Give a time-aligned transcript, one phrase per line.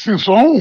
[0.00, 0.58] Sem som?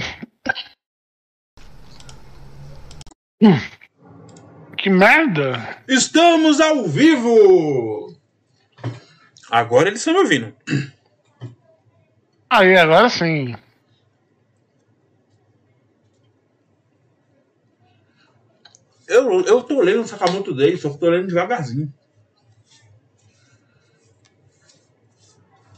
[4.77, 5.81] Que merda!
[5.87, 8.13] Estamos ao vivo!
[9.49, 10.53] Agora eles estão me ouvindo.
[12.49, 13.55] Aí, agora sim.
[19.07, 21.93] Eu, eu tô lendo o Sakamoto dele, só que tô lendo devagarzinho.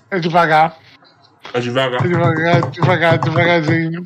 [0.09, 0.80] É devagar.
[1.53, 2.01] É devagar.
[2.01, 4.03] Devagar, devagar, devagarzinho.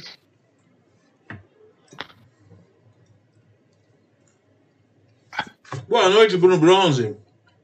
[5.88, 7.16] Boa noite, Bruno Bronze.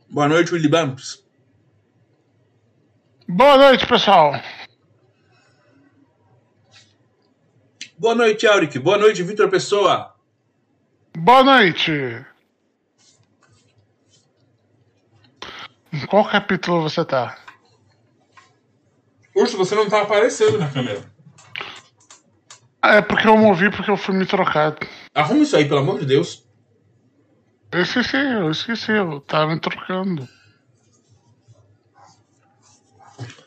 [0.09, 1.23] Boa noite, Willy Bumps.
[3.27, 4.34] Boa noite, pessoal.
[7.98, 8.77] Boa noite, Auric.
[8.77, 10.13] Boa noite, Vitor Pessoa.
[11.17, 11.91] Boa noite.
[15.94, 17.38] Em qual capítulo você tá?
[19.42, 21.03] Urso, você não tá aparecendo na câmera.
[22.84, 24.78] É porque eu movi porque eu fui me trocar.
[25.14, 26.45] Arruma isso aí, pelo amor de Deus.
[27.72, 30.28] Eu esqueci, eu esqueci, eu tava me trocando.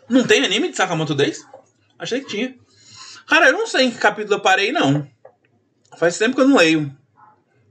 [0.09, 1.47] Não tem anime de Sakamoto Days?
[1.98, 2.56] Achei que tinha.
[3.27, 5.08] Cara, eu não sei em que capítulo eu parei, não.
[5.97, 6.86] Faz tempo que eu não leio.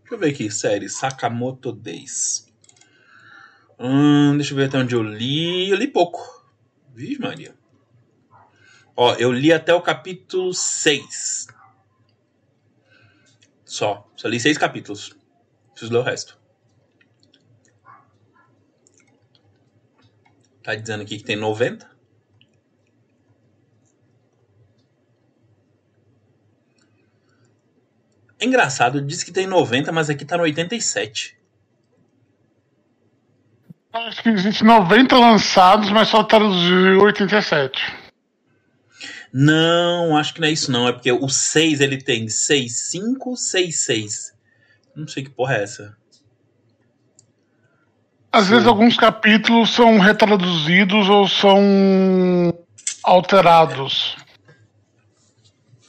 [0.01, 0.89] Deixa eu ver aqui, série.
[0.89, 2.47] Sakamoto Days.
[3.79, 5.69] Hum, deixa eu ver até onde eu li.
[5.69, 6.21] Eu li pouco.
[6.93, 7.62] Vixe, Maria.
[8.95, 11.47] Ó, eu li até o capítulo 6.
[13.65, 14.07] Só.
[14.15, 15.15] Só li seis capítulos.
[15.71, 16.37] Preciso ler o resto.
[20.61, 21.91] Tá dizendo aqui que tem 90?
[28.39, 31.37] É engraçado, diz que tem 90, mas aqui tá no 87.
[33.91, 38.02] Acho que existe 90 lançados, mas só traduziu 87.
[39.33, 40.87] Não, acho que não é isso não.
[40.87, 44.33] É porque o 6 ele tem 6, 5, 6, 6.
[44.95, 45.97] Não sei que porra é essa.
[48.31, 51.59] Às vezes alguns capítulos são retraduzidos ou são
[53.03, 54.15] alterados.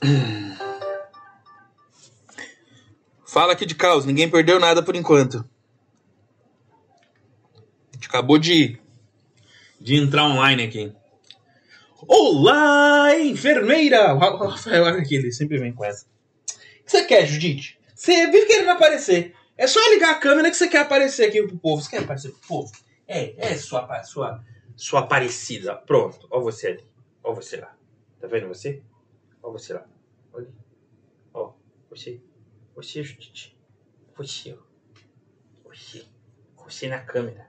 [3.27, 5.45] Fala aqui de caos, ninguém perdeu nada por enquanto.
[7.93, 8.79] A gente acabou de,
[9.81, 10.95] de entrar online aqui.
[12.07, 14.15] Olá, enfermeira!
[14.15, 16.07] O Ra- o Rafael aqui, ele sempre vem com essa.
[16.07, 17.79] O que você quer, Judite?
[17.95, 19.35] Você vive querendo aparecer.
[19.57, 21.83] É só ligar a câmera que você quer aparecer aqui pro povo.
[21.83, 22.73] Você quer aparecer pro povo?
[23.07, 24.45] É, é sua, sua,
[24.77, 25.75] sua aparecida.
[25.77, 26.85] Pronto, ó você ali.
[27.23, 27.75] Ó você lá.
[28.21, 28.83] Tá vendo você?
[29.43, 29.87] Ó você lá.
[30.33, 30.49] Olha.
[31.33, 31.53] Ó,
[31.89, 32.21] você.
[32.75, 33.57] Você, Judite.
[34.17, 35.69] Você, ó.
[35.69, 36.05] Você.
[36.65, 37.49] Você na câmera.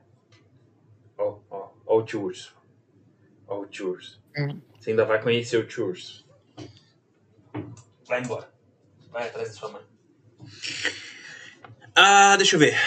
[1.18, 2.55] Ó, ó, ó o tio Urso.
[3.48, 4.22] Ó o tio Urso.
[4.38, 4.60] Hum.
[4.80, 6.26] Você ainda vai conhecer o tio Urso.
[8.08, 8.50] Vai embora.
[9.12, 9.82] Vai atrás da sua mãe.
[11.96, 12.78] Ah, deixa eu ver.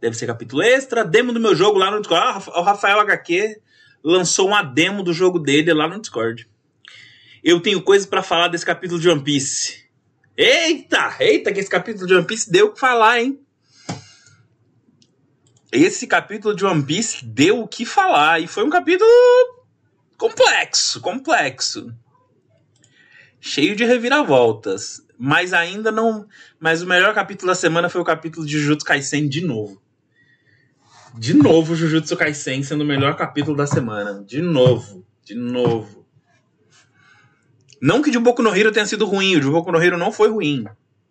[0.00, 1.04] Deve ser capítulo extra.
[1.04, 2.50] Demo do meu jogo lá no Discord.
[2.52, 3.60] Ah, o Rafael HQ
[4.02, 6.48] lançou uma demo do jogo dele lá no Discord.
[7.42, 9.85] Eu tenho coisas pra falar desse capítulo de One Piece.
[10.36, 11.16] Eita!
[11.18, 13.40] Eita, que esse capítulo de One Piece deu o que falar, hein?
[15.72, 18.40] Esse capítulo de One Piece deu o que falar.
[18.40, 19.08] E foi um capítulo
[20.18, 21.92] complexo, complexo.
[23.40, 25.02] Cheio de reviravoltas.
[25.18, 26.26] Mas ainda não.
[26.60, 29.80] Mas o melhor capítulo da semana foi o capítulo de Jujutsu Kaisen de novo.
[31.16, 34.22] De novo, Jujutsu Kaisen sendo o melhor capítulo da semana.
[34.22, 35.06] De novo.
[35.24, 35.95] De novo.
[37.80, 39.36] Não que o Boku no Hero tenha sido ruim.
[39.36, 40.64] O Boku no Hero não foi ruim.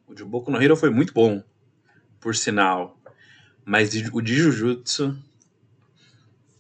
[0.08, 1.44] O Boku no Hero foi muito bom.
[2.20, 2.98] Por sinal.
[3.64, 5.18] Mas o de Jujutsu.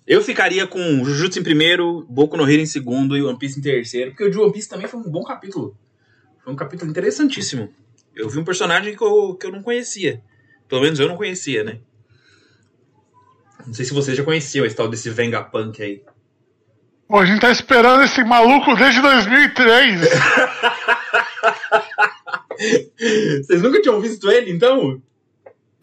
[0.05, 3.61] Eu ficaria com Jujutsu em primeiro, Boku no Hero em segundo e One Piece em
[3.61, 4.11] terceiro.
[4.11, 5.75] Porque o de One Piece também foi um bom capítulo.
[6.43, 7.73] Foi um capítulo interessantíssimo.
[8.15, 10.21] Eu vi um personagem que eu, que eu não conhecia.
[10.69, 11.79] Pelo menos eu não conhecia, né?
[13.65, 16.03] Não sei se vocês já conheciam esse tal desse Vengapunk aí.
[17.07, 20.01] Pô, a gente tá esperando esse maluco desde 2003.
[23.45, 24.99] Vocês nunca tinham visto ele, então?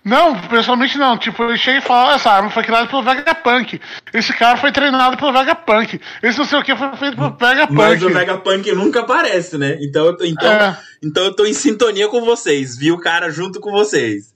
[0.04, 1.16] não, pessoalmente não.
[1.16, 3.80] Tipo, eu cheguei e falei, essa arma foi criada pelo Vegapunk.
[4.12, 6.00] Esse cara foi treinado pelo Vegapunk.
[6.22, 7.72] Esse não sei o que foi feito pelo Vegapunk.
[7.72, 9.78] Mas o Vegapunk nunca aparece, né?
[9.80, 10.76] Então, eu tô- então, É.
[11.04, 12.76] então eu tô em sintonia com vocês.
[12.76, 14.32] Vi o cara junto com vocês.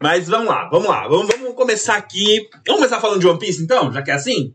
[0.00, 1.08] Mas vamos lá, vamos lá.
[1.08, 2.48] Vamos, vamos começar aqui.
[2.66, 3.92] Vamos começar falando de One Piece, então?
[3.92, 4.54] Já que é assim?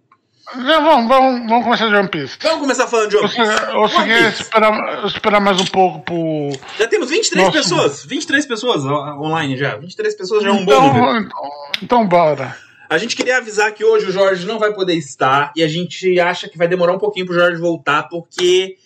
[0.53, 2.37] Vamos, vamos, vamos começar de One Piece.
[2.41, 3.41] Vamos começar falando de One Piece.
[3.41, 6.51] Você, você quer esperar, esperar mais um pouco pro.
[6.77, 7.57] Já temos 23 Nossa.
[7.57, 8.05] pessoas.
[8.05, 9.75] 23 pessoas online já.
[9.75, 11.17] 23 pessoas já é um bom número.
[11.17, 11.51] Então, então,
[11.81, 12.55] então bora.
[12.87, 16.19] A gente queria avisar que hoje o Jorge não vai poder estar e a gente
[16.19, 18.77] acha que vai demorar um pouquinho pro Jorge voltar, porque.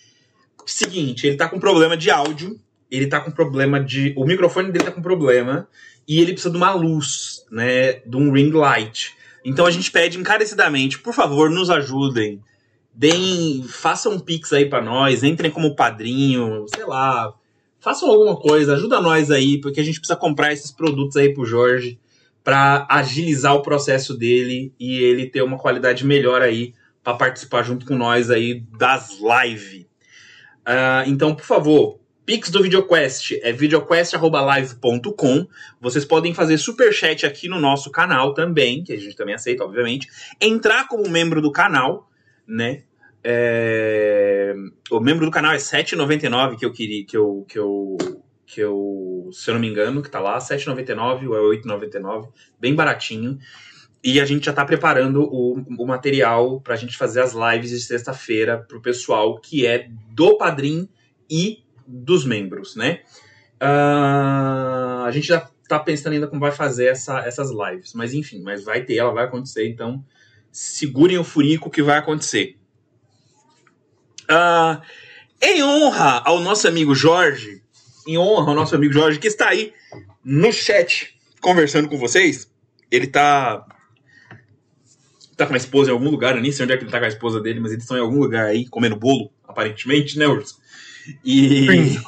[0.66, 2.60] Seguinte, ele tá com problema de áudio,
[2.92, 4.14] ele tá com problema de.
[4.16, 5.68] O microfone dele tá com problema
[6.08, 7.94] e ele precisa de uma luz, né?
[8.06, 9.19] De um ring light.
[9.50, 12.40] Então a gente pede encarecidamente, por favor, nos ajudem.
[12.94, 17.34] Deem, façam um pix aí pra nós, entrem como padrinho, sei lá.
[17.80, 21.46] Façam alguma coisa, ajuda nós aí, porque a gente precisa comprar esses produtos aí pro
[21.46, 22.00] Jorge
[22.44, 26.74] para agilizar o processo dele e ele ter uma qualidade melhor aí
[27.04, 29.86] para participar junto com nós aí das lives.
[30.66, 31.99] Ah, então, por favor,
[32.30, 35.48] Pix do VideoQuest é videoquest.live.com.
[35.82, 40.08] Vocês podem fazer superchat aqui no nosso canal também, que a gente também aceita, obviamente.
[40.40, 42.08] Entrar como membro do canal,
[42.48, 42.84] né?
[43.24, 44.54] É,
[44.92, 47.04] O membro do canal é R$ 7,99 que eu queria.
[47.04, 47.98] Que eu, que eu,
[48.46, 51.64] que eu, se eu não me engano, que tá lá, R$ 7,99 ou é R$
[51.64, 52.30] 8,99,
[52.60, 53.40] bem baratinho.
[54.04, 57.80] E a gente já tá preparando o, o material pra gente fazer as lives de
[57.80, 60.88] sexta-feira pro pessoal que é do Padrim
[61.28, 63.02] e dos membros, né?
[63.60, 68.42] Ah, a gente já tá pensando ainda como vai fazer essa, essas lives, mas enfim,
[68.42, 70.04] mas vai ter, ela vai acontecer, então
[70.52, 72.58] segurem o furico que vai acontecer.
[74.28, 74.82] Ah,
[75.42, 77.62] em honra ao nosso amigo Jorge,
[78.08, 79.74] em honra ao nosso amigo Jorge, que está aí
[80.24, 82.52] no chat conversando com vocês,
[82.92, 83.66] ele tá.
[85.36, 87.00] Tá com a esposa em algum lugar, eu nem sei onde é que ele tá
[87.00, 90.28] com a esposa dele, mas eles estão em algum lugar aí, comendo bolo, aparentemente, né,
[90.28, 90.60] Urso?
[91.24, 92.02] E, Sim.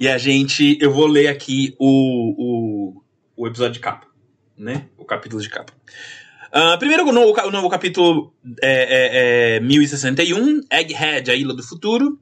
[0.00, 0.78] e a gente.
[0.80, 3.02] Eu vou ler aqui o, o,
[3.36, 4.06] o episódio de capa,
[4.56, 4.86] né?
[4.96, 5.72] O capítulo de capa.
[6.50, 11.62] Ah, primeiro, o novo, o novo capítulo é, é, é 1061, Egghead, a Ilha do
[11.62, 12.18] Futuro.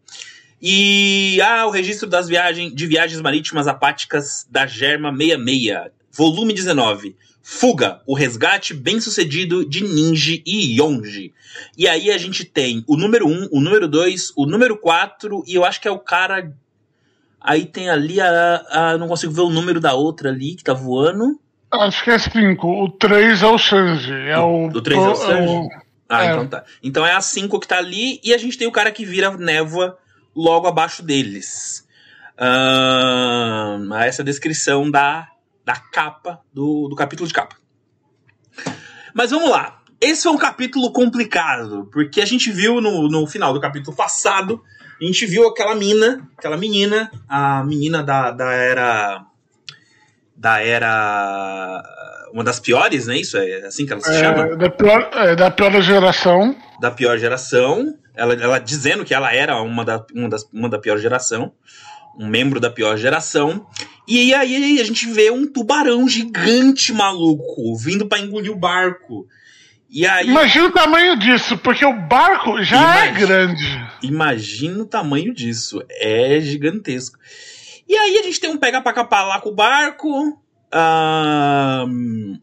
[0.61, 7.15] E ah, o registro das viagens, de viagens marítimas apáticas da Germa 66, volume 19.
[7.49, 11.33] Fuga, o resgate bem-sucedido de Ninji e Yonji.
[11.79, 15.55] E aí a gente tem o número 1, o número 2, o número 4, e
[15.55, 16.53] eu acho que é o cara.
[17.41, 18.65] Aí tem ali a.
[18.69, 21.39] a não consigo ver o número da outra ali que tá voando.
[21.71, 22.67] Acho que é 5.
[22.67, 24.13] O 3 é o Sanji.
[24.13, 25.69] É o, O três é o Sanji?
[26.09, 26.33] Ah, É.
[26.33, 26.65] então tá.
[26.83, 29.31] Então é a 5 que tá ali e a gente tem o cara que vira
[29.37, 29.97] névoa
[30.35, 31.87] logo abaixo deles.
[32.37, 35.29] Ahn, essa é a descrição da,
[35.67, 37.57] da capa, do, do capítulo de capa.
[39.13, 39.81] Mas vamos lá.
[40.01, 44.63] Esse foi um capítulo complicado, porque a gente viu no, no final do capítulo passado,
[45.01, 49.27] a gente viu aquela mina, aquela menina, a menina da, da era.
[50.37, 51.83] Da era.
[52.33, 53.19] Uma das piores, né?
[53.19, 54.47] Isso é assim que ela se chama?
[54.47, 56.55] É, da, pior, é, da pior geração.
[56.81, 57.99] da pior geração.
[58.15, 61.53] Ela, ela dizendo que ela era uma da, uma, das, uma da pior geração.
[62.19, 63.67] Um membro da pior geração.
[64.09, 69.27] E aí a gente vê um tubarão gigante maluco vindo pra engolir o barco.
[69.89, 70.29] E aí.
[70.29, 73.27] Imagina o tamanho disso, porque o barco já é Imagina.
[73.27, 73.89] grande.
[74.03, 75.83] Imagina o tamanho disso.
[75.91, 77.19] É gigantesco.
[77.89, 80.41] E aí a gente tem um pega pra capar lá com o barco.
[80.73, 82.39] Ahn,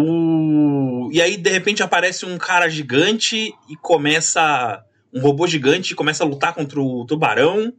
[0.00, 1.10] o...
[1.12, 4.80] E aí, de repente, aparece um cara gigante e começa.
[5.12, 7.72] Um robô gigante começa a lutar contra o tubarão.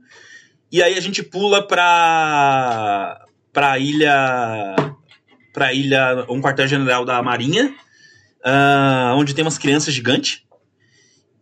[0.71, 3.25] E aí a gente pula pra.
[3.53, 4.75] pra ilha.
[5.53, 6.25] pra ilha.
[6.29, 7.73] um quartel-general da Marinha.
[8.43, 10.43] ah, onde tem umas crianças gigantes.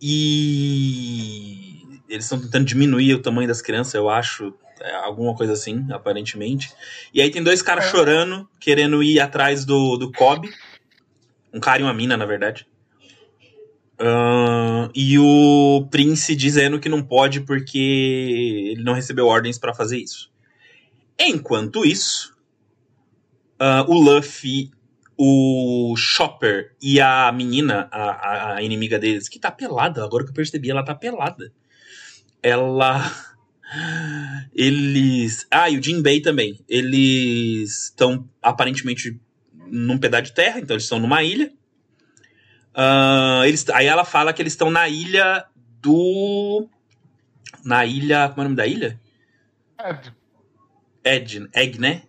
[0.02, 4.54] E eles estão tentando diminuir o tamanho das crianças, eu acho.
[4.80, 6.72] É, alguma coisa assim, aparentemente.
[7.12, 7.90] E aí tem dois caras É.
[7.90, 10.52] chorando, querendo ir atrás do, do Kobe.
[11.52, 12.68] Um cara e uma mina, na verdade.
[14.00, 17.78] Ahn, e o Prince dizendo que não pode porque
[18.74, 20.32] ele não recebeu ordens pra fazer isso.
[21.20, 22.36] Enquanto isso,
[23.60, 24.70] ah, o Luffy,
[25.18, 30.30] o Chopper e a menina, a, a- a inimiga deles, que tá pelada, agora que
[30.30, 31.52] eu percebi, ela tá pelada.
[32.44, 33.02] Ela.
[34.54, 35.46] Eles.
[35.52, 36.60] Ah, e o Jinbei também.
[36.70, 39.20] Eles estão aparentemente
[39.70, 41.52] num pedaço de terra, então eles estão numa ilha.
[42.80, 45.46] Ah, eles, aí ela fala que eles estão na ilha
[45.82, 46.70] do.
[47.66, 48.30] Na ilha.
[48.30, 49.00] Como é o nome da ilha?
[51.04, 52.04] É, Ed, Egg, né?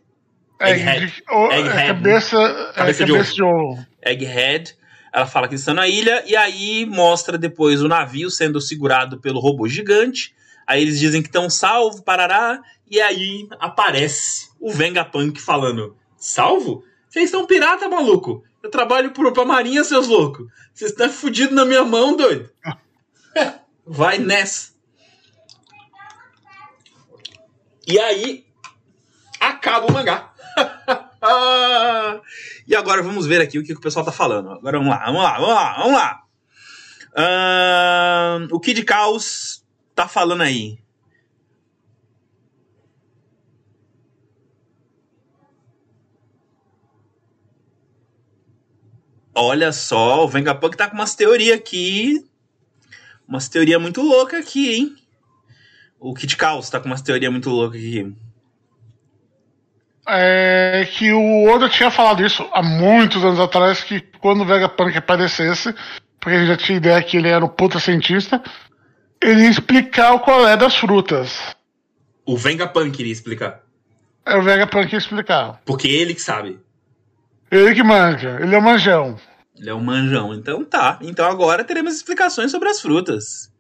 [0.61, 1.07] é, Egghead.
[1.07, 1.87] de- o- é Egghead.
[1.87, 3.87] cabeça, é Cabeça de cabeça de ovo.
[4.03, 4.77] Egghead.
[5.13, 9.19] Ela fala que eles estão na ilha e aí mostra depois o navio sendo segurado
[9.21, 10.35] pelo robô gigante.
[10.67, 12.61] Aí eles dizem que estão salvos, parará.
[12.91, 16.85] E aí aparece o Vengapunk falando: Salvo?
[17.09, 18.45] Vocês são pirata, maluco?
[18.63, 20.47] Eu trabalho pro, pra Marinha, seus loucos.
[20.75, 22.51] Vocês estão fudidos na minha mão, doido.
[23.87, 24.73] Vai nessa.
[27.87, 28.45] E aí,
[29.41, 30.33] acaba o mangá.
[32.67, 34.51] e agora vamos ver aqui o que o pessoal tá falando.
[34.53, 36.23] Agora vamos lá, vamos lá, vamos lá, vamos lá.
[37.19, 40.79] Uh, o Kid Caos tá falando aí.
[49.41, 52.27] Olha só, o Vengapunk tá com umas teorias aqui.
[53.27, 54.97] Umas teorias muito loucas aqui, hein?
[56.01, 58.13] O Kid Caos tá com umas teorias muito loucas aqui.
[60.09, 64.99] É que o Oda tinha falado isso há muitos anos atrás, que quando o Vegapunk
[64.99, 65.73] aparecesse,
[66.19, 68.43] porque a gente já tinha ideia que ele era um puta cientista,
[69.23, 71.55] ele ia explicar o qual é das frutas.
[72.27, 73.61] O Vengapunk iria explicar.
[74.27, 75.61] É o Vegapunk ia explicar.
[75.65, 76.59] Porque ele que sabe.
[77.51, 79.17] Ele que manja, ele é o manjão.
[79.59, 80.35] Ele é um manjão.
[80.35, 80.99] Então tá.
[81.03, 83.53] Então agora teremos explicações sobre as frutas.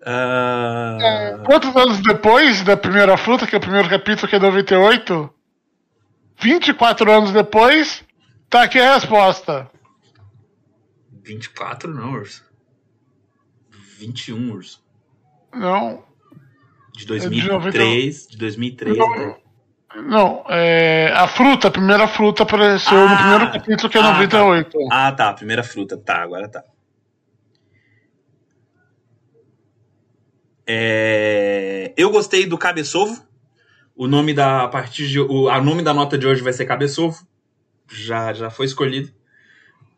[0.00, 1.00] Uh...
[1.00, 5.30] É, quantos anos depois da primeira fruta, que é o primeiro capítulo, que é 98?
[6.40, 8.04] 24 anos depois,
[8.50, 9.70] tá aqui a resposta.
[11.22, 12.44] 24 não, Urso.
[13.98, 14.84] 21, Urso.
[15.54, 16.04] Não.
[16.92, 18.98] De 2003, é de, 2003.
[18.98, 19.36] Não, né?
[20.02, 24.12] Não é, a fruta, a primeira fruta apareceu ah, no primeiro capítulo, que é ah,
[24.12, 24.70] 98.
[24.70, 24.78] Tá.
[24.90, 25.96] Ah, tá, a primeira fruta.
[25.96, 26.64] Tá, agora tá.
[30.66, 31.92] É...
[31.96, 33.22] Eu gostei do Cabeçovo.
[33.96, 36.64] O nome da a partir de, o a nome da nota de hoje vai ser
[36.64, 37.24] Cabeçovo.
[37.88, 39.12] Já já foi escolhido.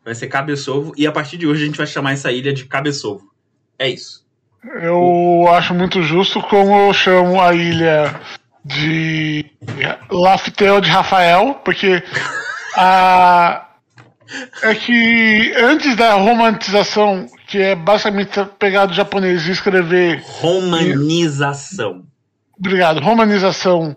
[0.05, 2.65] Vai ser Cabeçovo e a partir de hoje a gente vai chamar essa ilha de
[2.65, 3.33] Cabeçovo.
[3.79, 4.27] É isso.
[4.63, 8.19] Eu acho muito justo como eu chamo a ilha
[8.67, 9.45] de
[10.11, 12.03] Laftel de Rafael, porque
[12.75, 13.63] a
[14.61, 20.21] é que antes da romantização, que é basicamente pegar do japonês e escrever.
[20.25, 22.03] Romanização.
[22.59, 22.99] Obrigado.
[22.99, 23.95] Romanização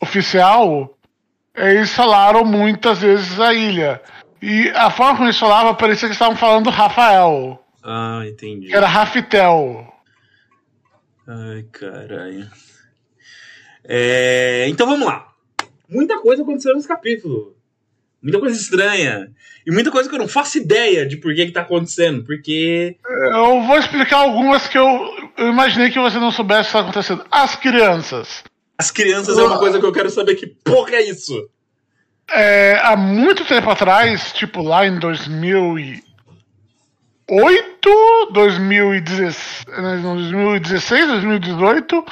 [0.00, 0.96] oficial,
[1.54, 4.00] eles falaram muitas vezes a ilha.
[4.40, 7.62] E a forma como eles falavam parecia que estavam falando Rafael.
[7.82, 8.68] Ah, entendi.
[8.68, 9.92] Que era Rafitel.
[11.26, 12.48] Ai, caralho.
[13.90, 15.26] É, então vamos lá.
[15.88, 17.56] Muita coisa aconteceu nesse capítulo.
[18.22, 19.30] Muita coisa estranha.
[19.66, 22.22] E muita coisa que eu não faço ideia de por que, que tá acontecendo.
[22.24, 22.96] Porque.
[23.08, 24.84] Eu vou explicar algumas que eu,
[25.38, 27.24] eu imaginei que você não soubesse o que está acontecendo.
[27.30, 28.44] As crianças.
[28.76, 31.48] As crianças é uma coisa que eu quero saber que porra é isso.
[32.30, 36.02] É, há muito tempo atrás, tipo lá em 2008,
[38.32, 39.64] 2016,
[40.02, 42.04] 2016 2018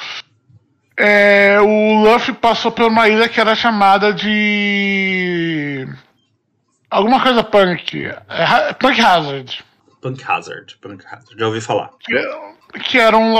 [0.97, 5.87] é, o Luffy passou por uma ilha que era chamada de.
[6.89, 8.05] Alguma coisa punk.
[8.05, 9.63] É, punk Hazard.
[10.01, 11.91] Punk Hazard, Punk Hazard, já ouvi falar.
[11.99, 13.35] Que, que era um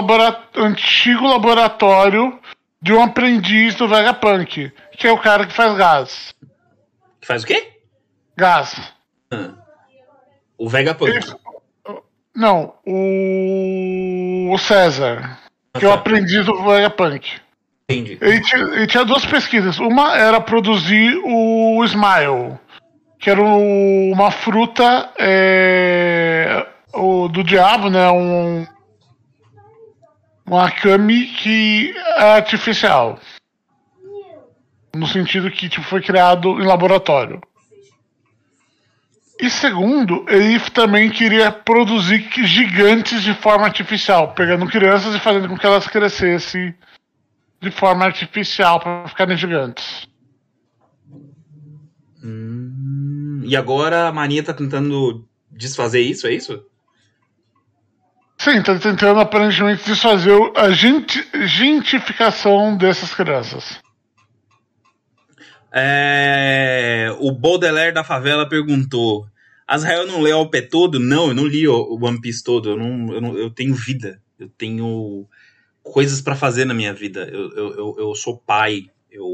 [0.56, 2.40] antigo laboratório
[2.82, 6.36] de um aprendiz do Vegapunk, que é o cara que faz gás.
[7.20, 7.74] Que faz o quê?
[8.36, 8.94] Gás.
[9.32, 9.56] Hum.
[10.58, 11.12] O Vegapunk.
[11.12, 11.26] Ele,
[12.36, 15.40] não, o, o César,
[15.74, 17.42] que é o aprendiz do Vegapunk.
[17.90, 18.18] Entendi.
[18.20, 19.80] Ele tinha, tinha duas pesquisas.
[19.80, 22.60] Uma era produzir o Smile,
[23.18, 28.10] que era uma fruta é, o, do diabo, né?
[28.12, 28.68] Um,
[30.50, 33.20] um akami que é artificial.
[34.94, 37.40] No sentido que tipo, foi criado em laboratório.
[39.40, 45.58] E segundo, ele também queria produzir gigantes de forma artificial, pegando crianças e fazendo com
[45.58, 46.76] que elas crescessem
[47.62, 50.08] de forma artificial para ficarem gigantes.
[52.24, 56.64] Hum, e agora a Mania tá tentando desfazer isso, é isso?
[58.38, 63.82] Sim, tá tentando aparentemente desfazer a gentificação dessas crianças.
[65.72, 69.28] É, o Baudelaire da favela perguntou:
[69.68, 71.00] Azrael não leu o pé todo?
[71.00, 72.70] Não, eu não li o One Piece todo.
[72.70, 74.22] Eu, não, eu, não, eu tenho vida.
[74.40, 75.28] Eu tenho
[75.92, 77.30] coisas para fazer na minha vida.
[77.32, 79.28] Eu, eu, eu, sou pai, eu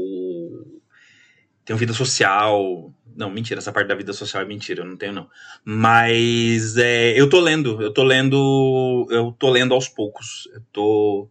[1.64, 2.92] tenho vida social.
[3.16, 5.28] Não, mentira, essa parte da vida social é mentira, eu não tenho não.
[5.64, 10.48] Mas é, eu tô lendo, eu tô lendo, eu tô lendo aos poucos.
[10.52, 11.28] Eu tô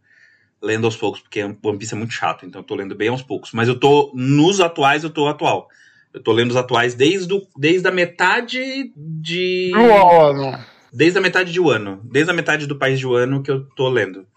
[0.62, 3.22] lendo aos poucos, porque One Piece é muito chato, então eu tô lendo bem aos
[3.22, 3.52] poucos.
[3.52, 5.68] Mas eu tô, nos atuais, eu tô atual.
[6.14, 9.72] Eu tô lendo os atuais desde, do, desde a metade de.
[10.20, 10.60] ano.
[10.94, 12.00] Desde a metade de um ano.
[12.04, 14.28] Desde a metade do país de um ano que eu tô lendo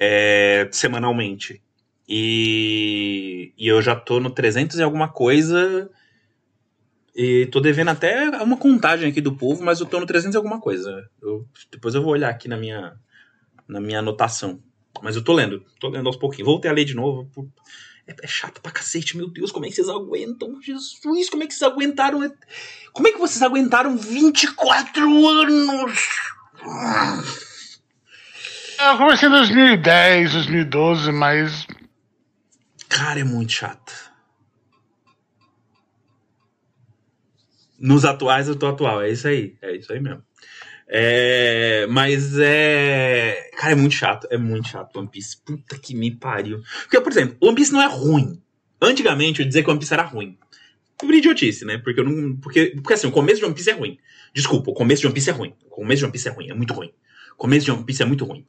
[0.00, 1.62] é, semanalmente.
[2.08, 5.90] E, e eu já tô no 300 e alguma coisa.
[7.14, 10.36] E tô devendo até uma contagem aqui do povo, mas eu tô no 300 e
[10.38, 11.06] alguma coisa.
[11.20, 12.96] Eu, depois eu vou olhar aqui na minha,
[13.68, 14.62] na minha anotação.
[15.02, 16.46] Mas eu tô lendo, tô lendo aos pouquinhos.
[16.46, 17.30] Voltei a ler de novo.
[18.06, 20.60] É, é, chato pra cacete, meu Deus, como é que vocês aguentam?
[20.60, 22.20] Jesus, como é que vocês aguentaram?
[22.92, 26.08] Como é que vocês aguentaram 24 anos?
[28.82, 31.66] Eu comecei em 2010, 2012, mas.
[32.88, 33.92] Cara, é muito chato.
[37.78, 39.54] Nos atuais eu tô atual, é isso aí.
[39.60, 40.22] É isso aí mesmo.
[40.88, 43.50] É, mas é.
[43.58, 44.26] Cara, é muito chato.
[44.30, 45.36] É muito chato One Piece.
[45.44, 46.62] Puta que me pariu.
[46.82, 48.40] Porque, por exemplo, One Piece não é ruim.
[48.80, 50.38] Antigamente eu dizer que One Piece era ruim.
[50.96, 51.76] Por idiotice, né?
[51.76, 52.34] Porque eu não.
[52.36, 53.98] Porque, porque assim, o começo de One Piece é ruim.
[54.34, 55.54] Desculpa, o começo de One Piece é ruim.
[55.66, 56.90] O começo de One Piece é ruim, é muito ruim.
[57.34, 58.46] O começo de One Piece é muito ruim.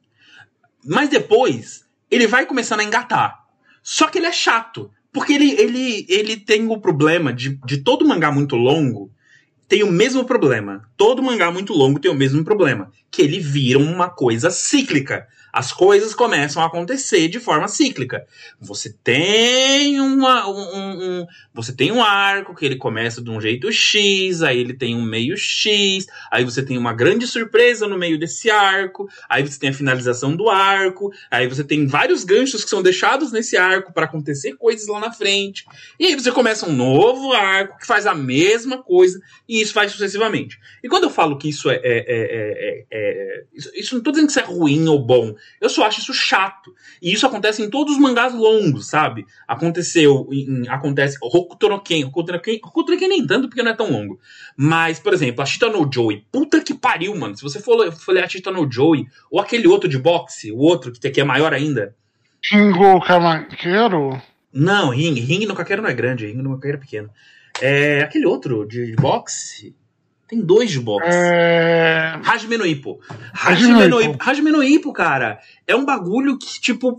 [0.86, 3.46] Mas depois, ele vai começando a engatar.
[3.84, 4.92] Só que ele é chato.
[5.12, 9.12] Porque ele, ele, ele tem o problema de, de todo mangá muito longo
[9.72, 10.84] tem o mesmo problema.
[10.98, 12.92] Todo mangá muito longo tem o mesmo problema.
[13.10, 18.26] Que ele vira uma coisa cíclica as coisas começam a acontecer de forma cíclica.
[18.60, 23.72] Você tem uma, um, um, você tem um arco que ele começa de um jeito
[23.72, 28.18] X, aí ele tem um meio X, aí você tem uma grande surpresa no meio
[28.18, 32.70] desse arco, aí você tem a finalização do arco, aí você tem vários ganchos que
[32.70, 35.66] são deixados nesse arco para acontecer coisas lá na frente,
[36.00, 39.92] e aí você começa um novo arco que faz a mesma coisa e isso faz
[39.92, 40.60] sucessivamente.
[40.84, 44.28] E quando eu falo que isso é, é, é, é isso, isso não tô dizendo
[44.28, 45.36] que isso é ruim ou bom.
[45.60, 46.74] Eu só acho isso chato.
[47.02, 49.26] E isso acontece em todos os mangás longos, sabe?
[49.48, 53.64] Aconteceu, em, acontece Hokuto no Ken, Hokuto no Ken, Hokuto no Ken nem tanto porque
[53.64, 54.20] não é tão longo.
[54.56, 57.36] Mas, por exemplo, a Chita no Joey, puta que pariu, mano.
[57.36, 60.58] Se você for, for ler a Chita no Joey, ou aquele outro de boxe, o
[60.58, 61.96] outro que, que é maior ainda.
[62.52, 64.22] Ringo Camaqueiro?
[64.54, 65.14] Não, Ring.
[65.14, 67.10] Ring no Caqueiro não é grande, Ring no Caqueiro é pequeno.
[67.62, 69.76] É aquele outro de boxe.
[70.32, 71.10] Tem dois de boxe.
[71.12, 72.18] É...
[72.24, 73.02] Hajime no Ippo.
[73.34, 74.18] Hajime no Ippo.
[74.18, 76.98] Hajime no Ippo, cara, é um bagulho que, tipo,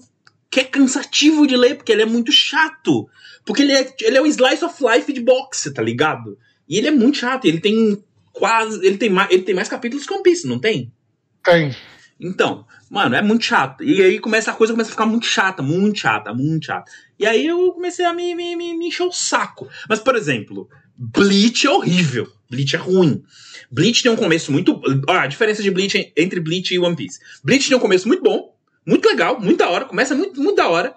[0.51, 3.09] que é cansativo de ler, porque ele é muito chato.
[3.47, 6.37] Porque ele é, ele é um slice of life de boxe, tá ligado?
[6.69, 7.47] E ele é muito chato.
[7.47, 8.05] Ele tem
[8.35, 8.87] quase.
[8.87, 10.93] Ele tem mais, ele tem mais capítulos que One Piece, não tem?
[11.43, 11.75] Tem.
[12.21, 13.83] Então, mano, é muito chato.
[13.83, 16.93] E aí começa a coisa começa a ficar muito chata, muito chata, muito chata.
[17.19, 19.71] E aí eu comecei a me, me, me, me encher o saco.
[19.89, 22.31] Mas, por exemplo, Bleach é horrível.
[22.53, 23.25] Bleach é ruim.
[23.71, 24.79] Bleach tem um começo muito.
[25.09, 27.19] Olha, a diferença de Bleach entre Bleach e One Piece.
[27.43, 28.55] Bleach tem um começo muito bom,
[28.87, 30.95] muito legal, muito da hora, começa muito, muito da hora.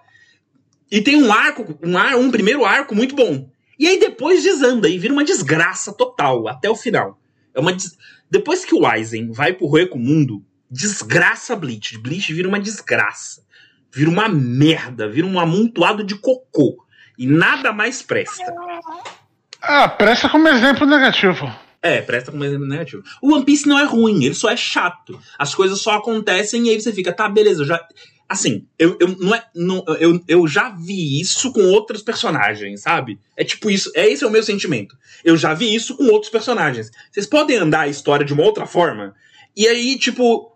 [0.91, 3.49] E tem um arco, um, ar, um primeiro arco muito bom.
[3.79, 7.19] E aí depois desanda e vira uma desgraça total, até o final.
[7.53, 7.97] É uma des...
[8.29, 11.97] Depois que o Aizen vai pro Roeco Mundo, desgraça Bleach.
[11.97, 13.43] Bleach vira uma desgraça.
[13.93, 16.85] Vira uma merda, vira um amontoado de cocô.
[17.17, 18.53] E nada mais presta.
[19.67, 21.51] Ah, presta como exemplo negativo.
[21.81, 23.03] É, presta como exemplo negativo.
[23.21, 25.19] O One Piece não é ruim, ele só é chato.
[25.37, 27.87] As coisas só acontecem e aí você fica, tá, beleza, eu já.
[28.27, 33.19] Assim, eu, eu, não é, não, eu, eu já vi isso com outros personagens, sabe?
[33.37, 34.97] É tipo isso, é esse é o meu sentimento.
[35.23, 36.89] Eu já vi isso com outros personagens.
[37.11, 39.13] Vocês podem andar a história de uma outra forma,
[39.55, 40.51] e aí, tipo,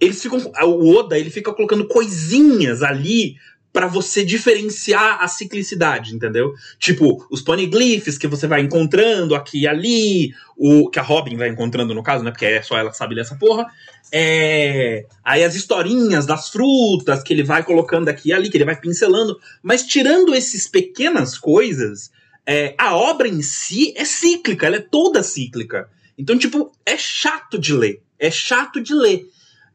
[0.00, 0.38] eles ficam.
[0.64, 3.36] O Oda, ele fica colocando coisinhas ali
[3.72, 6.54] para você diferenciar a ciclicidade, entendeu?
[6.78, 11.48] Tipo, os poneglyphs que você vai encontrando aqui e ali, o que a Robin vai
[11.48, 12.30] encontrando no caso, né?
[12.30, 13.66] Porque é só ela que sabe ler essa porra.
[14.12, 15.06] É...
[15.24, 18.78] Aí as historinhas das frutas que ele vai colocando aqui e ali, que ele vai
[18.78, 19.40] pincelando.
[19.62, 22.10] Mas tirando essas pequenas coisas,
[22.44, 22.74] é...
[22.76, 25.88] a obra em si é cíclica, ela é toda cíclica.
[26.18, 28.02] Então, tipo, é chato de ler.
[28.18, 29.26] É chato de ler.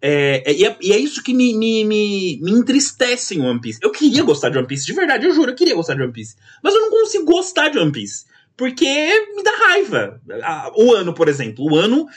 [0.02, 3.60] É, é, e, é, e, é, isso que me, me, me, me, entristece em One
[3.60, 3.80] Piece.
[3.82, 6.14] Eu queria gostar de One Piece, de verdade, eu juro, eu queria gostar de One
[6.14, 6.36] Piece.
[6.62, 8.26] Mas eu não consigo gostar de One Piece.
[8.56, 8.86] Porque
[9.36, 10.22] me dá raiva.
[10.76, 11.64] O ano, por exemplo.
[11.64, 12.08] O ano.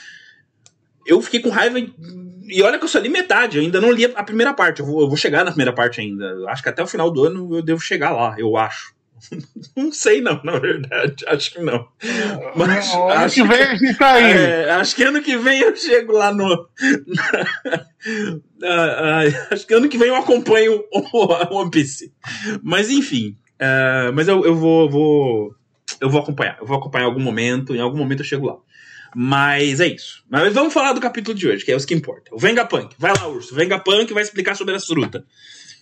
[1.05, 1.79] Eu fiquei com raiva.
[1.79, 4.79] E olha que eu só li metade, eu ainda não li a primeira parte.
[4.79, 6.49] Eu vou, eu vou chegar na primeira parte ainda.
[6.49, 8.93] Acho que até o final do ano eu devo chegar lá, eu acho.
[9.75, 11.25] Não sei, não, na verdade.
[11.27, 11.87] Acho que não.
[12.55, 14.31] Mas não, acho que vem que tá aí.
[14.31, 16.69] É, acho que ano que vem eu chego lá no.
[19.51, 22.13] acho que ano que vem eu acompanho o One Piece.
[22.61, 23.37] Mas enfim.
[23.61, 25.55] Uh, mas eu, eu vou, vou.
[25.99, 26.57] Eu vou acompanhar.
[26.59, 27.75] Eu vou acompanhar em algum momento.
[27.75, 28.57] Em algum momento eu chego lá.
[29.15, 30.23] Mas é isso.
[30.29, 32.33] Mas vamos falar do capítulo de hoje, que é o que importa.
[32.33, 32.95] O Vengapunk.
[32.97, 33.53] Vai lá, Urso.
[33.53, 35.25] Vengapunk vai explicar sobre a fruta.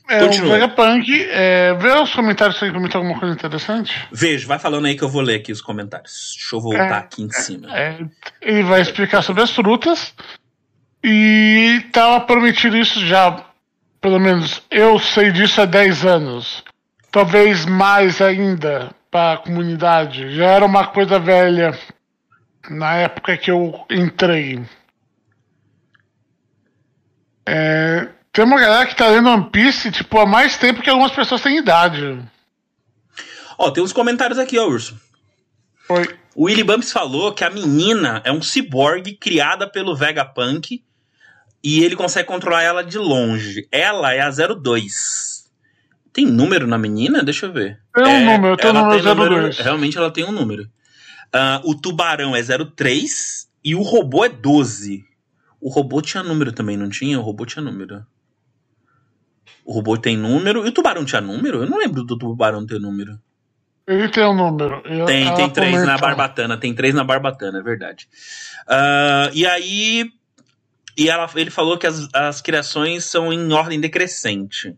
[0.09, 0.47] É, Continua.
[0.47, 4.07] o Vegapunk, é, vê os comentários se ele comentou alguma coisa interessante.
[4.11, 6.33] Vejo, vai falando aí que eu vou ler aqui os comentários.
[6.35, 7.77] Deixa eu voltar é, aqui em cima.
[7.77, 7.99] É,
[8.41, 10.15] ele vai explicar sobre as frutas.
[11.03, 13.45] E estava prometido isso já,
[14.01, 16.63] pelo menos eu sei disso há 10 anos.
[17.11, 18.89] Talvez mais ainda.
[19.11, 20.35] pra comunidade.
[20.35, 21.77] Já era uma coisa velha
[22.69, 24.59] na época que eu entrei.
[27.47, 28.07] É,
[28.39, 31.41] tem uma galera que tá lendo One Piece, tipo, há mais tempo que algumas pessoas
[31.41, 32.17] têm idade.
[33.57, 34.97] Ó, tem uns comentários aqui, ó, Urso.
[35.85, 36.17] Foi.
[36.33, 40.81] O Willy Bumps falou que a menina é um ciborgue criada pelo Vegapunk
[41.61, 43.67] e ele consegue controlar ela de longe.
[43.71, 45.49] Ela é a 02.
[46.13, 47.21] Tem número na menina?
[47.21, 47.81] Deixa eu ver.
[47.93, 49.57] Tem um É, número, tem o ela número tem número- 02.
[49.59, 50.69] Realmente ela tem um número.
[51.33, 55.03] Ah, o tubarão é 03 e o robô é 12.
[55.59, 57.19] O robô tinha número também, não tinha?
[57.19, 58.05] O robô tinha número.
[59.69, 60.65] O robô tem número.
[60.65, 61.61] E o tubarão tinha número?
[61.61, 63.19] Eu não lembro do tubarão ter número.
[63.85, 64.81] Ele tem um número.
[64.83, 68.09] E Tem, tem três na barbatana, tem três na barbatana, é verdade.
[68.67, 70.11] Ah, e aí.
[70.97, 74.75] E ela, ele falou que as, as criações são em ordem decrescente.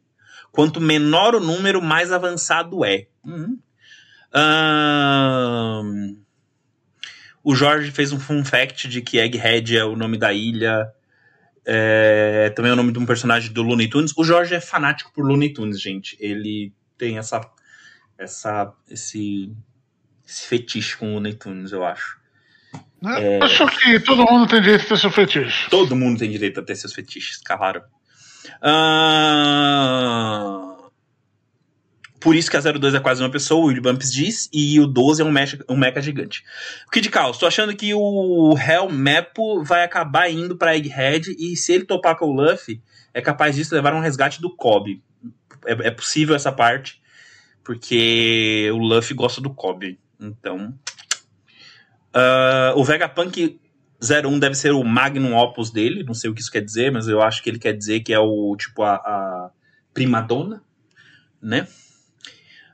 [0.52, 3.08] Quanto menor o número, mais avançado é.
[3.26, 3.58] Uhum.
[4.34, 6.18] Ahn,
[7.42, 10.92] o Jorge fez um fun fact de que Egghead é o nome da ilha.
[11.66, 14.14] É, também é o nome de um personagem do Looney Tunes.
[14.18, 16.18] O Jorge é fanático por Looney Tunes, gente.
[16.20, 17.42] Ele tem essa,
[18.18, 19.52] essa, esse,
[20.28, 22.20] esse fetiche com Looney Tunes, eu acho.
[23.02, 23.38] Né?
[23.38, 25.70] Eu Acho que todo mundo tem direito de ter seu fetiche.
[25.70, 27.84] Todo mundo tem direito a ter seus fetiches, claro.
[28.62, 29.52] Ah,
[32.22, 34.86] Por isso que a 02 é quase uma pessoa, o Willy Bumps diz, e o
[34.86, 36.44] 12 é um mecha, um mecha gigante.
[36.92, 38.88] Kid Caos, tô achando que o Hell
[39.64, 42.80] vai acabar indo pra Egghead, e se ele topar com o Luffy,
[43.12, 45.04] é capaz disso levar um resgate do Kobe.
[45.66, 47.02] É, é possível essa parte,
[47.64, 50.00] porque o Luffy gosta do Kobe.
[50.20, 50.74] Então.
[52.14, 53.60] Ah, o Vegapunk
[54.02, 57.08] 01 deve ser o Magnum Opus dele, não sei o que isso quer dizer, mas
[57.08, 59.52] eu acho que ele quer dizer que é o tipo a, a
[59.94, 60.62] primadona,
[61.42, 61.68] né?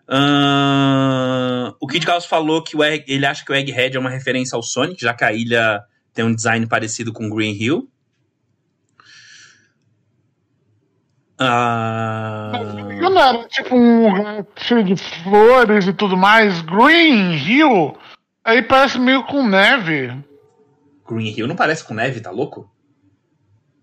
[0.09, 4.55] Ahn, o Kid Chaos falou que Egg- ele acha que o Egghead é uma referência
[4.55, 7.89] ao Sonic, já que a ilha tem um design parecido com Green Hill.
[12.99, 16.61] Eu não era tipo um lugar cheio de flores e tudo mais.
[16.61, 17.95] Green Hill.
[18.43, 20.13] Aí parece meio com neve.
[21.07, 22.69] Green Hill não parece com neve, tá louco?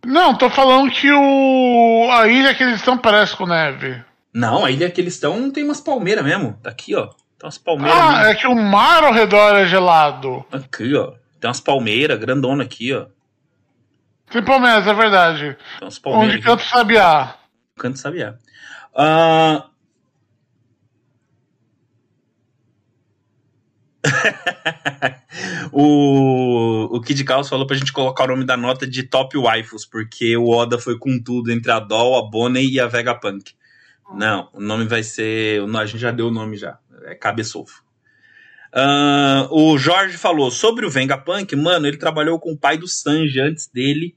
[0.04, 2.08] Não, tô falando que o.
[2.10, 4.02] A ilha que eles estão parece com neve.
[4.34, 6.58] Não, a ilha que eles estão tem umas palmeiras mesmo.
[6.62, 7.06] Tá aqui, ó.
[7.06, 7.96] Tem umas palmeiras.
[7.96, 8.24] Ah, mesmo.
[8.26, 10.44] é que o mar ao redor é gelado.
[10.50, 11.12] Aqui, ó.
[11.40, 13.06] Tem umas palmeiras grandona aqui, ó.
[14.30, 15.56] Tem Palmeiras, é verdade.
[15.78, 16.46] Tem umas palmeiras Onde aqui.
[16.46, 17.36] canta o sabiá.
[17.76, 18.34] Canto Sabiá.
[18.96, 19.66] Ah,
[25.72, 29.84] o, o Kid Chaos falou pra gente colocar o nome da nota de Top Waifus,
[29.86, 33.52] porque o Oda foi com tudo entre a Doll, a Bonnie e a Vegapunk.
[34.12, 35.62] Não, o nome vai ser.
[35.62, 36.78] A gente já deu o nome já.
[37.04, 37.82] É Cabeçofo.
[38.72, 43.40] Ah, o Jorge falou sobre o Vegapunk, mano, ele trabalhou com o pai do Sanji
[43.40, 44.16] antes dele,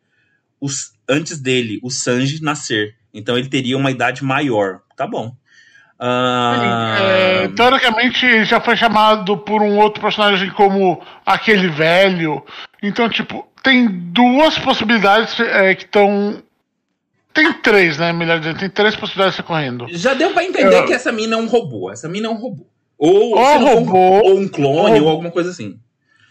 [0.60, 2.96] os, antes dele, o Sanji, nascer.
[3.14, 4.82] Então ele teria uma idade maior.
[4.96, 5.36] Tá bom.
[6.00, 12.44] Ah, É, teoricamente já foi chamado por um outro personagem como aquele velho.
[12.82, 16.44] Então, tipo, tem duas possibilidades é, que estão.
[17.38, 18.12] Tem três, né?
[18.12, 19.86] Melhor dizendo, tem três possibilidades recorrendo.
[19.92, 21.92] Já deu pra entender Eu- que essa mina é um robô.
[21.92, 22.66] Essa mina é um robô.
[22.98, 25.80] Ou, Ou um- robô, ou um clone, ou- ou alguma coisa assim.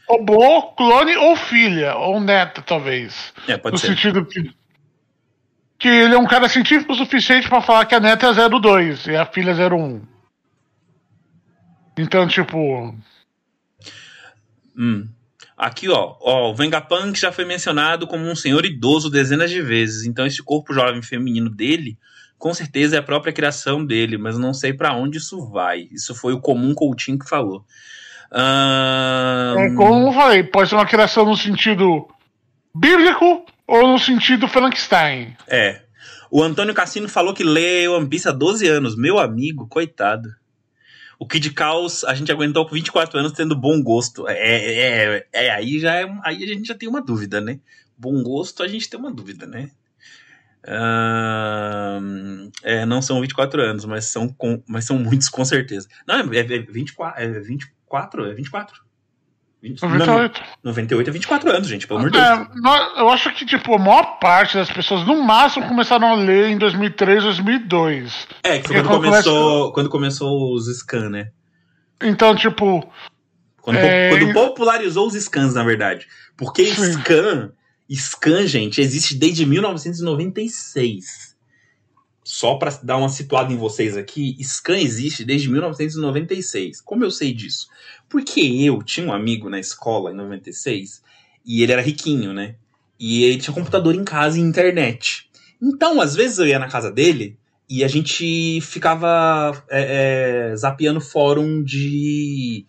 [0.09, 3.33] Robô, clone ou filha, ou neta, talvez.
[3.47, 3.87] É, pode no ser.
[3.89, 4.53] sentido que.
[5.79, 9.07] Que ele é um cara científico o suficiente pra falar que a neta é 02
[9.07, 10.01] e a filha é 01.
[11.97, 12.93] Então, tipo.
[14.77, 15.07] Hum.
[15.57, 20.05] Aqui, ó, ó, o Vengapunk já foi mencionado como um senhor idoso dezenas de vezes,
[20.05, 21.97] então esse corpo jovem feminino dele,
[22.37, 25.89] com certeza é a própria criação dele, mas não sei pra onde isso vai.
[25.91, 27.65] Isso foi o comum Coutinho que falou.
[28.31, 32.07] Ahn, É, como falei, pode ser uma criação no sentido
[32.75, 35.35] bíblico ou no sentido Frankenstein.
[35.49, 35.81] É.
[36.31, 38.97] O Antônio Cassino falou que lê One Piece há 12 anos.
[38.97, 40.29] Meu amigo, coitado.
[41.19, 44.29] O Kid Caos, a gente aguentou por 24 anos tendo bom gosto.
[44.29, 47.59] É, é, é, aí já é, aí a gente já tem uma dúvida, né?
[47.97, 49.71] Bom gosto, a gente tem uma dúvida, né?
[50.69, 55.89] Ahn, é, não são 24 anos, mas são, com, mas são muitos com certeza.
[56.07, 58.86] Não, é, é 24, é 24, é 24.
[59.69, 60.43] 20, não, 98.
[60.65, 62.29] 98 é 24 anos, gente, pelo amor de Deus.
[62.29, 66.15] É, nó- eu acho que, tipo, a maior parte das pessoas, no máximo, começaram a
[66.15, 68.27] ler em 2003, 2002.
[68.43, 71.29] É, que foi quando quando começou, quando começou os scans, né?
[72.03, 72.87] Então, tipo,
[73.63, 76.07] Quando, É, quando popularizou os scans, na verdade.
[76.37, 76.93] Porque Sim.
[76.93, 77.51] scan,
[77.91, 81.26] scan, gente, existe desde 1996.
[82.27, 86.81] Só para dar uma situada em vocês aqui, Scan existe desde 1996.
[86.81, 87.69] Como eu sei disso?
[88.09, 91.05] Porque eu tinha um amigo na escola em 96
[91.47, 92.57] e ele era riquinho, né?
[92.99, 95.31] E ele tinha computador em casa e internet.
[95.63, 97.39] Então, às vezes eu ia na casa dele
[97.71, 102.67] e a gente ficava é, é, zapeando fórum de.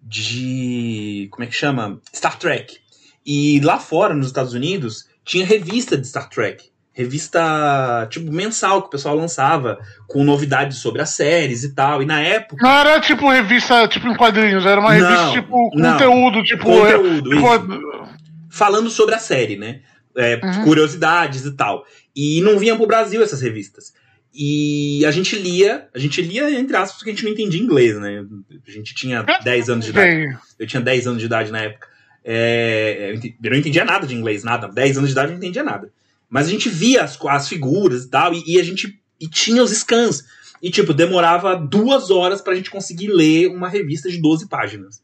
[0.00, 1.28] de.
[1.30, 2.00] como é que chama?
[2.10, 2.78] Star Trek.
[3.26, 8.86] E lá fora, nos Estados Unidos, tinha revista de Star Trek revista tipo mensal que
[8.86, 12.00] o pessoal lançava com novidades sobre as séries e tal.
[12.02, 12.64] E na época.
[12.64, 16.64] Não era tipo revista tipo em quadrinhos, era uma revista não, tipo conteúdo, tipo.
[16.64, 18.08] Conteúdo, tipo,
[18.48, 19.80] Falando sobre a série, né?
[20.16, 20.64] É, uhum.
[20.64, 21.84] Curiosidades e tal.
[22.14, 23.92] E não vinham pro Brasil essas revistas.
[24.32, 27.98] E a gente lia, a gente lia, entre aspas, porque a gente não entendia inglês,
[27.98, 28.24] né?
[28.66, 30.38] A gente tinha 10 anos de idade.
[30.58, 31.88] Eu tinha 10 anos de idade na época.
[32.24, 34.68] É, eu não entendia nada de inglês, nada.
[34.68, 35.92] 10 anos de idade eu não entendia nada.
[36.34, 39.62] Mas a gente via as, as figuras e tal, e, e, a gente e tinha
[39.62, 40.24] os scans.
[40.60, 45.00] E, tipo, demorava duas horas pra gente conseguir ler uma revista de 12 páginas.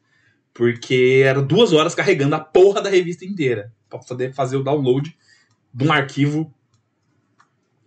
[0.52, 3.72] Porque era duas horas carregando a porra da revista inteira.
[3.88, 5.16] Pra poder fazer o download
[5.72, 6.52] de um arquivo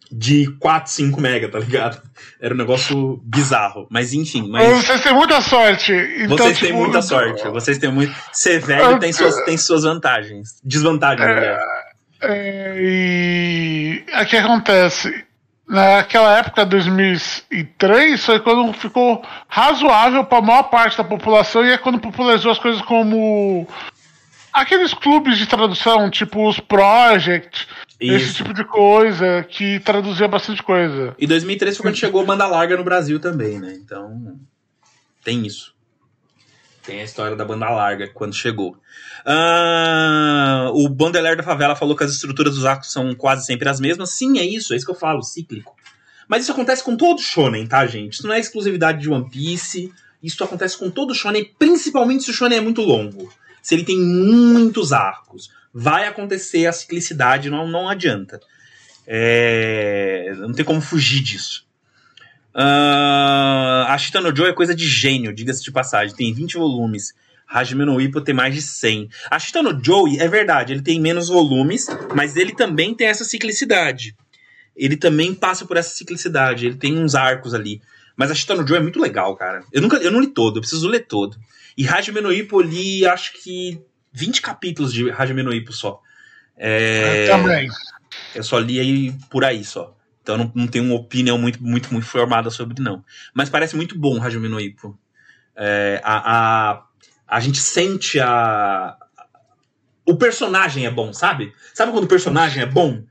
[0.10, 2.02] de 4, 5 mega, tá ligado?
[2.40, 3.88] Era um negócio bizarro.
[3.90, 4.48] Mas enfim.
[4.50, 4.86] Mas...
[4.86, 5.92] Vocês têm muita sorte.
[5.92, 6.68] Então, vocês tipo...
[6.68, 7.50] têm muita sorte.
[7.50, 8.16] Vocês têm muito.
[8.32, 10.62] Ser velho tem suas, tem suas vantagens.
[10.64, 11.32] Desvantagens, é...
[11.34, 11.83] aliás.
[12.24, 15.26] É, e o que acontece?
[15.68, 21.78] Naquela época, 2003, foi quando ficou razoável para a maior parte da população e é
[21.78, 23.68] quando popularizou as coisas como
[24.54, 27.68] aqueles clubes de tradução, tipo os Project,
[28.00, 28.16] Isso.
[28.16, 31.16] esse tipo de coisa, que traduzia bastante coisa.
[31.18, 33.74] E 2003 foi quando chegou Banda Larga no Brasil também, né?
[33.84, 34.38] Então,
[35.24, 35.73] tem isso.
[36.84, 38.78] Tem a história da Banda Larga quando chegou.
[39.26, 43.80] Uh, o Bandeler da Favela falou que as estruturas dos arcos são quase sempre as
[43.80, 44.12] mesmas.
[44.12, 45.76] Sim, é isso, é isso que eu falo, cíclico.
[46.28, 48.14] Mas isso acontece com todo shonen, tá, gente?
[48.14, 49.94] Isso não é exclusividade de One Piece.
[50.22, 53.32] Isso acontece com todo shonen, principalmente se o shonen é muito longo.
[53.62, 55.50] Se ele tem muitos arcos.
[55.74, 58.40] Vai acontecer a ciclicidade, não, não adianta.
[59.08, 61.66] É, não tem como fugir disso.
[62.56, 66.16] Uh, a Shita no Joe é coisa de gênio, diga-se de passagem.
[66.16, 67.14] Tem 20 volumes.
[67.48, 69.10] Hajime no Ippo tem mais de 100.
[69.30, 73.24] A Shita no Joey, é verdade, ele tem menos volumes, mas ele também tem essa
[73.24, 74.16] ciclicidade.
[74.76, 77.82] Ele também passa por essa ciclicidade, ele tem uns arcos ali.
[78.16, 79.64] Mas a Shita no Joe é muito legal, cara.
[79.72, 81.38] Eu nunca eu não li todo, eu preciso ler todo.
[81.78, 83.80] E Hajime no Ippo eu li, acho que
[84.12, 86.02] 20 capítulos de Hajime no Ippo só.
[86.58, 87.26] É...
[87.26, 87.70] Eu também.
[88.34, 89.93] Eu só li aí por aí só.
[90.24, 93.04] Então não, não tenho uma opinião muito, muito, muito formada sobre, não.
[93.34, 94.98] Mas parece muito bom o Hajime no Ippo.
[95.56, 96.84] É, a, a
[97.34, 98.96] a gente sente a.
[100.06, 101.52] O personagem é bom, sabe?
[101.74, 103.04] Sabe quando o personagem é bom?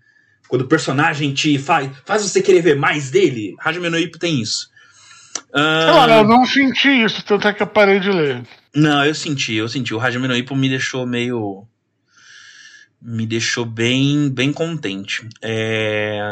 [0.46, 3.56] Quando o personagem te faz, faz você querer ver mais dele?
[3.58, 4.70] Hajime no Ippo tem isso.
[5.52, 6.10] Uh...
[6.10, 8.42] eu não senti isso, tanto é que eu parei de ler.
[8.74, 9.94] Não, eu senti, eu senti.
[9.94, 11.66] O Hajime no Ippo me deixou meio
[13.02, 15.28] me deixou bem bem contente.
[15.42, 16.28] É...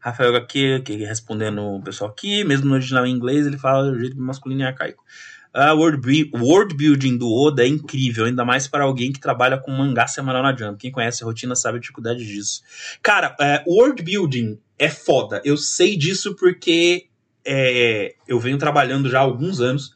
[0.00, 4.20] Rafael aqui, respondendo o pessoal aqui, mesmo no original em inglês, ele fala do jeito
[4.20, 5.04] masculino e arcaico.
[5.52, 9.70] A world, world building do Oda é incrível, ainda mais para alguém que trabalha com
[9.70, 10.78] mangá semanal na Jump.
[10.78, 12.62] Quem conhece a rotina sabe a dificuldade disso.
[13.02, 15.40] Cara, é, world building é foda.
[15.44, 17.06] Eu sei disso porque
[17.44, 19.94] é, eu venho trabalhando já há alguns anos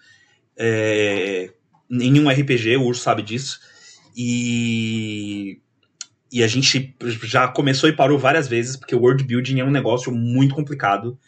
[0.57, 1.51] é,
[1.91, 3.61] em um RPG, o Urso sabe disso.
[4.17, 5.61] E,
[6.31, 9.71] e a gente já começou e parou várias vezes, porque o world building é um
[9.71, 11.19] negócio muito complicado.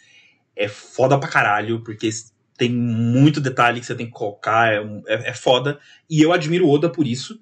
[0.56, 2.08] É foda pra caralho, porque
[2.56, 5.78] tem muito detalhe que você tem que colocar, é, é, é foda.
[6.08, 7.40] E eu admiro o Oda por isso.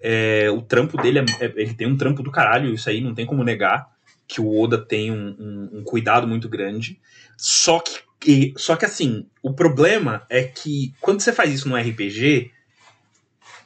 [0.00, 3.14] É, o trampo dele, é, é, ele tem um trampo do caralho, isso aí não
[3.14, 3.88] tem como negar.
[4.26, 6.98] Que o Oda tem um, um, um cuidado muito grande.
[7.36, 7.82] Só
[8.18, 12.50] que, só que assim, o problema é que quando você faz isso no RPG,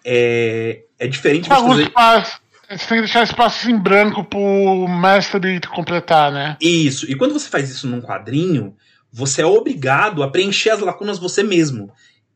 [0.05, 2.41] é, é diferente você fazer...
[2.71, 6.55] Você tem que deixar espaço em branco pro mestre completar, né?
[6.61, 7.11] Isso.
[7.11, 8.77] E quando você faz isso num quadrinho,
[9.11, 11.91] você é obrigado a preencher as lacunas você mesmo.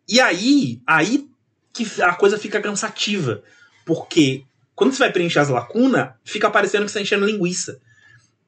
[0.09, 1.27] E aí, aí
[1.71, 3.43] que a coisa fica cansativa.
[3.85, 4.43] Porque
[4.75, 7.79] quando você vai preencher as lacunas, fica parecendo que você está enchendo linguiça.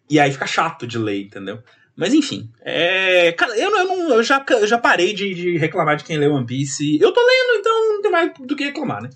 [0.09, 1.63] E aí fica chato de ler, entendeu?
[1.97, 3.33] Mas enfim, é.
[3.33, 6.27] Cara, eu, eu, não, eu, já, eu já parei de, de reclamar de quem lê
[6.27, 6.99] One Piece.
[7.01, 9.11] Eu tô lendo, então não tem mais do que reclamar, né?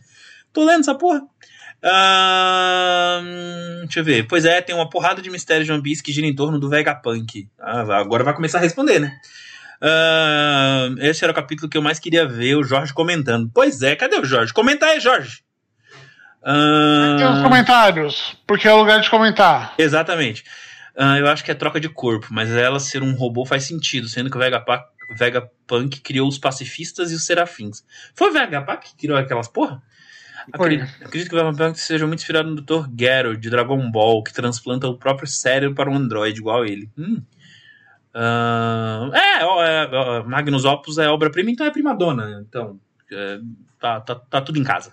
[0.53, 1.23] Tô lendo essa porra.
[3.83, 4.27] Deixa eu ver.
[4.29, 6.69] Pois é, tem uma porrada de mistérios de One Piece que gira em torno do
[6.69, 7.49] Vegapunk.
[7.59, 9.13] Ah, agora vai começar a responder, né?
[11.01, 13.51] Esse era o capítulo que eu mais queria ver o Jorge comentando.
[13.53, 14.53] Pois é, cadê o Jorge?
[14.53, 15.43] Comenta aí, Jorge.
[16.41, 19.75] Uh, tem os comentários, porque é o lugar de comentar.
[19.77, 20.45] Exatamente.
[20.99, 24.09] Uh, eu acho que é troca de corpo, mas ela ser um robô faz sentido,
[24.09, 24.85] sendo que o Vegapunk,
[25.17, 27.85] Vegapunk criou os pacifistas e os serafins.
[28.15, 29.81] Foi o Vegapunk que criou aquelas porra?
[30.53, 32.89] Acredito, acredito que o Vegapunk seja muito inspirado no Dr.
[32.99, 36.91] Gero, de Dragon Ball, que transplanta o próprio cérebro para um androide igual ele.
[36.99, 37.23] Hum.
[38.13, 42.45] Uh, é, é, Magnus Opus é obra-prima, então é prima-dona.
[42.49, 42.81] Então,
[43.13, 43.39] é,
[43.79, 44.93] tá, tá, tá tudo em casa.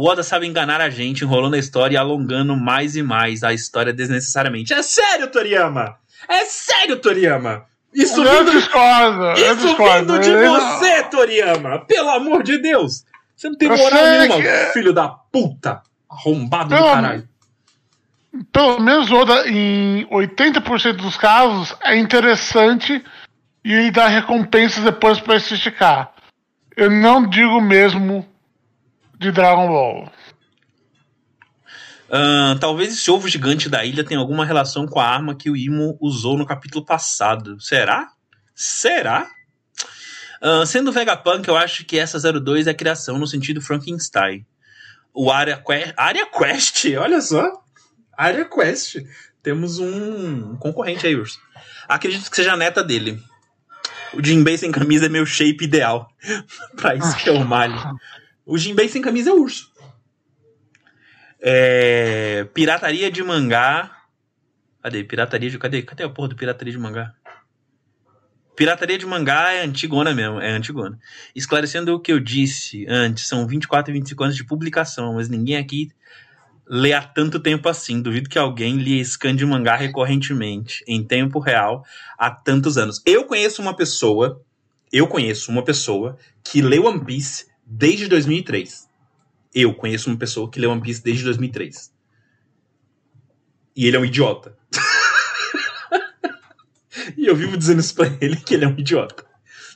[0.00, 3.52] O Oda sabe enganar a gente, enrolando a história e alongando mais e mais a
[3.52, 4.72] história desnecessariamente.
[4.72, 5.96] É sério, Toriyama!
[6.28, 7.64] É sério, Toriyama!
[7.92, 11.80] Isso eu vindo, discordo, isso vindo de você, Toriyama!
[11.80, 13.04] Pelo amor de Deus!
[13.34, 14.72] Você não tem moral nenhuma, que...
[14.72, 15.82] filho da puta!
[16.08, 17.28] Arrombado pelo, do caralho.
[18.52, 23.04] Pelo menos Oda, em 80% dos casos, é interessante
[23.64, 26.12] e ele dá recompensas depois para se esticar.
[26.76, 28.24] Eu não digo mesmo
[29.18, 30.12] de Dragon Ball.
[32.08, 35.56] Uh, talvez esse ovo gigante da ilha tenha alguma relação com a arma que o
[35.56, 37.60] Imo usou no capítulo passado.
[37.60, 38.08] Será?
[38.54, 39.28] Será?
[40.42, 44.46] Uh, sendo Vegapunk, eu acho que essa 02 é criação no sentido Frankenstein.
[45.12, 47.52] O Area Quest, Area Quest, olha só.
[48.16, 48.96] Area Quest.
[49.42, 51.38] Temos um concorrente aí, Urso.
[51.88, 53.22] Acredito que seja a neta dele.
[54.14, 56.08] O Jinbei sem camisa é meu shape ideal.
[56.76, 57.78] pra isso que eu malho.
[58.48, 59.70] O Jinbei sem camisa é urso.
[61.38, 63.94] É, pirataria de mangá.
[64.82, 65.04] Cadê?
[65.04, 65.58] Pirataria de.
[65.58, 65.82] Cadê?
[65.82, 67.14] Cadê a porra do pirataria de mangá?
[68.56, 70.98] Pirataria de mangá é antigona mesmo, é antigona.
[71.36, 75.58] Esclarecendo o que eu disse antes, são 24 e 25 anos de publicação, mas ninguém
[75.58, 75.90] aqui
[76.66, 78.00] lê há tanto tempo assim.
[78.00, 81.84] Duvido que alguém lê scan de mangá recorrentemente, em tempo real,
[82.18, 83.02] há tantos anos.
[83.04, 84.42] Eu conheço uma pessoa,
[84.90, 88.88] eu conheço uma pessoa que lê One Piece desde 2003.
[89.54, 91.92] Eu conheço uma pessoa que lê One Piece desde 2003.
[93.76, 94.56] E ele é um idiota.
[97.16, 99.24] e eu vivo dizendo isso pra ele que ele é um idiota.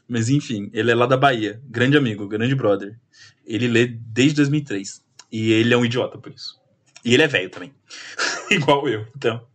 [0.09, 1.61] Mas enfim, ele é lá da Bahia.
[1.65, 2.99] Grande amigo, grande brother.
[3.47, 5.03] Ele lê desde 2003.
[5.31, 6.61] E ele é um idiota por isso.
[7.05, 7.73] E ele é velho também.
[8.51, 9.47] Igual eu, então.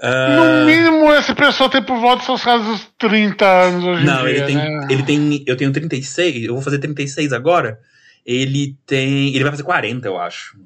[0.00, 0.60] Uh...
[0.60, 4.32] No mínimo, essa pessoa tem por volta dos seus casos 30 anos hoje Não, em
[4.32, 4.86] dia, ele tem, né?
[4.90, 5.44] ele tem.
[5.46, 7.80] Eu tenho 36, eu vou fazer 36 agora.
[8.24, 9.34] Ele tem.
[9.34, 10.56] Ele vai fazer 40, eu acho.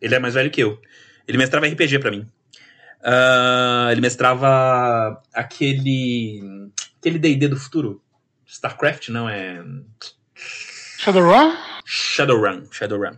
[0.00, 0.78] Ele é mais velho que eu.
[1.26, 2.26] Ele mestrava RPG pra mim.
[3.00, 6.70] Uh, ele mestrava aquele.
[7.00, 8.00] aquele DD do futuro.
[8.46, 9.60] StarCraft, não é.
[10.98, 11.56] Shadowrun?
[11.84, 13.16] Shadowrun, Shadowrun.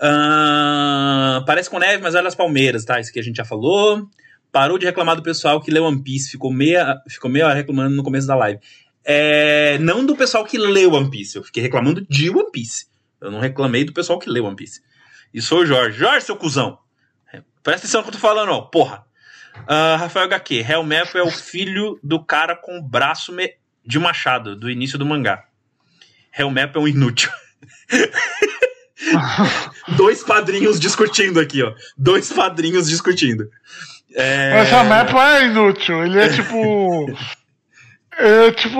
[0.00, 3.00] Uh, parece com neve, mas olha as palmeiras, tá?
[3.00, 4.08] Isso que a gente já falou.
[4.52, 6.30] Parou de reclamar do pessoal que lê One Piece.
[6.30, 8.60] Ficou meia, ficou meia hora reclamando no começo da live.
[9.04, 11.36] É, não do pessoal que lê One Piece.
[11.36, 12.86] Eu fiquei reclamando de One Piece.
[13.20, 14.80] Eu não reclamei do pessoal que lê One Piece.
[15.34, 15.98] E sou o Jorge.
[15.98, 16.78] Jorge, seu cuzão.
[17.32, 18.62] É, presta atenção no que eu tô falando, ó.
[18.62, 19.04] Porra.
[19.64, 20.64] Uh, Rafael HQ.
[20.68, 23.34] Helmep é o filho do cara com o braço
[23.84, 25.44] de machado, do início do mangá.
[26.36, 27.30] Helmep é um inútil.
[29.96, 31.72] Dois padrinhos discutindo aqui, ó.
[31.96, 33.48] Dois padrinhos discutindo.
[34.14, 34.54] É...
[34.54, 36.04] Mas a mapa é inútil.
[36.04, 37.06] Ele é tipo.
[38.18, 38.78] é tipo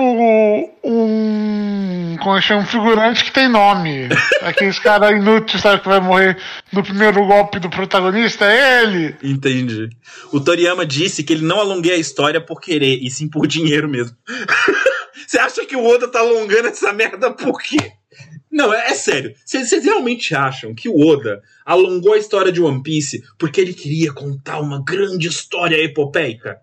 [0.83, 2.17] um.
[2.21, 2.61] Como é que chama?
[2.61, 4.09] Um figurante que tem nome.
[4.41, 5.81] Aqueles caras inúteis, sabe?
[5.81, 6.37] Que vai morrer
[6.73, 8.45] no primeiro golpe do protagonista.
[8.45, 9.15] É ele.
[9.23, 9.89] Entendi.
[10.33, 13.87] O Toriyama disse que ele não alonguei a história por querer, e sim por dinheiro
[13.87, 14.15] mesmo.
[15.25, 17.77] Você acha que o Oda tá alongando essa merda por quê?
[18.51, 19.33] Não, é, é sério.
[19.45, 24.11] Vocês realmente acham que o Oda alongou a história de One Piece porque ele queria
[24.11, 26.59] contar uma grande história epopeica?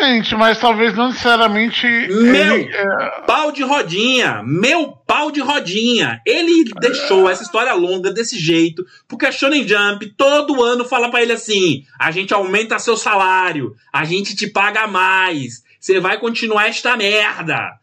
[0.00, 1.86] Gente, mas talvez não necessariamente.
[1.86, 3.22] Meu ele, é...
[3.26, 4.42] pau de rodinha!
[4.42, 6.22] Meu pau de rodinha!
[6.26, 11.22] Ele deixou essa história longa desse jeito, porque a Shonen Jump todo ano fala para
[11.22, 16.68] ele assim: a gente aumenta seu salário, a gente te paga mais, você vai continuar
[16.68, 17.80] esta merda.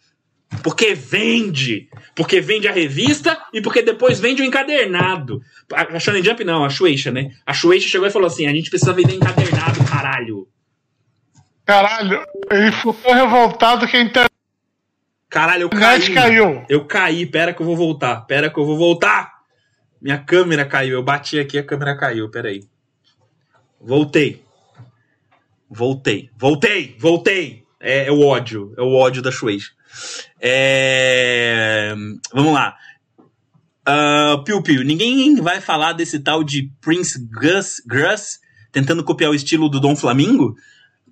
[0.63, 1.89] Porque vende.
[2.15, 5.41] Porque vende a revista e porque depois vende o encadernado.
[5.73, 7.31] A Shonen Jump não, a Shueisha, né?
[7.45, 10.47] A Shueisha chegou e falou assim: a gente precisa vender encadernado, caralho.
[11.65, 14.31] Caralho, ele ficou revoltado que a internet.
[15.29, 16.13] Caralho, eu caí.
[16.13, 16.65] caiu.
[16.69, 18.21] Eu caí, pera que eu vou voltar.
[18.21, 19.33] Pera que eu vou voltar.
[20.01, 20.93] Minha câmera caiu.
[20.93, 22.29] Eu bati aqui, a câmera caiu.
[22.29, 22.63] Pera aí.
[23.81, 24.41] Voltei.
[25.69, 26.29] Voltei.
[26.37, 26.95] Voltei.
[26.97, 27.66] Voltei.
[27.79, 28.73] É, é o ódio.
[28.77, 29.71] É o ódio da Shueisha.
[30.39, 31.93] É...
[32.33, 32.75] Vamos lá.
[33.87, 39.35] Uh, Piu Piu, ninguém vai falar desse tal de Prince Gus, Gus tentando copiar o
[39.35, 40.55] estilo do Dom Flamingo?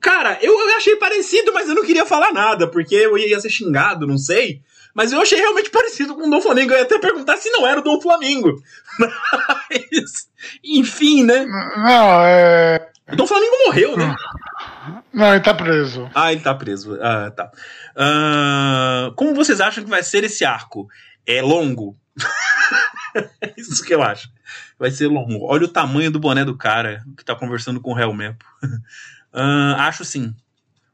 [0.02, 4.06] Cara, eu achei parecido, mas eu não queria falar nada, porque eu ia ser xingado,
[4.06, 4.62] não sei.
[4.94, 6.72] Mas eu achei realmente parecido com o Dom Flamengo.
[6.72, 8.62] Eu ia até perguntar se não era o Dom Flamengo.
[9.00, 10.30] Mas,
[10.64, 11.46] enfim, né?
[11.46, 12.90] Não, é.
[13.12, 14.16] O Dom Flamengo morreu, né?
[15.16, 16.10] Não, ele tá preso.
[16.14, 17.00] Ah, ele tá preso.
[17.02, 17.50] Ah, tá.
[17.96, 20.90] Ah, como vocês acham que vai ser esse arco?
[21.26, 21.98] É longo?
[23.42, 24.30] é isso que eu acho.
[24.78, 25.46] Vai ser longo.
[25.46, 28.44] Olha o tamanho do boné do cara que tá conversando com o Helmepo.
[29.34, 30.36] Uh, acho sim.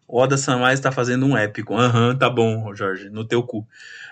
[0.08, 1.76] Oda Samai está fazendo um épico.
[1.76, 3.68] Aham, uhum, tá bom, Jorge, no teu cu.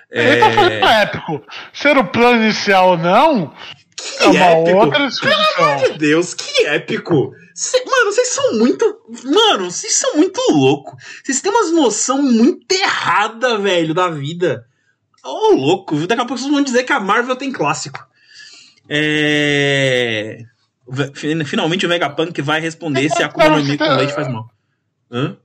[0.09, 0.39] Ele é...
[0.39, 1.43] tá fazendo um épico.
[1.71, 3.53] Ser o plano inicial ou não,
[3.99, 4.77] que é épico.
[4.77, 5.37] outra discussão.
[5.55, 7.33] Pelo amor de Deus, que épico.
[7.53, 9.01] Cê, mano, vocês são muito.
[9.23, 11.01] Mano, vocês são muito loucos.
[11.23, 14.65] Vocês têm umas noção muito errada, velho, da vida.
[15.23, 16.07] Ô, oh, louco.
[16.07, 17.99] Daqui a pouco vocês vão dizer que a Marvel tem clássico.
[18.87, 20.39] É.
[21.45, 24.49] Finalmente o Vegapunk vai responder se a Akuma no Mi com leite faz mal.
[25.11, 25.37] Hã?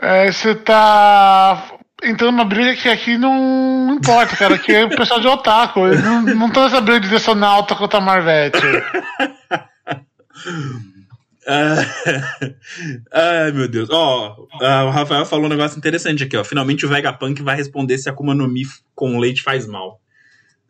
[0.00, 4.54] É, você tá entrando numa briga que aqui não importa, cara.
[4.54, 5.86] Aqui é o pessoal de otaku.
[5.86, 8.58] Eles não, não tô nessa briga de Detonauta contra a Marvete.
[13.12, 13.88] Ai, meu Deus.
[13.90, 16.44] Ó, oh, o Rafael falou um negócio interessante aqui, ó.
[16.44, 18.62] Finalmente o Vegapunk vai responder se a Akuma no Mi
[18.94, 20.00] com leite faz mal.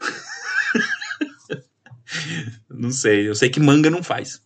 [2.71, 4.43] não sei, eu sei que manga não faz.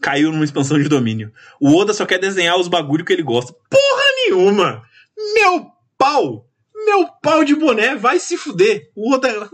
[0.00, 1.32] Caiu numa expansão de domínio.
[1.60, 3.52] O Oda só quer desenhar os bagulho que ele gosta.
[3.52, 4.82] Porra nenhuma!
[5.34, 5.66] Meu
[5.98, 6.46] pau!
[6.74, 8.90] Meu pau de boné vai se fuder.
[8.94, 9.28] O Oda.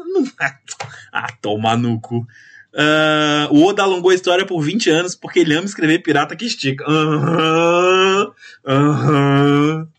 [1.13, 2.27] Ah, toma no cu.
[2.75, 6.45] Uh, o Oda alongou a história por 20 anos porque ele ama escrever pirata que
[6.45, 6.85] estica.
[6.89, 8.35] Aham,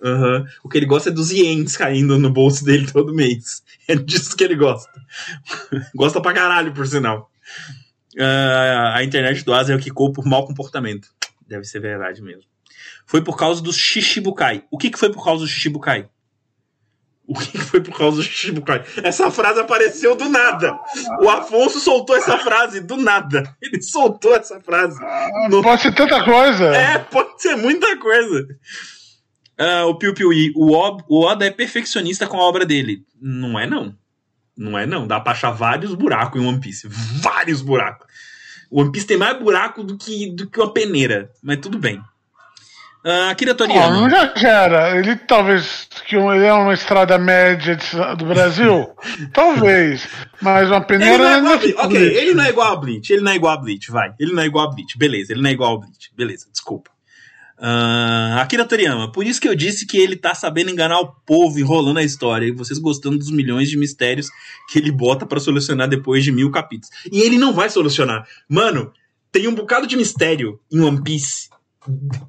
[0.04, 0.46] aham.
[0.62, 3.64] O que ele gosta é dos ienes caindo no bolso dele todo mês.
[3.88, 4.92] É disso que ele gosta.
[5.96, 7.32] gosta pra caralho, por sinal.
[8.18, 11.08] Uh, a internet do Asa é o que por mau comportamento.
[11.48, 12.44] Deve ser verdade mesmo.
[13.06, 14.66] Foi por causa do Shishibukai.
[14.70, 16.10] O que, que foi por causa do Shishibukai?
[17.28, 18.84] O que foi por causa do Shichibukai?
[19.04, 20.78] Essa frase apareceu do nada.
[21.22, 23.56] O Afonso soltou essa frase do nada.
[23.60, 25.00] Ele soltou essa frase.
[25.50, 25.64] No...
[25.64, 26.66] Pode ser tanta coisa.
[26.66, 28.48] É, pode ser muita coisa.
[29.60, 30.72] Uh, o Piu Piu I, o,
[31.08, 33.04] o Oda é perfeccionista com a obra dele.
[33.20, 33.96] Não é, não.
[34.56, 35.08] Não é, não.
[35.08, 36.88] Dá pra achar vários buracos em One Piece.
[37.22, 38.06] Vários buracos.
[38.70, 41.32] O One Piece tem mais buraco do que, do que uma peneira.
[41.42, 42.02] Mas tudo bem.
[43.06, 44.08] Uh, Akira Toriyama.
[44.08, 44.98] não já era.
[44.98, 47.86] Ele talvez que ele é uma estrada média de,
[48.18, 48.90] do Brasil?
[49.32, 50.08] talvez.
[50.42, 51.14] Mas uma peneira.
[51.14, 53.14] Ele não é igual a Ok, ele não é igual a Bleach.
[53.14, 54.12] Ele não é igual a Bleach, vai.
[54.20, 54.98] Ele não é igual a Bleach.
[54.98, 56.12] Beleza, ele não é igual a Bleach.
[56.18, 56.90] Beleza, desculpa.
[57.60, 61.60] Uh, Akira Toriyama, por isso que eu disse que ele tá sabendo enganar o povo,
[61.60, 64.30] enrolando a história, e vocês gostando dos milhões de mistérios
[64.68, 66.90] que ele bota para solucionar depois de mil capítulos.
[67.12, 68.28] E ele não vai solucionar.
[68.50, 68.92] Mano,
[69.32, 71.50] tem um bocado de mistério em One Piece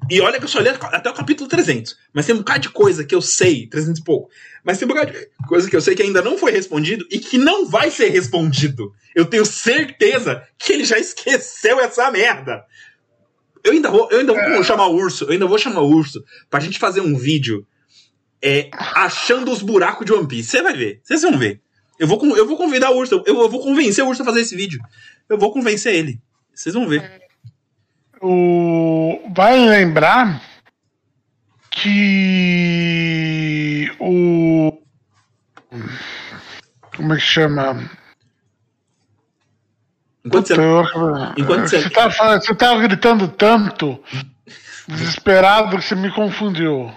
[0.09, 1.97] e olha que eu só li até o capítulo 300.
[2.13, 4.29] Mas tem um bocado de coisa que eu sei, 300 e pouco.
[4.63, 7.19] Mas tem um bocado de coisa que eu sei que ainda não foi respondido e
[7.19, 8.93] que não vai ser respondido.
[9.15, 12.63] Eu tenho certeza que ele já esqueceu essa merda.
[13.63, 14.63] Eu ainda vou, eu ainda vou é.
[14.63, 17.65] chamar o urso, eu ainda vou chamar o urso pra gente fazer um vídeo
[18.41, 20.51] é, achando os buracos de One Piece.
[20.51, 21.61] Você vai ver, vocês vão ver.
[21.99, 24.41] Eu vou, eu vou convidar o urso, eu, eu vou convencer o urso a fazer
[24.41, 24.79] esse vídeo.
[25.27, 26.21] Eu vou convencer ele.
[26.53, 27.26] Vocês vão ver
[28.21, 30.39] o vai lembrar
[31.71, 34.71] que o
[36.95, 37.89] como é que chama?
[40.25, 44.01] Enquanto Puta, você, enquanto você, você, tá, você tava gritando tanto,
[44.87, 46.91] desesperado, que você me confundiu.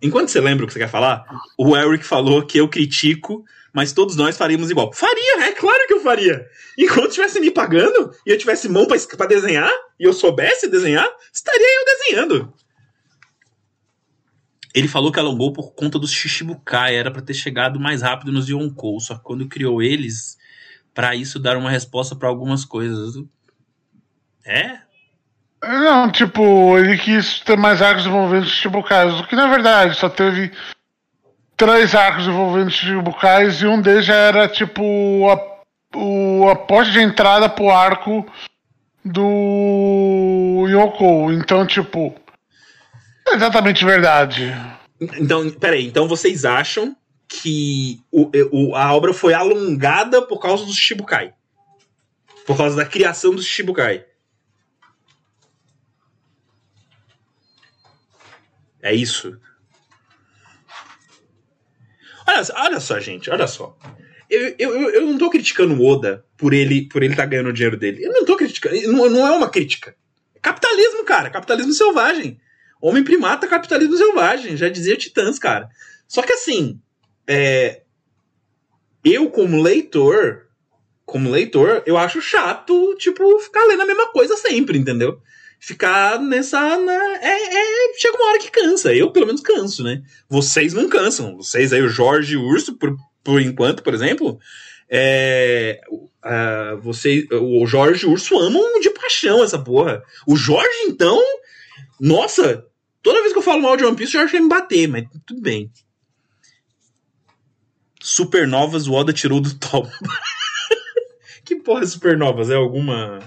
[0.00, 1.24] Enquanto você lembra o que você quer falar,
[1.58, 3.44] o Eric falou que eu critico
[3.76, 4.90] mas todos nós faríamos igual.
[4.90, 6.48] Faria, é claro que eu faria.
[6.78, 9.70] Enquanto estivesse me pagando e eu tivesse mão para desenhar
[10.00, 12.54] e eu soubesse desenhar, estaria eu desenhando.
[14.74, 18.48] Ele falou que alongou por conta dos Shishibukai, era para ter chegado mais rápido nos
[18.48, 20.38] Yonkou, só que quando criou eles,
[20.94, 23.22] para isso dar uma resposta para algumas coisas.
[24.42, 24.80] É?
[25.62, 30.50] Não, tipo, ele quis ter mais arcos envolvendo Shichibukais, o que na verdade só teve
[31.56, 34.82] três arcos envolvendo Chichibukais e um deles já era tipo
[35.28, 38.26] a, o, a porta de entrada pro arco
[39.04, 41.32] do Yoko.
[41.32, 42.14] Então, tipo,
[43.26, 44.54] é exatamente verdade.
[45.00, 46.96] Então, peraí, então vocês acham
[47.28, 51.32] que o, o, a obra foi alongada por causa do Shibukai?
[52.46, 54.04] Por causa da criação do Shibukai?
[58.80, 59.38] É isso?
[62.26, 63.76] Olha, olha só, gente, olha só.
[64.28, 67.52] Eu, eu, eu não tô criticando o Oda por ele por ele tá ganhando o
[67.52, 68.04] dinheiro dele.
[68.04, 68.74] Eu não tô criticando.
[68.90, 69.94] Não, não é uma crítica.
[70.34, 71.30] É capitalismo, cara.
[71.30, 72.40] Capitalismo selvagem.
[72.80, 74.56] Homem primata, capitalismo selvagem.
[74.56, 75.68] Já dizia Titãs, cara.
[76.08, 76.80] Só que assim.
[77.26, 77.82] É,
[79.04, 80.46] Eu, como leitor,
[81.04, 85.20] como leitor, eu acho chato, tipo, ficar lendo a mesma coisa sempre, entendeu?
[85.58, 86.78] Ficar nessa.
[86.78, 88.94] Na, é, é, chega uma hora que cansa.
[88.94, 90.02] Eu, pelo menos, canso, né?
[90.28, 91.36] Vocês não cansam.
[91.36, 94.38] Vocês aí, o Jorge e o Urso, por, por enquanto, por exemplo,
[94.88, 100.02] é, uh, você, o Jorge e o Urso amam de paixão essa porra.
[100.26, 101.20] O Jorge, então,
[101.98, 102.64] nossa,
[103.02, 105.04] toda vez que eu falo mal de One Piece, o Jorge quer me bater, mas
[105.24, 105.70] tudo bem.
[108.00, 109.88] Supernovas, o Oda tirou do top.
[111.44, 112.50] que porra é Supernovas?
[112.50, 113.18] É alguma.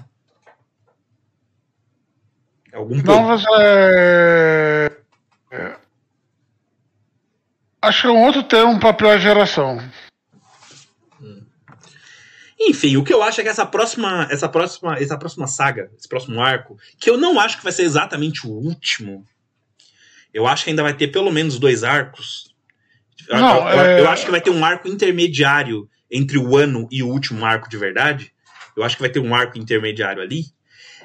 [2.80, 4.90] Algum Novas é...
[5.52, 5.76] é.
[7.82, 9.84] Acho que é um outro termo para pior geração.
[12.58, 16.08] Enfim, o que eu acho é que essa próxima, essa próxima, essa próxima saga, esse
[16.08, 19.28] próximo arco, que eu não acho que vai ser exatamente o último.
[20.34, 22.56] Eu acho que ainda vai ter pelo menos dois arcos.
[23.30, 24.00] Não, eu, é...
[24.00, 27.70] eu acho que vai ter um arco intermediário entre o ano e o último arco
[27.70, 28.32] de verdade.
[28.74, 30.46] Eu acho que vai ter um arco intermediário ali.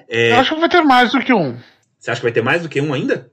[0.09, 0.33] É...
[0.33, 1.59] Eu acho que vai ter mais do que um.
[1.99, 3.31] Você acha que vai ter mais do que um ainda?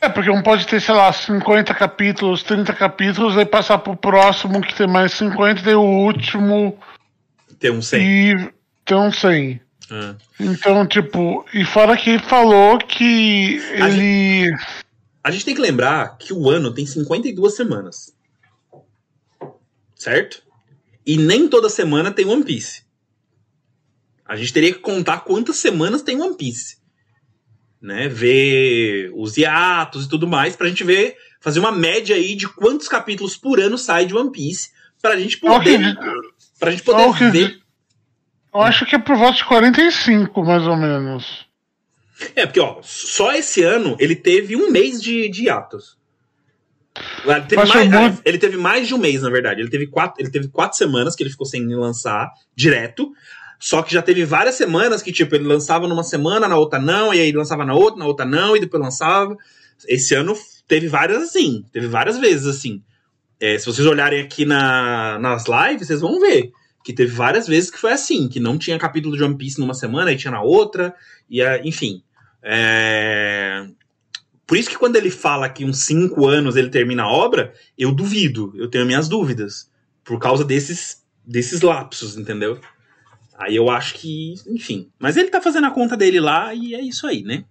[0.00, 4.62] É, porque um pode ter, sei lá, 50 capítulos, 30 capítulos, aí passar pro próximo
[4.62, 6.78] que tem mais 50, e o último.
[7.58, 8.02] Tem um 100.
[8.02, 8.52] E
[8.84, 9.60] tem um 100.
[9.90, 10.14] Ah.
[10.38, 14.46] Então, tipo, e fora que ele falou que a ele.
[14.46, 14.66] Gente,
[15.22, 18.14] a gente tem que lembrar que o ano tem 52 semanas.
[19.94, 20.42] Certo?
[21.04, 22.84] E nem toda semana tem One Piece.
[24.30, 26.80] A gente teria que contar quantas semanas tem One Piece
[27.80, 32.46] né, ver os hiatos e tudo mais, pra gente ver, fazer uma média aí de
[32.46, 34.70] quantos capítulos por ano sai de One Piece,
[35.00, 35.96] pra gente poder,
[36.58, 37.58] pra gente poder eu ver.
[38.52, 41.46] Eu acho que é por volta de 45, mais ou menos.
[42.34, 45.98] É, porque, ó, só esse ano ele teve um mês de, de hiatos.
[47.24, 48.22] Ele teve, mais, muito...
[48.24, 49.60] ele teve mais de um mês, na verdade.
[49.60, 53.10] Ele teve, quatro, ele teve quatro semanas que ele ficou sem lançar direto.
[53.60, 57.12] Só que já teve várias semanas que, tipo, ele lançava numa semana, na outra não,
[57.12, 59.36] e aí lançava na outra, na outra não, e depois lançava.
[59.86, 60.34] Esse ano
[60.66, 62.82] teve várias assim, teve várias vezes assim.
[63.38, 66.52] É, se vocês olharem aqui na, nas lives, vocês vão ver
[66.82, 69.74] que teve várias vezes que foi assim, que não tinha capítulo de One Piece numa
[69.74, 70.94] semana, e tinha na outra,
[71.28, 72.02] e enfim.
[72.42, 73.66] É...
[74.46, 77.92] Por isso que quando ele fala que uns cinco anos ele termina a obra, eu
[77.92, 79.70] duvido, eu tenho minhas dúvidas,
[80.02, 82.58] por causa desses, desses lapsos, entendeu?
[83.40, 84.92] Aí eu acho que, enfim.
[84.98, 87.46] Mas ele tá fazendo a conta dele lá e é isso aí, né?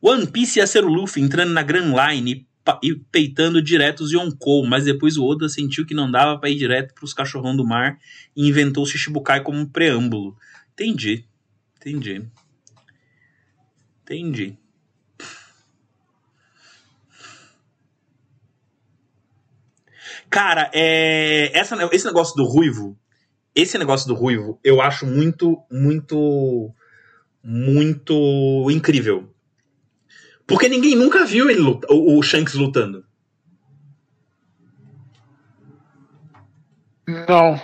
[0.00, 2.46] One Piece ia ser o Luffy entrando na Grand Line
[2.82, 6.56] e peitando direto os Yonkou, mas depois o Oda sentiu que não dava para ir
[6.56, 7.98] direto pros cachorrão do mar
[8.34, 10.34] e inventou o Shichibukai como um preâmbulo.
[10.72, 11.26] Entendi.
[11.76, 12.24] Entendi.
[14.02, 14.56] Entendi.
[20.32, 22.98] Cara, é, essa, esse negócio do ruivo,
[23.54, 26.74] esse negócio do ruivo, eu acho muito, muito,
[27.44, 29.30] muito incrível.
[30.46, 33.04] Porque ninguém nunca viu ele luta, o, o Shanks lutando.
[37.06, 37.60] Não.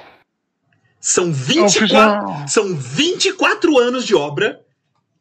[1.01, 4.61] São 24, são 24 anos de obra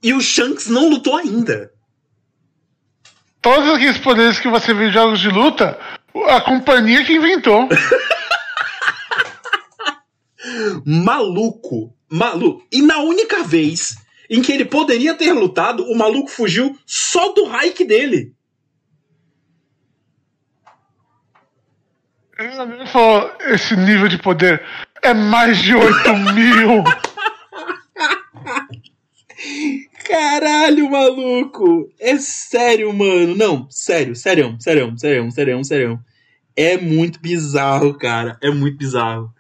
[0.04, 1.72] e o Shanks não lutou ainda.
[3.42, 5.80] Todos aqueles poderes que você vê em jogos de luta,
[6.26, 7.68] a companhia que inventou.
[10.86, 12.66] maluco, maluco.
[12.72, 13.98] E na única vez
[14.30, 18.34] em que ele poderia ter lutado, o maluco fugiu só do hike dele.
[22.38, 24.64] Ele falou: esse nível de poder
[25.02, 26.84] é mais de 8 mil.
[30.06, 31.90] Caralho, maluco!
[32.00, 33.36] É sério, mano.
[33.36, 36.00] Não, sério, sério, sério, sério, sério, sério.
[36.58, 38.36] É muito bizarro, cara.
[38.42, 39.32] É muito bizarro.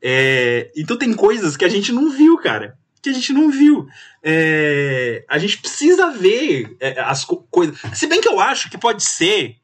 [0.00, 0.70] É...
[0.76, 2.78] Então tem coisas que a gente não viu, cara.
[3.02, 3.88] Que a gente não viu.
[4.22, 5.24] É...
[5.28, 7.76] A gente precisa ver é, as co coisas.
[7.92, 9.56] Se bem que eu acho que pode ser.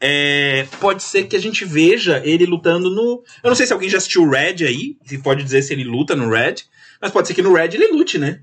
[0.00, 0.66] É...
[0.80, 3.24] Pode ser que a gente veja ele lutando no.
[3.42, 4.96] Eu não sei se alguém já assistiu o Red aí.
[5.04, 6.54] Se pode dizer se ele luta no Red.
[7.00, 8.40] Mas pode ser que no Red ele lute, né?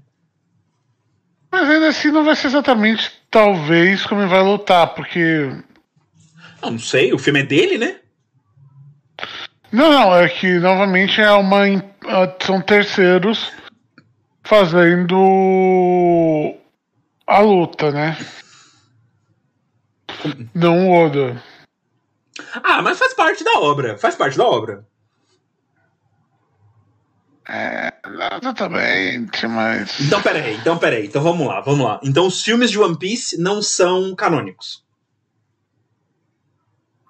[1.52, 5.50] Mas ainda assim não vai ser exatamente, talvez, como ele vai lutar, porque.
[6.62, 8.01] Não, não sei, o filme é dele, né?
[9.72, 11.64] Não, não, é que novamente é uma.
[12.42, 13.52] São terceiros
[14.44, 15.16] fazendo
[17.26, 18.18] a luta, né?
[20.54, 21.42] Não o Oda.
[22.64, 23.98] Ah, mas faz parte da obra.
[23.98, 24.86] Faz parte da obra.
[27.48, 27.94] É,
[28.42, 30.00] exatamente, mas.
[30.00, 31.06] Então, peraí, então, peraí.
[31.06, 32.00] Então, vamos lá, vamos lá.
[32.04, 34.86] Então, os filmes de One Piece não são canônicos.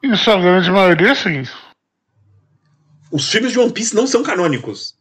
[0.03, 1.43] Em sua grande maioria, sim.
[3.11, 4.95] Os filmes de One Piece não são canônicos.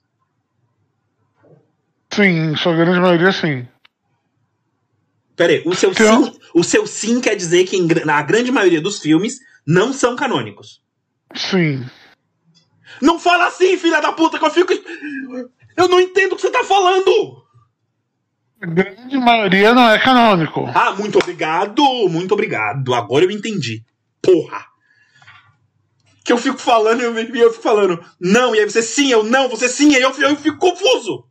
[2.13, 3.67] Sim, sua grande maioria, sim.
[5.37, 8.81] Peraí, o seu, Então- sim, o seu sim quer dizer que em na grande maioria
[8.81, 10.83] dos filmes não são canônicos.
[11.35, 11.87] Sim.
[13.01, 14.73] Não fala assim, filha da puta, que eu fico.
[15.77, 17.43] Eu não entendo o que você tá falando!
[18.61, 20.67] A grande maioria não é canônico.
[20.75, 22.93] Ah, muito obrigado, muito obrigado.
[22.93, 23.83] Agora eu entendi.
[24.21, 24.67] Porra!
[26.31, 29.25] Que eu fico falando e eu, eu fico falando, não, e aí você sim, eu
[29.25, 31.29] não, você sim, aí eu, eu fico confuso.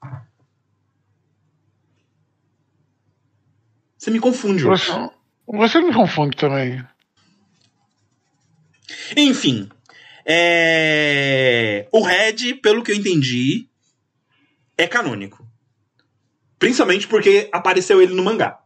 [3.98, 4.92] Você me confunde, Você,
[5.48, 6.86] você me confunde também.
[9.16, 9.70] Enfim.
[10.26, 11.88] É...
[11.94, 13.70] O Red, pelo que eu entendi,
[14.78, 15.48] é canônico.
[16.58, 18.60] Principalmente porque apareceu ele no mangá.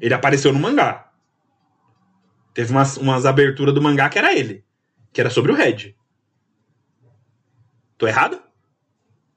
[0.00, 1.07] Ele apareceu no mangá.
[2.58, 4.64] Teve umas, umas aberturas do mangá que era ele.
[5.12, 5.94] Que era sobre o Red.
[7.96, 8.42] Tô errado?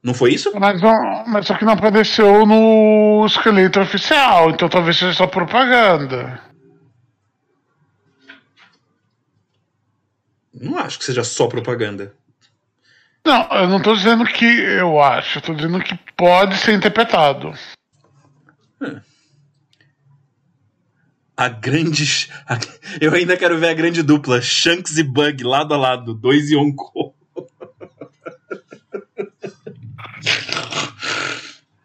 [0.01, 0.51] Não foi isso?
[0.59, 6.41] Mas, não- mas só que não apareceu no esqueleto oficial, então talvez seja só propaganda.
[10.51, 12.15] Não acho que seja só propaganda.
[13.23, 17.53] Não, eu não tô dizendo que eu acho, eu tô dizendo que pode ser interpretado.
[21.41, 22.29] A grande.
[22.47, 22.59] a-
[23.01, 27.15] eu ainda quero ver a grande dupla Shanks e Bug lado a lado, dois Yonko.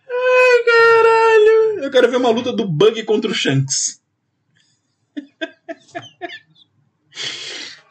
[0.08, 1.84] Ai, caralho!
[1.84, 4.00] Eu quero ver uma luta do Bug contra o Shanks.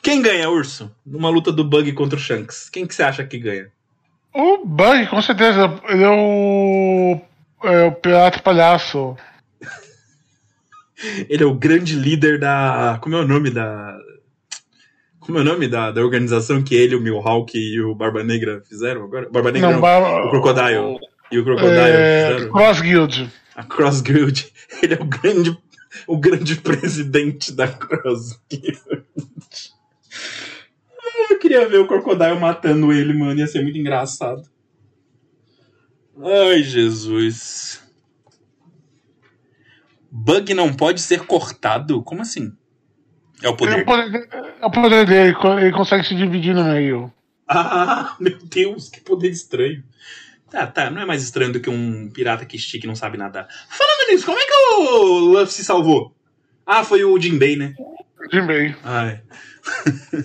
[0.04, 0.96] Quem ganha, Urso?
[1.04, 2.70] Numa luta do Bug contra o Shanks.
[2.70, 3.72] Quem que você acha que ganha?
[4.34, 7.20] O Bug, com certeza, ele é o.
[7.64, 9.18] É o pirata palhaço.
[11.30, 12.98] Ele é o grande líder da.
[13.02, 13.98] Como é o nome da.
[15.20, 18.62] Como é o nome da, da organização que ele, o Mihawk e o Barba Negra
[18.68, 19.28] fizeram agora?
[19.30, 21.00] Barba Negra não, Bar- o Crocodile.
[21.32, 22.52] E o Crocodile É, fizeram?
[22.52, 23.34] Cross Guild.
[23.56, 24.54] A Cross Guild.
[24.84, 25.58] Ele é o grande,
[26.08, 28.80] o grande presidente da Cross Guild.
[31.00, 33.40] Ah, Eu queria ver o Crocodile matando ele, mano.
[33.40, 34.44] Ia ser muito engraçado.
[36.22, 37.82] Ai, Jesus.
[40.18, 42.02] Bug não pode ser cortado?
[42.02, 42.54] Como assim?
[43.44, 43.82] É o É poder.
[43.82, 44.30] o poder,
[44.62, 47.12] é o poder dele, ele consegue se dividir no meio.
[47.46, 49.84] Ah, meu Deus, que poder estranho.
[50.50, 53.18] Tá, tá, não é mais estranho do que um pirata que estica e não sabe
[53.18, 53.46] nadar.
[53.68, 56.16] Falando nisso, como é que o Luffy se salvou?
[56.66, 57.76] Ah, foi o Jinbei, né?
[58.32, 58.74] Jinbei.
[58.86, 59.22] Ai.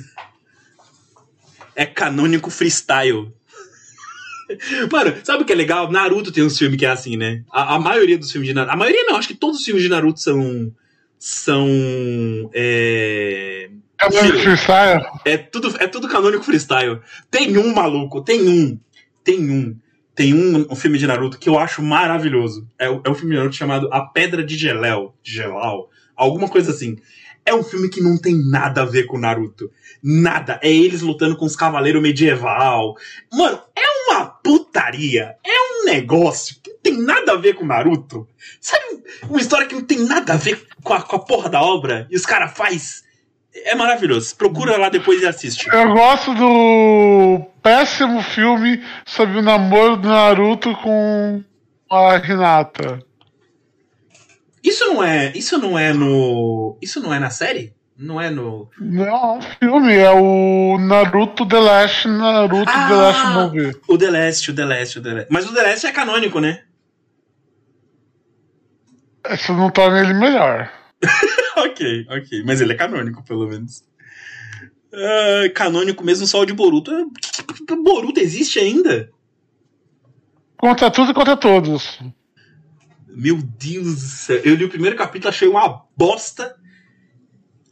[1.74, 3.34] é canônico freestyle.
[4.90, 5.90] Mano, sabe o que é legal?
[5.90, 7.42] Naruto tem uns filmes que é assim, né?
[7.50, 8.72] A, a maioria dos filmes de Naruto.
[8.72, 10.72] A maioria não, acho que todos os filmes de Naruto são.
[11.18, 11.68] São.
[12.54, 13.70] É.
[14.02, 15.04] É freestyle?
[15.26, 17.00] É tudo, é tudo canônico freestyle.
[17.30, 18.78] Tem um maluco, tem um,
[19.22, 19.76] tem um,
[20.14, 22.66] tem um, um filme de Naruto que eu acho maravilhoso.
[22.78, 26.70] É, é um filme de Naruto chamado A Pedra de Geléu, de Gelau, alguma coisa
[26.70, 26.96] assim.
[27.44, 29.70] É um filme que não tem nada a ver com Naruto.
[30.02, 30.58] Nada.
[30.62, 32.94] É eles lutando com os cavaleiros medieval.
[33.32, 33.89] Mano, é
[34.42, 35.36] putaria.
[35.44, 38.26] É um negócio que não tem nada a ver com Naruto.
[38.60, 38.84] Sabe,
[39.28, 42.06] uma história que não tem nada a ver com a, com a porra da obra
[42.10, 43.04] e os caras faz.
[43.52, 44.36] É maravilhoso.
[44.36, 45.68] Procura lá depois e assiste.
[45.72, 51.42] Eu gosto do péssimo filme sobre o namoro do Naruto com
[51.90, 53.04] a Hinata.
[54.62, 55.32] Isso não é.
[55.34, 56.76] Isso não é no.
[56.80, 57.74] Isso não é na série?
[58.00, 58.70] Não é no.
[58.80, 62.90] Não, é um filme, é o Naruto The Last Naruto The Ah!
[62.96, 63.80] Last Movie.
[63.86, 65.26] O The Last, o The Last, o The Last.
[65.30, 66.64] Mas o The Last é canônico, né?
[69.30, 70.72] Isso não torna ele melhor.
[71.58, 72.42] ok, ok.
[72.46, 73.84] Mas ele é canônico, pelo menos.
[74.94, 76.90] Ah, canônico mesmo só o de Boruto.
[77.84, 79.10] Boruto existe ainda?
[80.56, 82.00] Contra tudo e contra todos.
[83.08, 84.40] Meu Deus do céu.
[84.42, 86.56] Eu li o primeiro capítulo, achei uma bosta.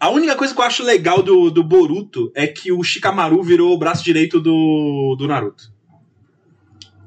[0.00, 3.72] A única coisa que eu acho legal do, do Boruto é que o Shikamaru virou
[3.72, 5.72] o braço direito do, do Naruto.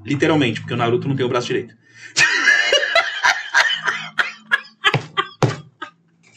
[0.03, 1.73] Literalmente, porque o Naruto não tem o braço direito.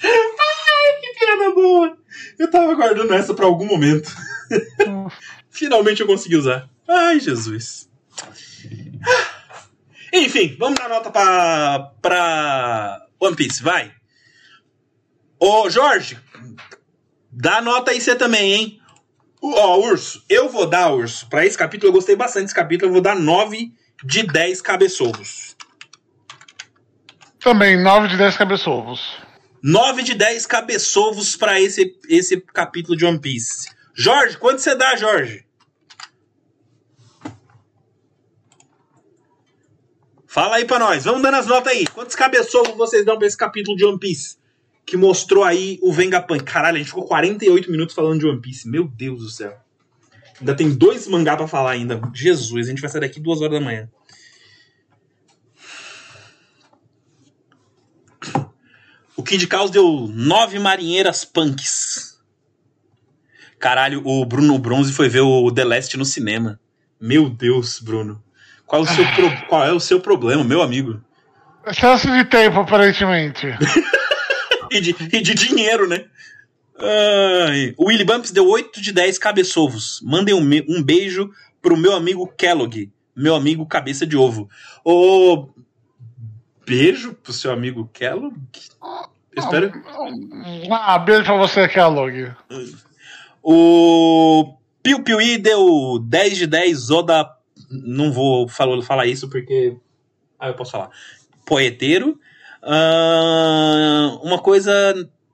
[0.02, 1.98] Ai, que piada boa!
[2.38, 4.12] Eu tava guardando essa pra algum momento.
[5.50, 6.68] Finalmente eu consegui usar.
[6.86, 7.90] Ai, Jesus.
[10.12, 13.92] Enfim, vamos dar nota pra, pra One Piece, vai.
[15.38, 16.18] Ô, Jorge,
[17.30, 18.80] dá nota aí você também, hein?
[19.42, 22.92] Ó, Urso, eu vou dar, Urso, pra esse capítulo, eu gostei bastante desse capítulo, eu
[22.94, 23.72] vou dar 9
[24.02, 25.54] de 10 cabeçovos.
[27.40, 29.18] Também, 9 de 10 cabeçovos.
[29.62, 33.68] 9 de 10 cabeçovos pra esse, esse capítulo de One Piece.
[33.94, 35.44] Jorge, quanto você dá, Jorge?
[40.26, 41.86] Fala aí pra nós, vamos dando as notas aí.
[41.86, 44.36] Quantos cabeçovos vocês dão pra esse capítulo de One Piece?
[44.86, 46.44] Que mostrou aí o Vengapunk.
[46.44, 48.68] Caralho, a gente ficou 48 minutos falando de One Piece.
[48.68, 49.56] Meu Deus do céu.
[50.40, 52.00] Ainda tem dois mangá pra falar ainda.
[52.12, 53.88] Jesus, a gente vai sair daqui duas horas da manhã.
[59.16, 62.18] O Kid Caos deu nove marinheiras punks.
[63.58, 66.60] Caralho, o Bruno Bronze foi ver o The Last no cinema.
[67.00, 68.22] Meu Deus, Bruno.
[68.66, 69.46] Qual, é o seu pro...
[69.46, 71.00] Qual é o seu problema, meu amigo?
[71.66, 73.46] Excesso de tempo, aparentemente.
[74.70, 76.04] e, de, e de dinheiro, né?
[76.78, 77.74] Ai.
[77.76, 80.00] O Willy Bumps deu 8 de 10 cabeçovos.
[80.02, 81.30] Mandem um, um beijo
[81.62, 84.48] pro meu amigo Kellogg, meu amigo cabeça de ovo.
[84.84, 85.48] Ô,
[86.66, 88.36] beijo pro seu amigo Kellogg?
[89.36, 89.72] Espero.
[90.70, 92.32] Ah, beijo pra você, Kellogg.
[93.42, 97.30] O Piu Piuí deu 10 de 10 Oda.
[97.70, 99.76] Não vou falar, falar isso porque.
[100.38, 100.90] Ah, eu posso falar.
[101.46, 102.18] Poeteiro.
[102.64, 104.72] Uh, uma coisa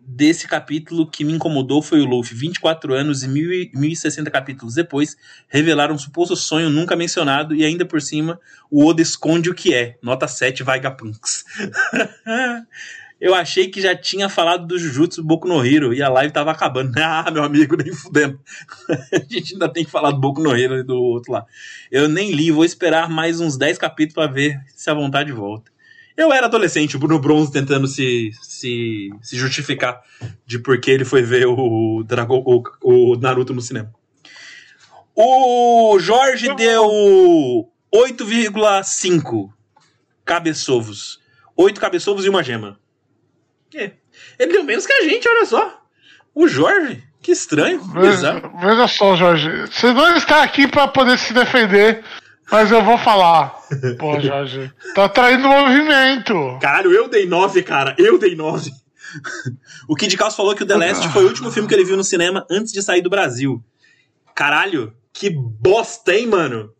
[0.00, 5.16] desse capítulo que me incomodou foi o Luffy, 24 anos e 1060 capítulos depois,
[5.48, 9.72] revelaram um suposto sonho nunca mencionado e ainda por cima o Oda esconde o que
[9.72, 9.96] é.
[10.02, 11.44] Nota 7 Vagapunks.
[13.20, 16.50] Eu achei que já tinha falado do Jujutsu Boku no Hero e a live tava
[16.50, 16.92] acabando.
[16.98, 18.40] Ah, meu amigo, nem fudendo.
[19.12, 21.44] a gente ainda tem que falar do Boku no Hero e do outro lá.
[21.92, 25.70] Eu nem li, vou esperar mais uns 10 capítulos para ver se a vontade volta.
[26.16, 30.02] Eu era adolescente, o Bruno Bronze tentando se, se, se justificar
[30.44, 33.92] de por que ele foi ver o, Dragon, o, o Naruto no cinema.
[35.14, 36.86] O Jorge deu
[37.94, 39.50] 8,5
[40.24, 41.20] cabeçovos.
[41.56, 42.78] 8 cabeçovos e uma gema.
[43.74, 43.92] É.
[44.38, 45.82] Ele deu menos que a gente, olha só.
[46.34, 47.82] O Jorge, que estranho.
[47.92, 49.50] Veja, veja só, Jorge.
[49.66, 52.04] Você não está aqui para poder se defender
[52.50, 53.60] mas eu vou falar.
[53.98, 54.72] Pô, Jorge.
[54.94, 56.58] Tá traindo movimento.
[56.60, 57.94] Caralho, eu dei nove, cara.
[57.98, 58.70] Eu dei nove.
[59.88, 61.96] o Kid Caos falou que o The Last foi o último filme que ele viu
[61.96, 63.62] no cinema antes de sair do Brasil.
[64.34, 66.72] Caralho, que bosta, hein, mano?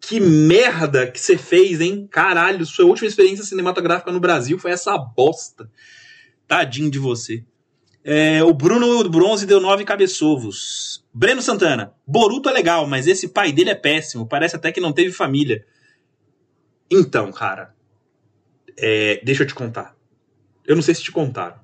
[0.00, 2.08] Que merda que você fez, hein?
[2.10, 5.70] Caralho, sua última experiência cinematográfica no Brasil foi essa bosta.
[6.46, 7.44] Tadinho de você.
[8.04, 11.04] É, o Bruno Bronze deu nove cabeçovos.
[11.14, 11.92] Breno Santana.
[12.06, 14.26] Boruto é legal, mas esse pai dele é péssimo.
[14.26, 15.64] Parece até que não teve família.
[16.90, 17.74] Então, cara.
[18.76, 19.94] É, deixa eu te contar.
[20.66, 21.60] Eu não sei se te contaram.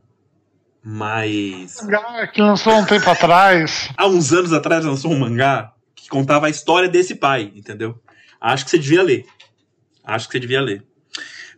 [0.83, 1.83] Mas.
[1.83, 3.91] Mangá que lançou um tempo atrás.
[3.97, 8.01] Há uns anos atrás lançou um mangá que contava a história desse pai, entendeu?
[8.41, 9.27] Acho que você devia ler.
[10.05, 10.87] Acho que você devia ler.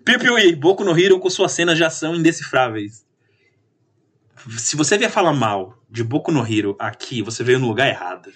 [0.05, 3.05] Piu Piu Boku no Hero com suas cenas de ação indecifráveis
[4.59, 8.32] se você vier falar mal de Boku no Hero aqui, você veio no lugar errado.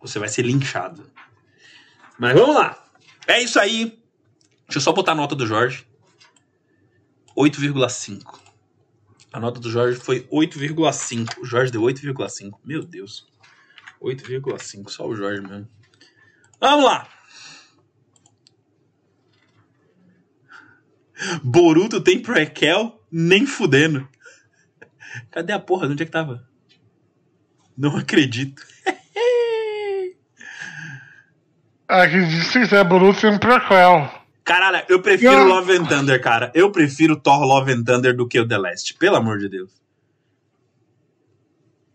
[0.00, 1.10] Você vai ser linchado.
[2.18, 2.84] Mas vamos lá.
[3.26, 3.98] É isso aí.
[4.66, 5.86] Deixa eu só botar a nota do Jorge.
[7.36, 8.38] 8,5.
[9.32, 11.38] A nota do Jorge foi 8,5.
[11.40, 12.58] O Jorge deu 8,5.
[12.64, 13.26] Meu Deus.
[14.00, 14.88] 8,5.
[14.90, 15.68] Só o Jorge mesmo.
[16.60, 17.08] Vamos lá.
[21.42, 24.08] Boruto tem prequel nem fudendo.
[25.30, 25.86] Cadê a porra?
[25.86, 26.44] Onde é que tava?
[27.78, 28.60] Não acredito.
[31.86, 34.10] Acredito que quiser, Boruto tem um prequel.
[34.42, 35.46] Caralho, eu prefiro eu...
[35.46, 36.50] Love and Thunder, cara.
[36.54, 38.94] Eu prefiro Thor Love and Thunder do que o The Last.
[38.94, 39.70] Pelo amor de Deus.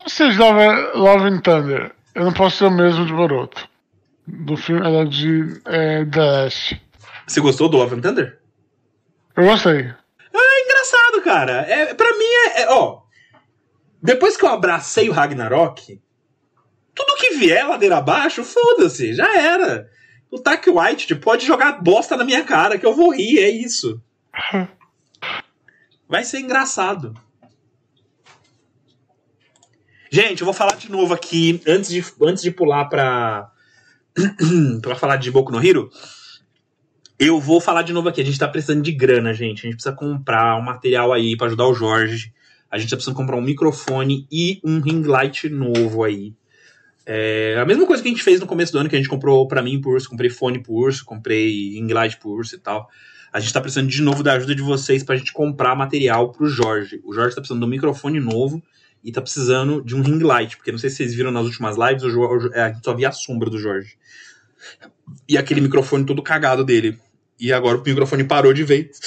[0.01, 1.91] Vocês Love, Love and Thunder.
[2.15, 3.67] Eu não posso ser o mesmo de Boruto.
[4.25, 6.81] Do filme era de é, The Last.
[7.27, 8.39] Você gostou do Love and Thunder?
[9.35, 9.93] Eu gostei
[11.29, 11.61] cara.
[11.61, 13.01] É, pra mim é, é, Ó.
[14.01, 16.01] Depois que eu abracei o Ragnarok,
[16.95, 19.89] tudo que vier ladeira abaixo, foda-se, já era.
[20.31, 23.49] O Taki White tipo, pode jogar bosta na minha cara que eu vou rir, é
[23.49, 24.01] isso.
[26.07, 27.13] Vai ser engraçado.
[30.11, 33.51] Gente, eu vou falar de novo aqui, antes de, antes de pular pra,
[34.81, 35.91] pra falar de Boku no Hero.
[37.19, 38.21] Eu vou falar de novo aqui.
[38.21, 39.59] A gente tá precisando de grana, gente.
[39.59, 42.33] A gente precisa comprar um material aí para ajudar o Jorge.
[42.71, 46.33] A gente tá precisando comprar um microfone e um ring light novo aí.
[47.05, 49.09] É a mesma coisa que a gente fez no começo do ano, que a gente
[49.09, 52.59] comprou para mim por urso, comprei fone por urso, comprei ring light por urso e
[52.59, 52.87] tal.
[53.33, 56.47] A gente tá precisando de novo da ajuda de vocês pra gente comprar material pro
[56.47, 57.01] Jorge.
[57.03, 58.63] O Jorge tá precisando de um microfone novo
[59.03, 61.75] e tá precisando de um ring light, porque não sei se vocês viram nas últimas
[61.75, 62.03] lives,
[62.53, 63.97] é, a gente só via a sombra do Jorge.
[65.27, 66.97] E aquele microfone todo cagado dele.
[67.39, 68.99] E agora o microfone parou de vez.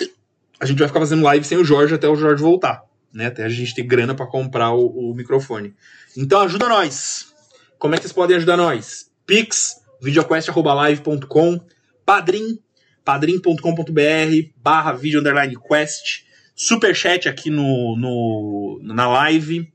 [0.58, 3.26] A gente vai ficar fazendo live sem o Jorge até o Jorge voltar, né?
[3.26, 5.74] Até a gente ter grana para comprar o, o microfone.
[6.16, 7.32] Então ajuda nós.
[7.78, 9.10] Como é que vocês podem ajudar nós?
[9.26, 11.60] Pix, videoquest.live.com,
[12.06, 12.58] Padrim,
[13.04, 16.24] padrim.com.br, barra video underline quest,
[16.54, 19.68] superchat aqui no, no, na live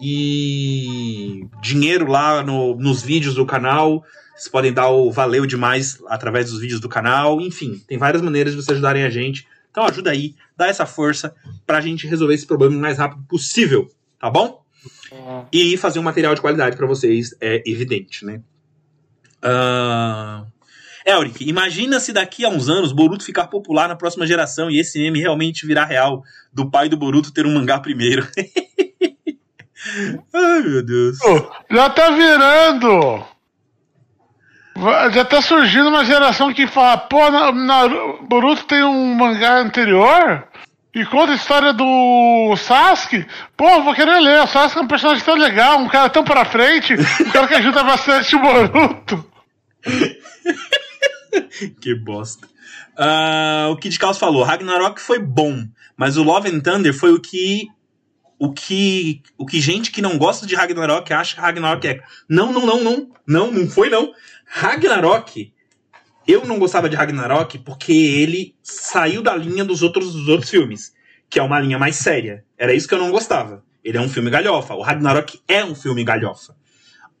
[0.00, 4.04] e dinheiro lá no, nos vídeos do canal.
[4.42, 7.40] Vocês podem dar o valeu demais através dos vídeos do canal.
[7.40, 9.46] Enfim, tem várias maneiras de vocês ajudarem a gente.
[9.70, 11.32] Então ajuda aí, dá essa força
[11.64, 13.88] pra gente resolver esse problema o mais rápido possível,
[14.18, 14.64] tá bom?
[15.52, 18.40] E fazer um material de qualidade para vocês é evidente, né?
[19.44, 20.44] Uh...
[21.06, 24.98] Elric, imagina se daqui a uns anos Boruto ficar popular na próxima geração e esse
[24.98, 28.26] meme realmente virar real, do pai do Boruto ter um mangá primeiro.
[30.34, 31.18] Ai, meu Deus.
[31.70, 33.31] Já tá virando!
[35.12, 37.18] Já tá surgindo uma geração que fala, pô,
[38.28, 40.48] Boruto tem um mangá anterior?
[40.94, 43.26] E conta a história do Sasuke.
[43.56, 44.42] Pô, vou querer ler.
[44.42, 47.54] O Sasuke é um personagem tão legal, um cara tão pra frente, um cara que
[47.54, 49.32] ajuda bastante o Boruto.
[51.80, 52.46] que bosta.
[52.92, 55.66] Uh, o Kid Caos falou: Ragnarok foi bom,
[55.96, 57.68] mas o Love and Thunder foi o que.
[58.38, 62.00] O que, o que gente que não gosta de Ragnarok acha que Ragnarok é.
[62.28, 63.10] Não, não, não, não.
[63.24, 64.12] Não, não foi não.
[64.54, 65.52] Ragnarok.
[66.26, 70.94] Eu não gostava de Ragnarok porque ele saiu da linha dos outros, dos outros filmes,
[71.28, 72.44] que é uma linha mais séria.
[72.56, 73.64] Era isso que eu não gostava.
[73.82, 74.74] Ele é um filme galhofa.
[74.74, 76.54] O Ragnarok é um filme galhofa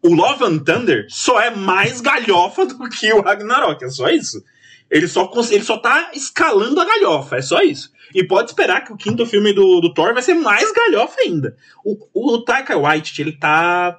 [0.02, 4.42] o Love and Thunder só é mais galhofa do que o Ragnarok, é só isso.
[4.90, 7.90] Ele só, ele só tá escalando a galhofa, é só isso.
[8.14, 11.56] E pode esperar que o quinto filme do, do Thor vai ser mais galhofa ainda.
[11.84, 13.96] O, o, Taika Waititi, ele tá...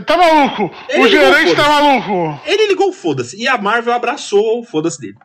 [0.00, 0.74] Tá maluco!
[0.88, 2.40] Ele o gerente tá maluco!
[2.46, 3.36] Ele ligou foda-se.
[3.36, 5.18] E a Marvel abraçou o foda-se dele.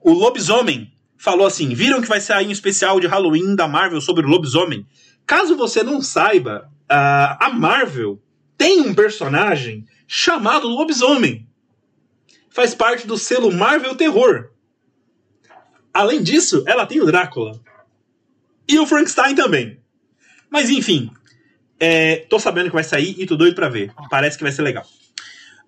[0.00, 4.26] O Lobisomem falou assim: viram que vai sair um especial de Halloween da Marvel sobre
[4.26, 4.84] o lobisomem?
[5.24, 8.20] Caso você não saiba, a Marvel
[8.58, 11.48] tem um personagem chamado Lobisomem.
[12.50, 14.50] Faz parte do selo Marvel Terror.
[15.94, 17.60] Além disso, ela tem o Drácula.
[18.68, 19.80] E o Frankenstein também.
[20.50, 21.10] Mas enfim,
[21.84, 23.92] é, tô sabendo que vai sair e tô doido pra ver.
[24.08, 24.86] Parece que vai ser legal.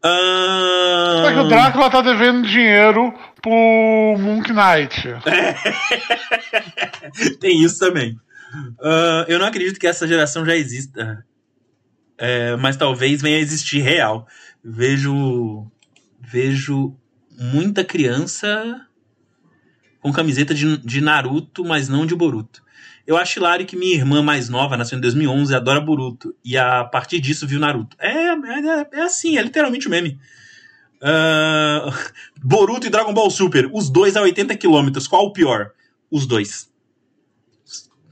[0.05, 3.51] É que o Drácula tá devendo dinheiro pro
[4.19, 5.09] Moon Knight.
[5.27, 5.55] É.
[7.41, 8.13] Tem isso também.
[8.79, 11.25] Uh, eu não acredito que essa geração já exista
[12.19, 14.27] é, mas talvez venha a existir real.
[14.63, 15.67] Vejo
[16.21, 16.97] vejo
[17.39, 18.87] muita criança
[20.01, 22.63] com camiseta de, de Naruto, mas não de Boruto.
[23.07, 26.35] Eu acho hilário que minha irmã mais nova, nasceu em 2011, adora Boruto.
[26.45, 27.97] E a partir disso viu Naruto.
[27.99, 30.19] É, é, é assim, é literalmente o meme.
[31.03, 31.93] Uh,
[32.43, 35.73] Boruto e Dragon Ball Super, os dois a 80 km, qual o pior?
[36.11, 36.73] Os dois.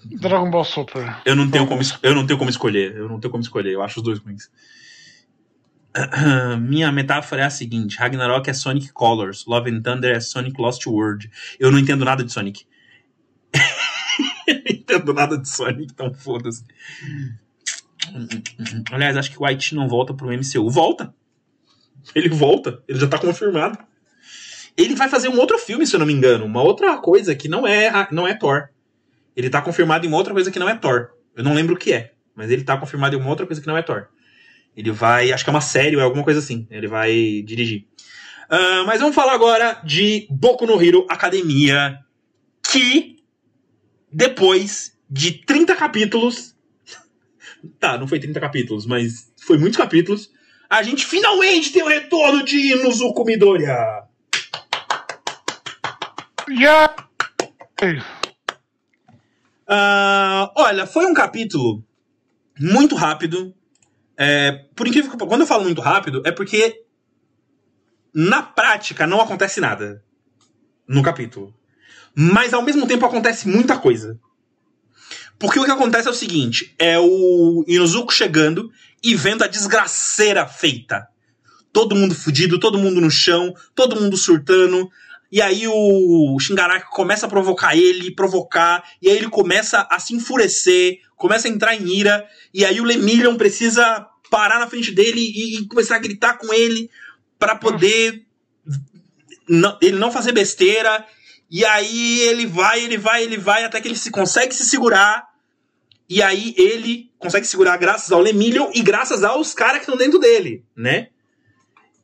[0.05, 1.23] Dragon Ball Super.
[1.25, 2.97] Eu não tenho como, eu não tenho como escolher.
[2.97, 3.73] Eu não tenho como escolher.
[3.73, 4.51] Eu acho os dois ruins.
[6.61, 10.87] Minha metáfora é a seguinte: Ragnarok é Sonic Colors, Love and Thunder é Sonic Lost
[10.87, 11.31] World.
[11.59, 12.65] Eu não entendo nada de Sonic.
[14.97, 16.65] entendo nada de Sonic, então foda-se.
[18.91, 20.69] Aliás, acho que o White não volta pro MCU.
[20.71, 21.15] Volta!
[22.15, 23.79] Ele volta, ele já tá confirmado.
[24.77, 26.45] Ele vai fazer um outro filme, se eu não me engano.
[26.45, 28.69] Uma outra coisa que não é, não é Thor.
[29.37, 31.11] Ele tá confirmado em uma outra coisa que não é Thor.
[31.37, 33.67] Eu não lembro o que é, mas ele tá confirmado em uma outra coisa que
[33.67, 34.09] não é Thor.
[34.77, 36.67] Ele vai, acho que é uma série ou é alguma coisa assim.
[36.71, 37.87] Ele vai dirigir.
[38.51, 41.99] Uh, mas vamos falar agora de Boku no Hero Academia,
[42.63, 43.12] que
[44.13, 46.53] depois de 30 capítulos.
[47.79, 50.33] Tá, não foi 30 capítulos, mas foi muitos capítulos.
[50.69, 54.03] A gente finalmente tem o retorno de Inuzuku Midoriya.
[56.51, 56.93] Yeah.
[59.69, 61.85] Uh, olha, foi um capítulo
[62.59, 63.55] muito rápido.
[64.17, 66.85] É, por incrível que quando eu falo muito rápido, é porque
[68.15, 70.05] na prática não acontece nada
[70.87, 71.55] no capítulo.
[72.15, 74.19] Mas ao mesmo tempo acontece muita coisa.
[75.39, 78.71] Porque o que acontece é o seguinte: é o Inozuko chegando
[79.03, 81.09] e vendo a desgraceira feita.
[81.73, 84.91] Todo mundo fudido, todo mundo no chão, todo mundo surtando,
[85.33, 90.15] e aí o Shingaraki começa a provocar ele, provocar, e aí ele começa a se
[90.15, 95.21] enfurecer, começa a entrar em ira, e aí o Lemillion precisa parar na frente dele
[95.21, 96.91] e, e começar a gritar com ele
[97.39, 98.27] para poder
[99.49, 101.05] não, ele não fazer besteira.
[101.53, 105.29] E aí ele vai, ele vai, ele vai, até que ele se consegue se segurar.
[106.09, 110.19] E aí ele consegue segurar graças ao Lemillion e graças aos caras que estão dentro
[110.19, 111.09] dele, né?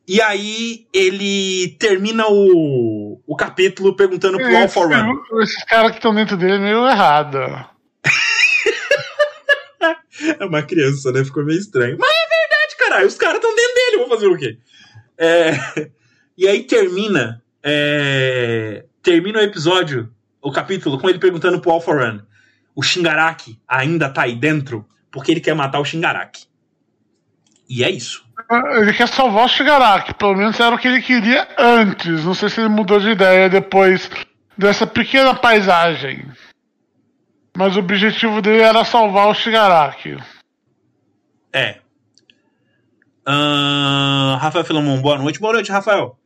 [0.07, 5.19] E aí ele termina o, o capítulo perguntando pro All for One.
[5.41, 7.39] Esses caras que estão dentro dele é meio errado.
[10.39, 11.25] é uma criança, né?
[11.25, 11.97] Ficou meio estranho.
[11.99, 13.07] Mas é verdade, caralho.
[13.07, 13.97] Os caras estão dentro dele.
[13.97, 14.59] Vou fazer o quê?
[15.17, 15.89] É...
[16.37, 17.43] E aí termina.
[17.61, 18.85] É...
[19.01, 22.21] Termina o episódio, o capítulo, com ele perguntando pro All for One
[22.79, 26.47] o Shingaraki ainda tá aí dentro porque ele quer matar o Shingaraki.
[27.67, 28.23] E é isso.
[28.79, 32.23] Ele quer salvar o Shigaraki, pelo menos era o que ele queria antes.
[32.23, 34.09] Não sei se ele mudou de ideia depois
[34.57, 36.25] dessa pequena paisagem.
[37.57, 40.17] Mas o objetivo dele era salvar o Shigaraki.
[41.51, 41.79] É.
[43.27, 45.39] Uh, Rafael Filamon, boa noite.
[45.39, 46.17] Boa noite, Rafael.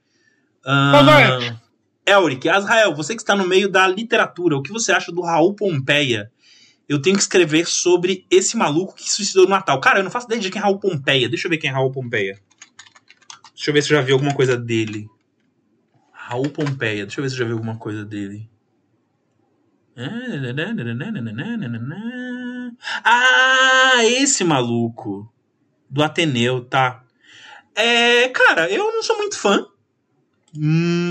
[0.64, 1.63] Uh, boa noite.
[2.06, 5.54] Elric, Azrael, você que está no meio da literatura, o que você acha do Raul
[5.54, 6.32] Pompeia
[6.88, 9.80] eu tenho que escrever sobre esse maluco que se suicidou no Natal.
[9.80, 11.30] Cara, eu não faço ideia de quem é Raul Pompeia.
[11.30, 12.40] Deixa eu ver quem é Raul Pompeia.
[13.54, 15.10] Deixa eu ver se eu já vi alguma coisa dele.
[16.12, 17.06] Raul Pompeia.
[17.06, 18.50] Deixa eu ver se eu já vi alguma coisa dele.
[23.04, 25.32] Ah, esse maluco.
[25.90, 27.04] Do Ateneu, tá.
[27.76, 29.66] É, cara, eu não sou muito fã.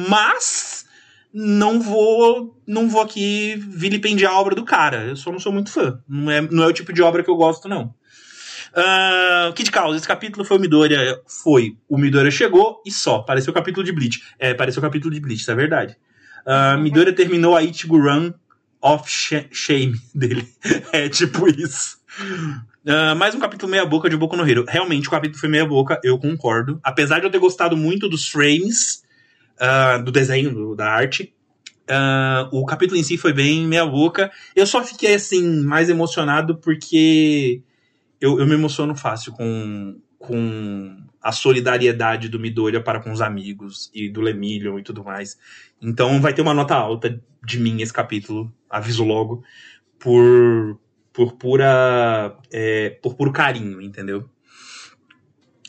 [0.09, 0.82] Mas
[1.33, 5.05] não vou não vou aqui vilipendiar a obra do cara.
[5.07, 6.01] Eu só não sou muito fã.
[6.09, 7.95] Não é, não é o tipo de obra que eu gosto, não.
[8.73, 11.21] Uh, Kid Causa, esse capítulo foi o Midoriya.
[11.27, 11.77] Foi.
[11.89, 13.21] O Midoriya chegou e só.
[13.21, 14.23] Pareceu o capítulo de Bleach.
[14.39, 15.97] É, pareceu o capítulo de Bleach, isso é verdade.
[16.47, 18.33] Uh, Midoriya terminou a Ichigo Run
[18.81, 19.05] of
[19.53, 20.49] Shame dele.
[20.93, 21.99] é tipo isso.
[22.85, 24.65] Uh, mais um capítulo meia boca de Boku no Hero.
[24.69, 26.81] Realmente o capítulo foi meia boca, eu concordo.
[26.83, 29.02] Apesar de eu ter gostado muito dos frames,
[29.63, 31.33] uh, do desenho, do, da arte.
[31.83, 34.31] Uh, o capítulo em si foi bem meia boca.
[34.55, 37.63] Eu só fiquei assim, mais emocionado porque
[38.21, 43.91] eu, eu me emociono fácil com, com a solidariedade do Midoriya para com os amigos
[43.95, 45.39] e do Lemillion e tudo mais.
[45.81, 49.43] Então vai ter uma nota alta de mim esse capítulo, aviso logo,
[49.99, 50.79] por,
[51.13, 54.29] por pura é, por puro carinho, entendeu?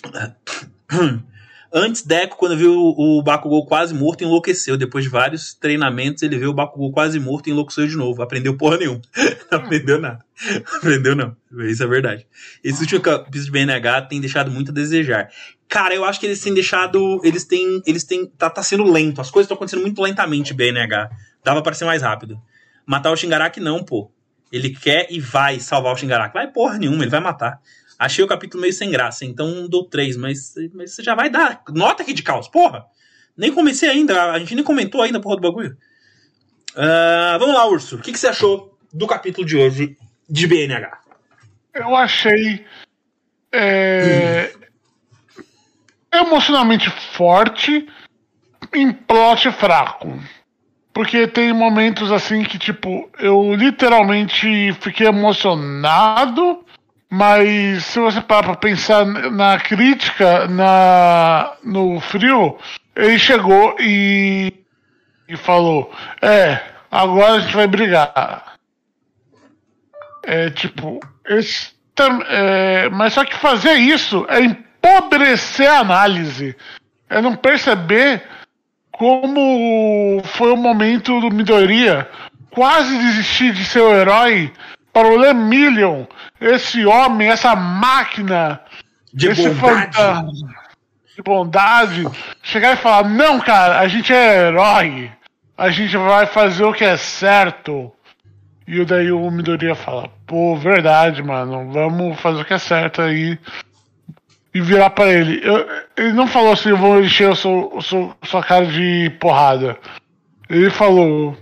[1.75, 4.77] Antes, Deco, quando viu o Bakugou quase morto, enlouqueceu.
[4.77, 8.21] Depois de vários treinamentos, ele viu o Bakugou quase morto e enlouqueceu de novo.
[8.21, 9.01] Aprendeu porra nenhuma.
[9.51, 10.23] não aprendeu nada.
[10.77, 11.35] aprendeu não.
[11.67, 12.27] Isso é verdade.
[12.63, 15.31] Esse último capítulo de BNH tem deixado muito a desejar.
[15.67, 17.19] Cara, eu acho que eles têm deixado.
[17.23, 17.81] Eles têm.
[17.87, 18.27] Eles têm.
[18.27, 19.19] Tá, tá sendo lento.
[19.19, 21.09] As coisas estão acontecendo muito lentamente, BNH.
[21.43, 22.39] Dava para ser mais rápido.
[22.85, 24.11] Matar o Shingaraki, não, pô.
[24.51, 26.35] Ele quer e vai salvar o Shingaraki.
[26.35, 27.59] Vai porra nenhuma, ele vai matar.
[28.03, 31.63] Achei o capítulo meio sem graça, então dou três, mas, mas você já vai dar.
[31.69, 32.83] Nota aqui de caos, porra!
[33.35, 35.77] Nem comecei ainda, a gente nem comentou ainda porra do bagulho.
[36.71, 37.95] Uh, vamos lá, Urso.
[37.95, 39.97] O que, que você achou do capítulo de hoje
[40.29, 40.99] de BNH?
[41.73, 42.65] Eu achei.
[43.53, 44.53] É,
[46.13, 47.87] emocionalmente forte,
[48.73, 50.21] em plot fraco.
[50.93, 56.65] Porque tem momentos assim que, tipo, eu literalmente fiquei emocionado
[57.15, 62.57] mas se você parar para pensar na crítica, na, no frio,
[62.95, 64.51] ele chegou e,
[65.29, 66.59] e falou: É,
[66.89, 68.55] agora a gente vai brigar.
[70.23, 71.73] É tipo, esse,
[72.29, 76.57] é, mas só que fazer isso é empobrecer a análise.
[77.07, 78.23] É não perceber
[78.91, 82.09] como foi o momento do Midoriya
[82.49, 84.51] quase desistir de ser o herói
[84.93, 86.05] para o Lemillion,
[86.39, 88.61] esse homem, essa máquina,
[89.11, 90.31] de esse bondade.
[91.15, 92.07] de bondade,
[92.43, 95.11] chegar e falar: Não, cara, a gente é herói,
[95.57, 97.91] a gente vai fazer o que é certo.
[98.67, 103.37] E daí o Midoriya fala: Pô, verdade, mano, vamos fazer o que é certo aí.
[104.53, 105.41] E virar para ele.
[105.43, 105.67] Eu,
[105.97, 109.75] ele não falou assim: Eu vou encher a sua, sua, sua cara de porrada.
[110.47, 111.35] Ele falou.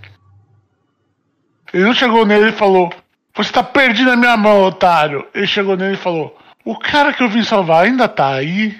[1.72, 2.90] Ele não chegou nele e falou:
[3.34, 5.26] você tá perdido na minha mão, otário.
[5.34, 8.78] Ele chegou nele e falou: O cara que eu vim salvar ainda tá aí?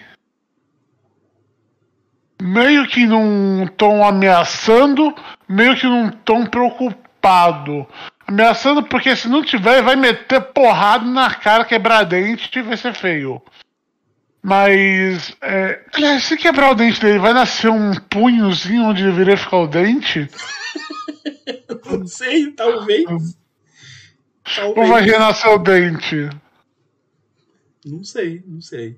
[2.40, 5.14] Meio que num tom ameaçando,
[5.48, 7.86] meio que num tom preocupado.
[8.26, 12.94] Ameaçando porque se não tiver, vai meter porrada na cara, quebrar dente e vai ser
[12.94, 13.40] feio.
[14.42, 15.84] Mas, é,
[16.18, 20.28] se quebrar o dente dele, vai nascer um punhozinho onde deveria ficar o dente?
[21.86, 23.06] não sei, talvez.
[24.76, 26.28] Ou vai renascer o dente?
[27.84, 28.96] Não sei, não sei.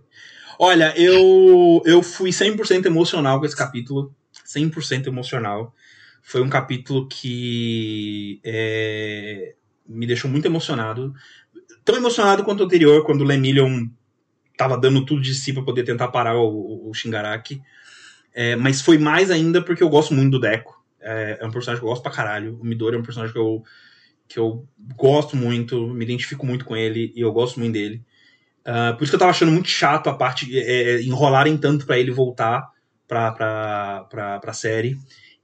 [0.58, 4.14] Olha, eu, eu fui 100% emocional com esse capítulo.
[4.46, 5.74] 100% emocional.
[6.22, 9.54] Foi um capítulo que é,
[9.86, 11.14] me deixou muito emocionado.
[11.84, 13.88] tão emocionado quanto o anterior, quando o Lemillion
[14.56, 17.62] tava dando tudo de si para poder tentar parar o, o, o Shingaraki.
[18.32, 20.82] É, mas foi mais ainda porque eu gosto muito do Deco.
[21.00, 22.58] É, é, um personagem que eu gosto pra caralho.
[22.60, 23.62] O Midori é um personagem que eu,
[24.28, 24.66] que eu
[24.96, 28.02] gosto muito, me identifico muito com ele e eu gosto muito dele.
[28.60, 31.98] Uh, por isso que eu tava achando muito chato a parte é, enrolarem tanto para
[31.98, 32.70] ele voltar
[33.06, 34.96] pra, pra, pra, pra série.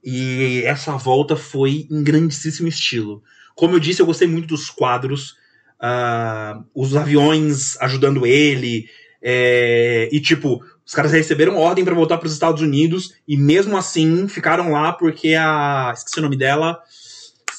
[0.03, 3.23] E essa volta foi em grandíssimo estilo.
[3.55, 5.35] Como eu disse, eu gostei muito dos quadros,
[5.81, 8.87] uh, os aviões ajudando ele,
[9.21, 13.77] é, e tipo, os caras receberam ordem para voltar para os Estados Unidos e mesmo
[13.77, 15.93] assim ficaram lá porque a.
[15.95, 16.79] Esqueci o nome dela.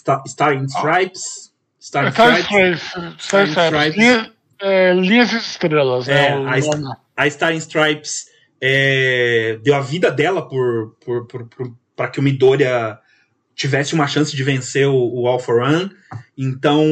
[0.03, 1.53] Star, Star in Stripes?
[1.81, 2.83] Star, Star Stripes.
[3.19, 3.97] Star, Star Stripes.
[3.97, 6.09] Linha, é, linhas e estrelas.
[6.09, 6.61] É, né,
[7.17, 8.27] a, a, Star in Stripes
[8.61, 12.99] é, deu a vida dela por, por, por, por para que o Midoriya
[13.55, 15.89] tivesse uma chance de vencer o, o Alpha Run.
[16.37, 16.85] Então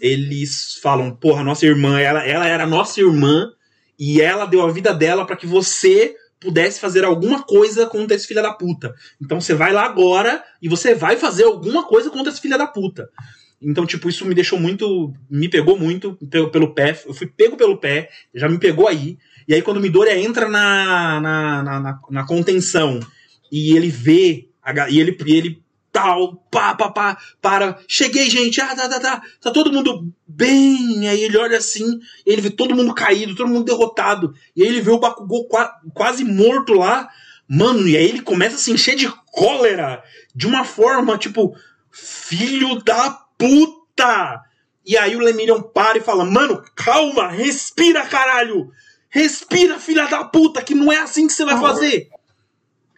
[0.00, 3.52] eles falam: porra, nossa irmã, ela, ela era nossa irmã
[3.98, 8.26] e ela deu a vida dela para que você pudesse fazer alguma coisa contra esse
[8.26, 8.94] filho da puta.
[9.20, 12.66] Então você vai lá agora e você vai fazer alguma coisa contra esse filho da
[12.66, 13.10] puta.
[13.62, 15.12] Então, tipo, isso me deixou muito.
[15.28, 16.98] Me pegou muito pelo, pelo pé.
[17.06, 19.18] Eu fui pego pelo pé, já me pegou aí.
[19.46, 23.00] E aí, quando o Midoriya entra na, na, na, na, na contenção
[23.52, 24.48] e ele vê.
[24.88, 25.62] E ele, e ele
[25.92, 31.08] tal, pá, pá, pá, para, cheguei, gente, ah, tá, tá, tá, tá todo mundo bem,
[31.08, 34.80] aí ele olha assim, ele vê todo mundo caído, todo mundo derrotado, e aí ele
[34.80, 35.48] vê o Bakugou
[35.92, 37.08] quase morto lá,
[37.48, 40.02] mano, e aí ele começa a se encher de cólera,
[40.34, 41.54] de uma forma, tipo,
[41.90, 44.42] filho da puta!
[44.86, 48.70] E aí o Lemillion para e fala, mano, calma, respira, caralho!
[49.08, 52.08] Respira, filha da puta, que não é assim que você vai fazer!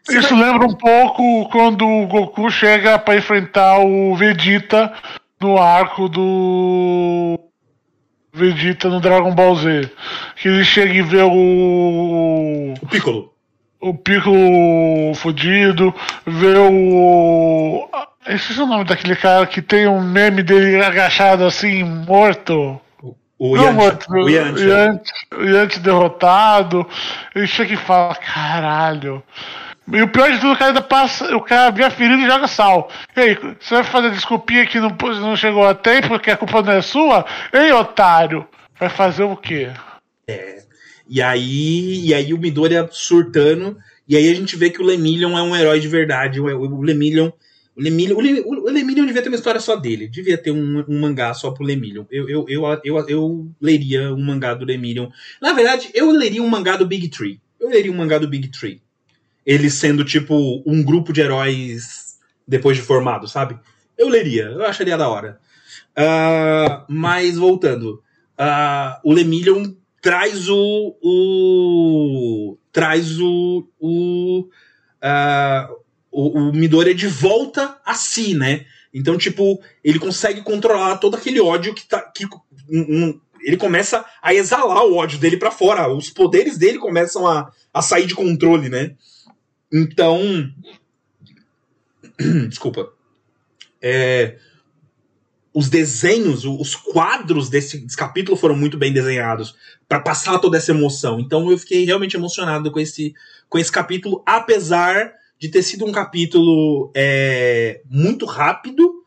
[0.09, 4.93] Isso lembra um pouco quando o Goku chega para enfrentar o Vegeta
[5.41, 7.39] no arco do
[8.33, 9.91] Vegeta no Dragon Ball Z.
[10.37, 12.75] Que ele chega e vê o.
[12.81, 13.33] O Piccolo.
[13.81, 15.95] O Piccolo fudido,
[16.27, 17.89] vê o.
[18.27, 22.81] Esse é o nome daquele cara que tem um meme dele agachado assim, morto.
[23.39, 24.63] O Não, morto, o Yanti.
[25.37, 26.87] O Yanti derrotado.
[27.35, 29.23] Ele chega e fala: caralho.
[29.91, 32.27] E o pior de tudo, o cara ainda passa, o cara vê a ferida e
[32.27, 32.91] joga sal.
[33.17, 36.63] E aí, você vai fazer desculpinha que não, não chegou a tempo porque a culpa
[36.63, 37.27] não é sua?
[37.53, 38.47] Ei, otário!
[38.79, 39.71] Vai fazer o quê?
[40.27, 40.63] É.
[41.09, 43.77] E aí, e aí o Midoriya surtando,
[44.09, 46.41] e aí a gente vê que o Lemillion é um herói de verdade.
[46.41, 47.31] O, o Lemillion.
[47.77, 50.07] O Lemillion, o, Lemillion devia ter uma história só dele.
[50.07, 52.05] Devia ter um, um mangá só pro Lemillion.
[52.11, 55.09] Eu, eu, eu, eu, eu leria um mangá do Lemillion.
[55.41, 57.41] Na verdade, eu leria um mangá do Big Tree.
[57.59, 58.81] Eu leria um mangá do Big Tree
[59.45, 63.59] ele sendo tipo um grupo de heróis depois de formado, sabe?
[63.97, 65.39] Eu leria, eu acharia da hora.
[65.97, 68.03] Uh, mas voltando,
[68.39, 74.49] uh, o Lemillion traz o, o traz o o,
[75.03, 75.77] uh,
[76.11, 78.67] o, o Midoriya de volta a si, né?
[78.93, 82.01] Então, tipo, ele consegue controlar todo aquele ódio que tá.
[82.01, 82.27] Que,
[82.71, 85.93] um, ele começa a exalar o ódio dele para fora.
[85.93, 88.95] Os poderes dele começam a, a sair de controle, né?
[89.73, 90.53] Então.
[92.49, 92.93] Desculpa.
[93.81, 94.37] É,
[95.55, 99.55] os desenhos, os quadros desse, desse, capítulo foram muito bem desenhados
[99.89, 101.21] para passar toda essa emoção.
[101.21, 103.15] Então eu fiquei realmente emocionado com esse,
[103.49, 109.03] com esse capítulo, apesar de ter sido um capítulo é, muito rápido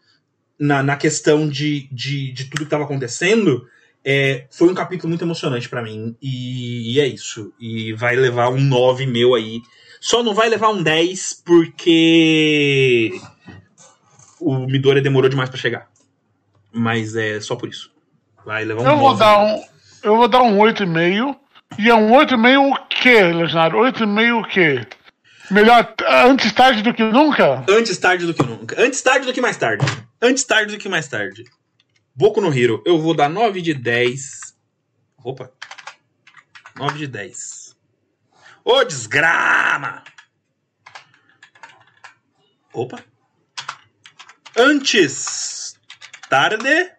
[0.59, 3.67] na, na questão de, de, de tudo que estava acontecendo.
[4.03, 6.15] É, foi um capítulo muito emocionante para mim.
[6.21, 7.51] E, e, é isso.
[7.59, 9.61] E vai levar um 9 meu aí
[10.05, 13.19] só não vai levar um 10 porque
[14.39, 15.89] o Midori demorou demais para chegar.
[16.71, 17.91] Mas é só por isso.
[18.45, 19.63] Vai levar um Eu vou dar um,
[20.03, 21.35] eu vou dar um 8,5.
[21.79, 23.77] E é um 8,5 o quê, Leonardo?
[23.77, 24.87] 8,5 o quê?
[25.49, 27.65] Melhor antes tarde do que nunca?
[27.67, 28.79] Antes tarde do que nunca.
[28.79, 29.83] Antes tarde do que mais tarde.
[30.21, 31.45] Antes tarde do que mais tarde.
[32.15, 34.55] Boku no Hero, eu vou dar 9 de 10.
[35.23, 35.49] Opa.
[36.77, 37.64] 9 de 10.
[38.67, 40.03] Ô, desgrama!
[42.73, 43.05] Opa.
[44.57, 45.79] Antes
[46.27, 46.91] tarde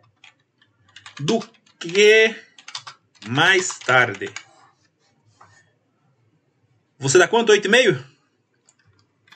[1.19, 1.41] do
[1.81, 2.37] que
[3.27, 4.33] mais tarde.
[7.01, 7.53] Você dá quanto?
[7.53, 8.05] 8,5?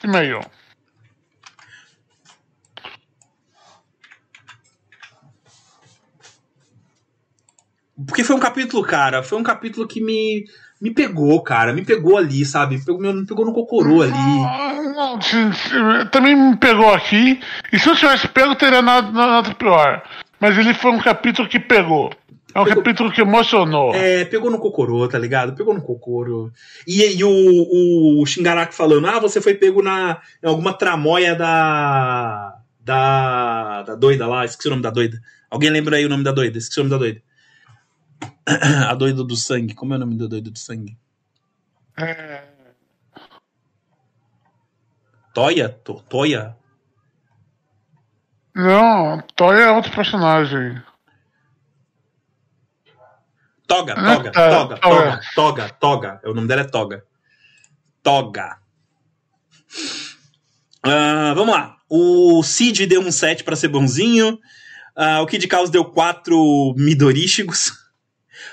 [0.01, 0.51] 8,5.
[8.07, 9.21] Porque foi um capítulo, cara.
[9.21, 10.45] Foi um capítulo que me
[10.81, 11.71] me pegou, cara.
[11.73, 12.77] Me pegou ali, sabe?
[12.77, 14.11] Me pegou, me pegou no cocorô ali.
[14.11, 15.19] Não,
[16.09, 17.39] também me pegou aqui.
[17.71, 20.01] E se eu tivesse pego, teria nada, nada pior.
[20.39, 22.11] Mas ele foi um capítulo que pegou.
[22.53, 23.93] É um capítulo que emocionou.
[23.95, 25.55] É, pegou no Kokoro, tá ligado?
[25.55, 26.51] Pegou no Kokoro.
[26.85, 32.57] E, e o, o Shingaraki falando, ah, você foi pego na, em alguma tramóia da,
[32.83, 33.83] da.
[33.83, 35.21] da doida lá, esqueci o nome da doida.
[35.49, 36.57] Alguém lembra aí o nome da doida?
[36.57, 37.21] Esqueci o nome da doida.
[38.89, 39.73] A doida do sangue.
[39.73, 40.97] Como é o nome da doida do sangue?
[41.97, 42.43] É,
[45.33, 45.69] Toya?
[45.69, 46.57] To- Toya?
[48.55, 50.81] Não, Toya é outro personagem.
[53.67, 54.79] Toga, Ah, Toga, Toga, Toga.
[54.81, 56.21] Toga, Toga, Toga.
[56.29, 57.05] O nome dela é Toga.
[58.03, 58.57] Toga.
[60.83, 61.77] Ah, vamos lá.
[61.89, 64.37] O Cid deu um 7 pra ser bonzinho.
[64.95, 67.79] Ah, o Kid Chaos deu 4 Midorishigos.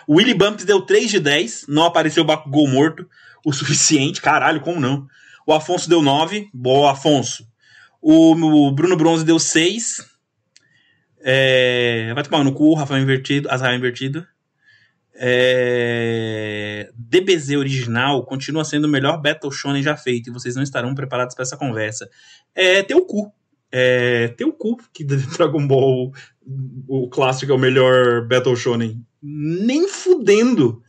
[0.06, 1.66] O Willy Bumps deu 3 de 10.
[1.68, 3.08] Não apareceu o Bakugou morto
[3.44, 4.20] o suficiente.
[4.20, 5.06] Caralho, como não?
[5.46, 6.50] O Afonso deu 9.
[6.52, 7.46] Boa, Afonso.
[8.00, 10.06] O, o Bruno Bronze deu 6.
[11.20, 14.26] É, vai tomar no cu, Rafael Invertido, Azrael Invertido.
[15.20, 20.94] É, DBZ original continua sendo o melhor Battle Shonen já feito e vocês não estarão
[20.94, 22.08] preparados para essa conversa.
[22.54, 23.32] É teu cu.
[23.70, 26.12] É teu cu que Dragon Ball,
[26.86, 29.04] o clássico, é o melhor Battle Shonen.
[29.22, 30.82] Nem fudendo.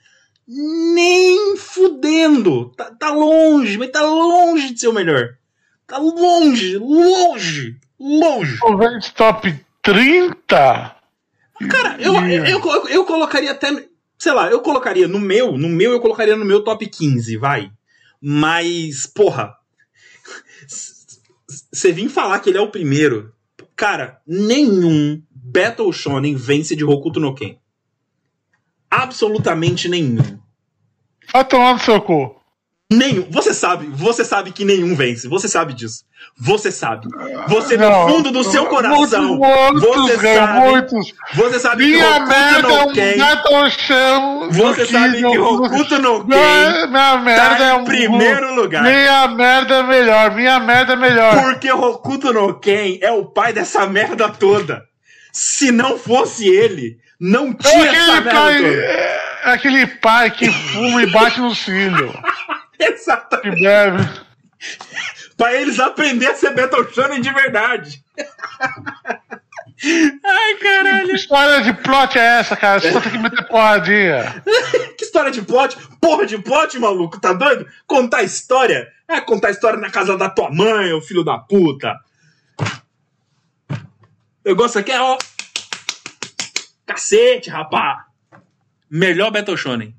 [0.47, 2.69] Nem fudendo.
[2.75, 5.37] Tá, tá longe, mas tá longe de ser o melhor.
[5.85, 8.59] Tá longe, longe, longe.
[8.59, 10.95] Talvez top 30?
[11.69, 13.87] Cara, eu, eu, eu, eu colocaria até.
[14.17, 17.71] Sei lá, eu colocaria no meu, no meu, eu colocaria no meu top 15, vai.
[18.21, 19.55] Mas, porra.
[21.71, 23.33] Você vir falar que ele é o primeiro.
[23.75, 27.57] Cara, nenhum Battle Shonen vence de Hokuto no Ken.
[28.89, 30.39] Absolutamente nenhum.
[31.31, 32.35] Vai tomar no seu cu.
[32.91, 33.27] Nenhum.
[33.29, 35.27] Você sabe, você sabe que nenhum vence.
[35.27, 36.03] Você sabe disso.
[36.35, 37.07] Você sabe.
[37.47, 39.37] Você no Não, fundo do seu coração.
[39.37, 40.59] Muitos, você muitos, sabe.
[40.59, 41.13] muitos.
[41.35, 44.49] Você sabe que Minha Hokuto merda é no Chão.
[44.51, 47.83] Você sabe que Hokuto no Ken Minha, merda tá é um.
[47.83, 48.81] primeiro lugar.
[48.81, 50.33] Minha merda é melhor.
[50.33, 51.43] Minha merda é melhor.
[51.43, 54.83] Porque Hokuto no Ken é o pai dessa merda toda.
[55.31, 61.03] Se não fosse ele, não É tinha essa aquele pai, é aquele pai que fuma
[61.03, 62.13] e bate no cílio.
[62.79, 63.55] Exatamente.
[63.57, 64.09] Que bebe.
[65.37, 68.03] Pra eles aprenderem a ser Battle Shonen de verdade.
[69.81, 71.15] Ai, Que caralho.
[71.15, 72.81] história de plot é essa, cara?
[72.81, 74.43] Você só tem que meter porradinha.
[74.97, 75.77] Que história de plot?
[76.01, 77.19] Porra de plot, maluco?
[77.21, 77.65] Tá doido?
[77.87, 78.89] Contar história?
[79.07, 81.95] É contar história na casa da tua mãe, ô filho da puta.
[84.43, 85.17] Eu gosto aqui é, ó.
[86.89, 88.07] Cacete, rapá.
[88.89, 89.95] Melhor Battle Shonen.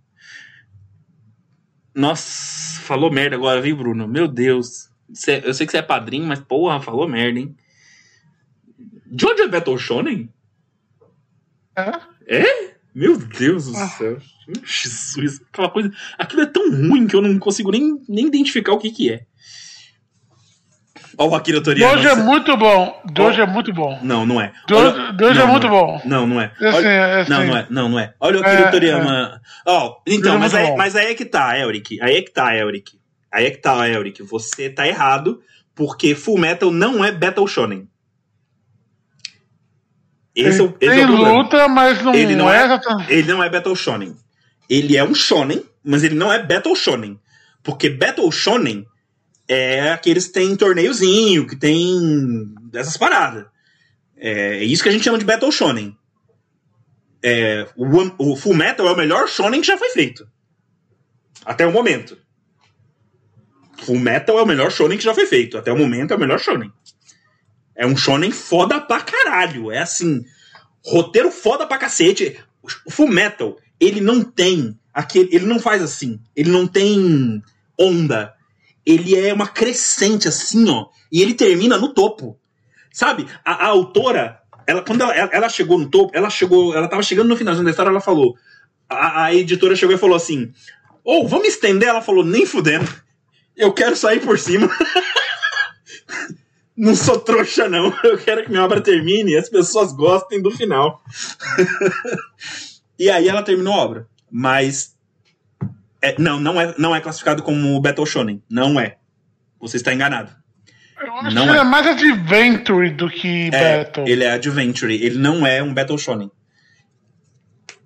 [1.95, 4.09] Nossa, falou merda agora, viu, Bruno?
[4.09, 4.91] Meu Deus.
[5.15, 7.57] Cê- eu sei que você é padrinho, mas porra, falou merda, hein?
[9.17, 10.29] Jojo é Battle Shonen?
[11.77, 12.41] É?
[12.41, 12.75] É?
[12.93, 14.21] Meu Deus do céu.
[14.65, 15.93] Jesus, aquela coisa.
[16.19, 19.27] Aquilo é tão ruim que eu não consigo nem, nem identificar o que que é.
[21.21, 21.93] Ó, o Akira Toriyama.
[21.93, 23.03] Hoje é muito bom.
[23.21, 23.99] Hoje é muito bom.
[24.03, 24.55] Não, não é.
[24.73, 26.03] Olha- não, é muito não bom.
[26.07, 26.51] Não, não é.
[26.59, 27.67] É Olha- é Não, não é.
[27.69, 28.15] Não, não é.
[28.19, 29.43] Olha o Akira É, Toriyama.
[29.67, 32.01] Ó, então, Ele é mas aí, mas aí é que tá, Elric.
[32.01, 32.99] Aí é que tá, Elric.
[33.31, 34.23] Aí é que tá, Elric.
[34.23, 35.43] Você tá errado,
[35.75, 37.87] porque Full Metal não é Battle Shonen.
[40.35, 41.33] Esse, é, o- esse é Tem o problema.
[41.43, 42.81] luta, mas não, Ele não é é-.
[43.13, 44.17] Ele não é Battle Shonen.
[44.71, 47.21] Ele é um Shonen, mas ele não é Battle Shonen.
[47.63, 48.87] Porque Battle Shonen
[49.53, 53.47] é aqueles que tem torneiozinho, que tem dessas paradas.
[54.17, 55.97] É isso que a gente chama de Battle Shonen.
[57.21, 60.29] É, o, o Full Metal é o melhor Shonen que já foi feito.
[61.45, 62.17] Até o momento.
[63.83, 65.59] Full Metal é o melhor Shonen que já foi feito.
[65.59, 66.73] Até o momento é o melhor Shonen.
[67.75, 69.73] É um Shonen foda pra caralho.
[69.73, 70.25] É assim,
[70.85, 72.39] roteiro foda pra cacete.
[72.87, 77.43] O Full Metal, ele não tem aquele, ele não faz assim, ele não tem
[77.77, 78.33] onda.
[78.91, 82.39] Ele é uma crescente assim, ó, e ele termina no topo.
[82.93, 83.27] Sabe?
[83.45, 87.29] A, a autora, ela quando ela, ela chegou no topo, ela chegou, ela tava chegando
[87.29, 88.35] no finalzinho da história, ela falou,
[88.89, 90.53] a, a editora chegou e falou assim:
[91.05, 92.91] "Ou vamos estender?" Ela falou: "Nem fudendo.
[93.57, 94.69] Eu quero sair por cima."
[96.77, 97.95] Não sou trouxa, não.
[98.03, 101.03] Eu quero que minha obra termine e as pessoas gostem do final.
[102.99, 104.09] e aí ela terminou a obra.
[104.31, 104.97] Mas.
[106.03, 108.43] É, não, não é, não é classificado como Battle Shonen.
[108.49, 108.97] Não é.
[109.61, 110.31] Você está enganado.
[111.01, 111.61] Eu acho Não que ele é.
[111.61, 114.07] é mais adventure do que É, battle.
[114.07, 114.95] ele é Adventure.
[114.95, 116.31] Ele não é um Battle Shonen.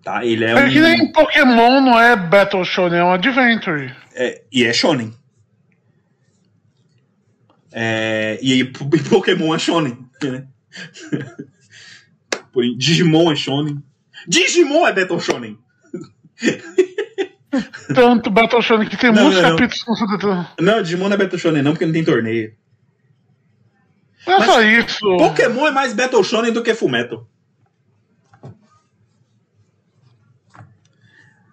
[0.03, 0.25] Tá?
[0.25, 0.83] Ele é É que um.
[0.83, 3.95] nem Pokémon não é Battle Shonen, é um Adventure.
[4.15, 5.15] é, e é Shonen.
[7.73, 8.65] É, e, e
[9.11, 9.99] Pokémon é Shonen.
[10.23, 10.47] Né?
[12.79, 13.83] Digimon é Shonen.
[14.29, 15.59] Digimon é Battle Shonen.
[17.95, 19.57] Tanto Battle Shonen que tem Não, muitos não, não.
[19.57, 20.47] capítulos com Sudetão.
[20.61, 22.55] Não, Digimon não é Battle Shonen não, porque não tem torneio.
[24.27, 25.17] Não é só isso.
[25.19, 27.29] Pokémon é mais Battle Shonen do que Fullmetal.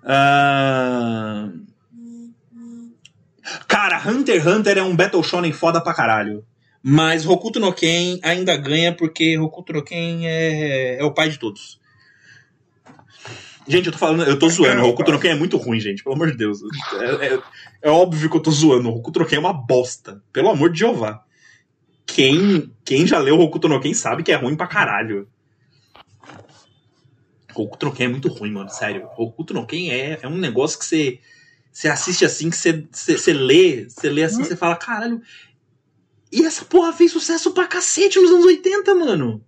[0.04, 1.50] Ah...
[3.68, 6.46] Cara, Hunter x Hunter é um Battle Shonen foda pra caralho.
[6.84, 11.38] Mas Hokuto no Ken ainda ganha porque Hokuto no Ken é, é o pai de
[11.38, 11.81] todos.
[13.72, 14.82] Gente, eu tô falando, eu tô zoando.
[14.86, 16.60] Hokuto no Ken é muito ruim, gente, pelo amor de Deus.
[17.00, 17.40] É, é-
[17.84, 18.90] é óbvio que eu tô zoando.
[18.90, 20.22] Hokuto no Ken é uma bosta.
[20.34, 21.24] Pelo amor de Jeová.
[22.06, 25.28] Quem, quem já leu Hokuto no Ken sabe que é ruim pra caralho.
[27.56, 29.08] Hokuto no Ken é muito ruim, mano, sério.
[29.18, 31.20] Hokuto no Ken é, é um negócio que você,
[31.72, 35.22] você assiste assim, que você, você, você lê, você lê assim, você fala, caralho.
[36.32, 39.44] E essa porra fez sucesso pra cacete nos anos 80, mano.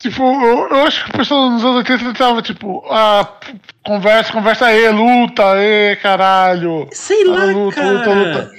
[0.00, 3.28] Tipo, eu, eu acho que o pessoal nos anos 80 tava, tipo, ah,
[3.84, 6.88] conversa, conversa aí, luta, aí, caralho.
[6.90, 7.92] Sei lá, Ah, luta, cara.
[7.92, 8.50] luta, luta.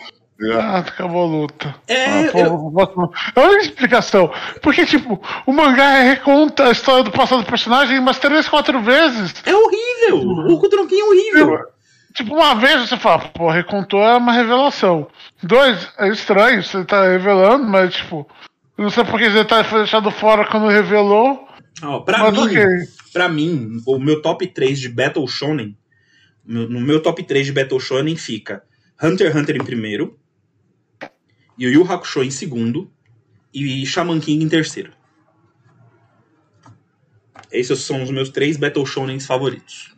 [0.54, 1.76] Ah, acabou a luta.
[1.88, 3.12] É, ah, pô, eu-.
[3.36, 4.32] É a única explicação.
[4.62, 9.34] Porque, tipo, o mangá reconta a história do passado do personagem umas três, quatro vezes.
[9.44, 10.20] É horrível.
[10.48, 11.60] O Ken é horrível.
[12.14, 15.08] Tipo, uma vez você fala, pô, recontou é uma revelação.
[15.42, 18.28] Dois, é estranho, você tá revelando, mas, tipo,
[18.82, 21.48] não sei porque você tá fechado fora quando revelou.
[21.84, 22.66] Ó, pra mim, ok.
[23.14, 25.78] Pra mim, o meu top 3 de Battle Shonen,
[26.46, 28.64] no meu top 3 de Battle Shonen fica
[29.02, 30.18] Hunter x Hunter em primeiro,
[31.60, 32.92] Yu Yu Hakusho em segundo
[33.54, 34.92] e Shaman King em terceiro.
[37.52, 39.94] Esses são os meus três Battle Shonens favoritos.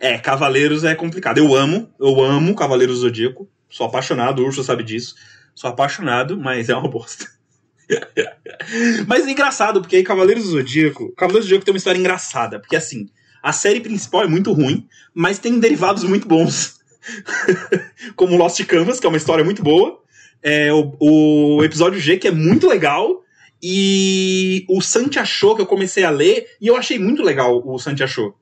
[0.00, 1.38] É, Cavaleiros é complicado.
[1.38, 3.48] Eu amo, eu amo Cavaleiros Zodíaco.
[3.72, 5.14] Sou apaixonado, o Urso sabe disso.
[5.54, 7.26] Sou apaixonado, mas é uma bosta.
[9.06, 11.12] Mas é engraçado, porque aí Cavaleiros do Zodíaco.
[11.14, 12.58] Cavaleiros do Zodíaco tem uma história engraçada.
[12.58, 13.08] Porque assim,
[13.42, 16.80] a série principal é muito ruim, mas tem derivados muito bons.
[18.16, 20.00] Como Lost Canvas, que é uma história muito boa.
[20.42, 23.22] É, o, o episódio G, que é muito legal.
[23.62, 27.78] E o Santi Show, que eu comecei a ler, e eu achei muito legal o
[27.78, 28.34] Santi Show.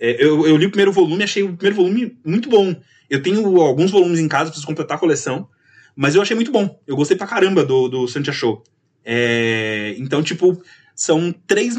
[0.00, 2.74] É, eu, eu li o primeiro volume achei o primeiro volume muito bom.
[3.12, 5.46] Eu tenho alguns volumes em casa, preciso completar a coleção.
[5.94, 6.80] Mas eu achei muito bom.
[6.86, 8.64] Eu gostei pra caramba do, do Santia Show.
[9.04, 10.62] É, então, tipo,
[10.96, 11.76] são três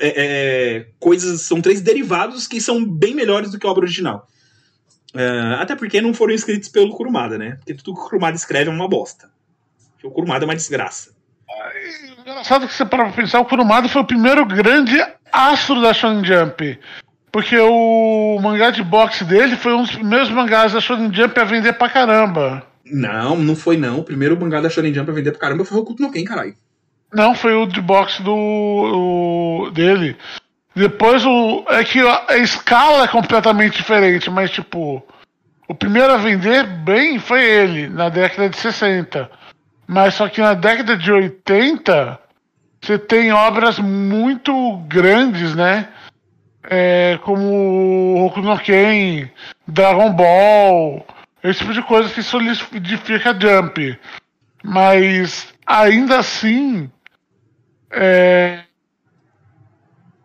[0.00, 4.26] é, é, coisas, são três derivados que são bem melhores do que a obra original.
[5.14, 7.56] É, até porque não foram escritos pelo Kurumada, né?
[7.56, 9.30] Porque tudo que o Kurumada escreve é uma bosta.
[9.92, 11.14] Porque o Kurumada é uma desgraça.
[12.18, 14.96] Engraçado que você para pensar, o Kurumada foi o primeiro grande
[15.30, 16.78] astro da Shonen Jump.
[17.32, 21.44] Porque o mangá de boxe dele foi um dos primeiros mangás da Shonen Jump a
[21.44, 22.62] vender pra caramba.
[22.84, 24.00] Não, não foi não.
[24.00, 26.24] O primeiro mangá da Shonen Jump a vender pra caramba foi o Hokuto no Ken,
[26.24, 26.54] caralho.
[27.12, 30.16] Não, foi o de boxe do o- dele.
[30.76, 31.64] Depois o.
[31.68, 35.02] É que a, a escala é completamente diferente, mas tipo.
[35.68, 39.30] O primeiro a vender bem foi ele, na década de 60.
[39.86, 42.18] Mas só que na década de 80,
[42.80, 45.88] você tem obras muito grandes, né?
[46.64, 49.28] É, como Hokuto no Ken,
[49.66, 51.06] Dragon Ball,
[51.42, 53.98] esse tipo de coisa que solidifica a Jump.
[54.62, 56.90] Mas ainda assim
[57.90, 58.62] é,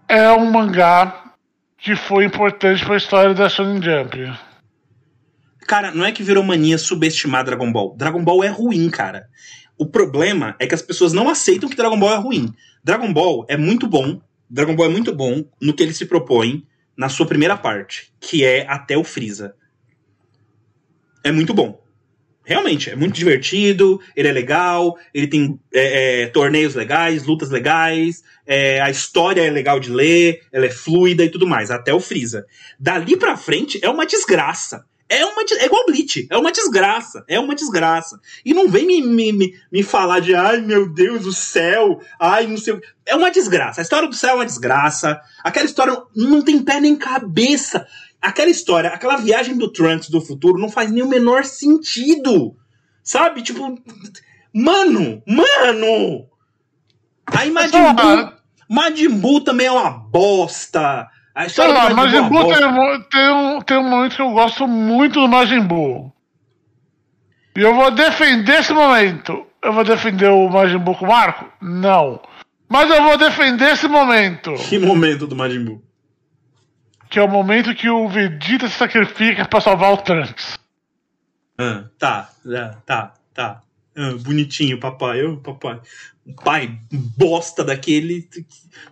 [0.07, 1.33] é um mangá
[1.77, 4.37] que foi importante para a história da Shonen Jump.
[5.67, 7.95] Cara, não é que virou mania subestimar Dragon Ball.
[7.97, 9.27] Dragon Ball é ruim, cara.
[9.77, 12.53] O problema é que as pessoas não aceitam que Dragon Ball é ruim.
[12.83, 14.21] Dragon Ball é muito bom.
[14.49, 16.65] Dragon Ball é muito bom no que ele se propõe
[16.95, 19.55] na sua primeira parte, que é até o Freeza.
[21.23, 21.85] É muito bom.
[22.43, 28.23] Realmente, é muito divertido, ele é legal, ele tem é, é, torneios legais, lutas legais,
[28.45, 31.99] é, a história é legal de ler, ela é fluida e tudo mais, até o
[31.99, 32.45] Freeza.
[32.79, 34.85] Dali pra frente é uma desgraça.
[35.09, 38.19] É, uma, é igual Bleach, é uma desgraça, é uma desgraça.
[38.43, 42.45] E não vem me, me, me, me falar de, ai meu Deus, o céu, ai
[42.45, 45.97] não sei o É uma desgraça, a história do céu é uma desgraça, aquela história
[46.15, 47.87] não tem pé nem cabeça.
[48.21, 52.55] Aquela história, aquela viagem do Trunks do futuro não faz nem o menor sentido.
[53.03, 53.41] Sabe?
[53.43, 53.79] Tipo,
[54.51, 56.27] mano, mano!
[57.27, 58.33] Aí Majin Buu,
[58.69, 61.07] Majin Buu também é uma bosta.
[61.37, 64.67] A Sei lá, Majin é Buu tem, tem um, tem um momento que eu gosto
[64.67, 66.11] muito do Majin Buu.
[67.55, 69.45] E eu vou defender esse momento.
[69.61, 71.45] Eu vou defender o Majin Buu com o Marco?
[71.61, 72.19] Não.
[72.67, 74.55] Mas eu vou defender esse momento.
[74.67, 75.83] Que momento do Majin Buu?
[77.07, 80.57] Que é o momento que o Vegeta se sacrifica pra salvar o Trunks.
[81.55, 83.61] Ah, tá, tá, tá, tá.
[83.95, 85.23] Ah, bonitinho, papai.
[85.23, 85.79] Oh, papai.
[86.25, 86.79] Um pai
[87.15, 88.27] bosta daquele.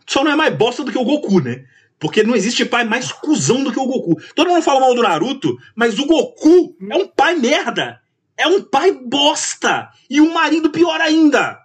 [0.06, 1.66] Só não é mais bosta do que o Goku, né?
[2.06, 4.22] Porque não existe pai mais cuzão do que o Goku.
[4.36, 8.00] Todo mundo fala mal do Naruto, mas o Goku é um pai merda.
[8.38, 9.90] É um pai bosta.
[10.08, 11.60] E um marido pior ainda.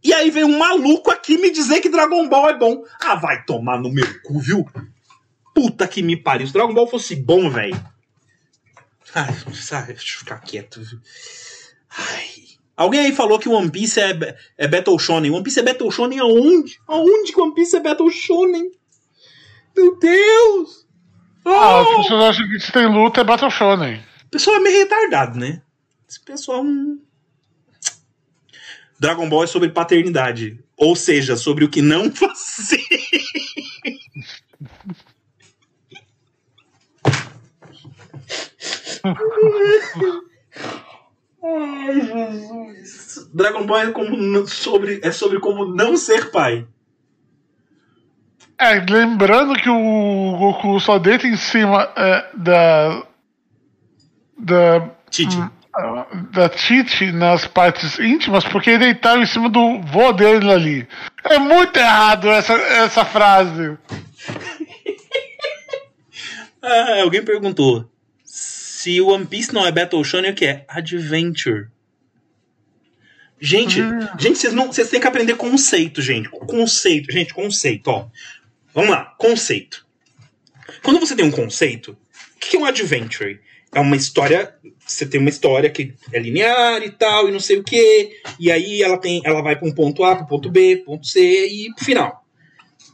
[0.00, 2.84] E aí vem um maluco aqui me dizer que Dragon Ball é bom.
[3.00, 4.64] Ah, vai tomar no meu cu, viu?
[5.52, 6.46] Puta que me pariu.
[6.46, 7.74] Se Dragon Ball fosse bom, velho.
[9.12, 10.80] Ai, deixa eu ficar quieto.
[11.90, 12.28] Ai.
[12.76, 15.32] Alguém aí falou que One Piece é, é Battle Shonen.
[15.32, 16.78] One Piece é Battle Shonen aonde?
[16.86, 18.70] Aonde que One Piece é Battle Shonen?
[19.76, 20.86] Meu Deus!
[21.44, 21.50] Oh!
[21.50, 24.00] Ah, as pessoas acham que se tem luta é Battle Shonen.
[24.26, 25.62] O pessoal é meio retardado, né?
[26.08, 26.62] Esse pessoal.
[26.62, 27.00] Hum...
[28.98, 30.58] Dragon Ball é sobre paternidade.
[30.76, 32.80] Ou seja, sobre o que não fazer.
[41.42, 43.28] Ai, Jesus.
[43.34, 46.66] Dragon Ball é, como, sobre, é sobre como não ser pai.
[48.58, 53.02] É, lembrando que o Goku só deita em cima é, da.
[54.38, 54.90] Da.
[55.10, 55.36] Titi.
[55.36, 55.50] Hum,
[56.30, 60.88] da Titi nas partes íntimas, porque ele deitava em cima do vô dele ali.
[61.24, 63.76] É muito errado essa, essa frase.
[66.62, 67.90] ah, alguém perguntou
[68.84, 70.64] se o One Piece não é Battle Shonen, o que é?
[70.68, 71.68] Adventure.
[73.40, 74.00] Gente, hum.
[74.18, 76.28] gente, vocês não, vocês têm que aprender conceito, gente.
[76.28, 78.06] Conceito, gente, conceito, ó.
[78.74, 79.86] Vamos lá, conceito.
[80.82, 81.96] Quando você tem um conceito,
[82.36, 83.40] o que é um adventure?
[83.72, 87.58] É uma história, você tem uma história que é linear e tal, e não sei
[87.58, 90.82] o que, e aí ela tem, ela vai para um ponto A, para ponto B,
[90.84, 92.24] ponto C e pro final.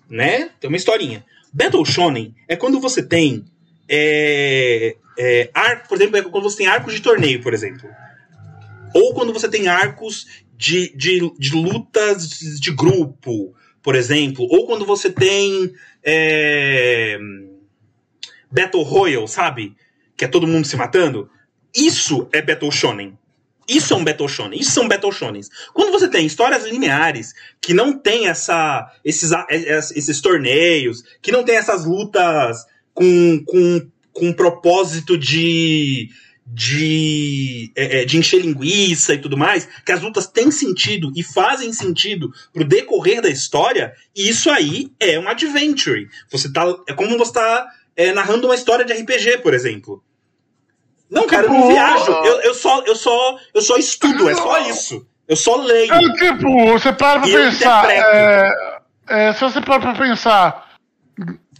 [0.08, 0.50] Né?
[0.60, 1.24] Tem uma historinha.
[1.52, 3.44] Battle Shonen é quando você tem
[3.88, 7.88] é, é, arco, por exemplo, é quando você tem arcos de torneio, por exemplo.
[8.94, 10.26] Ou quando você tem arcos
[10.56, 14.46] de, de, de lutas de grupo, por exemplo.
[14.50, 17.18] Ou quando você tem é,
[18.50, 19.76] Battle Royale, sabe?
[20.16, 21.30] Que é todo mundo se matando.
[21.74, 23.18] Isso é Battle Shonen.
[23.68, 24.58] Isso é um Battle Shonen.
[24.58, 25.48] Isso são Battle Shonens.
[25.72, 29.30] Quando você tem histórias lineares que não tem essa, esses,
[29.94, 36.10] esses torneios, que não tem essas lutas com, com com propósito de
[36.52, 41.22] de, é, é, de encher linguiça e tudo mais, que as lutas têm sentido e
[41.22, 46.08] fazem sentido pro decorrer da história, isso aí é um adventure.
[46.30, 46.64] Você tá.
[46.88, 47.66] É como você tá
[47.96, 50.02] é, narrando uma história de RPG, por exemplo.
[51.08, 52.10] Não, cara, eu não viajo.
[52.10, 55.06] Eu, eu, só, eu, só, eu só estudo, é só isso.
[55.28, 55.92] Eu só leio.
[55.92, 57.90] É tipo, você para pra pensar.
[57.90, 58.52] É,
[59.08, 60.70] é, se você para pra pensar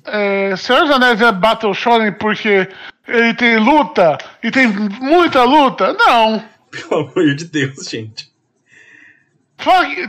[0.04, 2.68] é, Senhor dos Anéis é Battle Shonen porque
[3.10, 5.92] ele tem luta e tem muita luta?
[5.92, 6.44] Não.
[6.70, 8.30] Pelo amor de Deus, gente.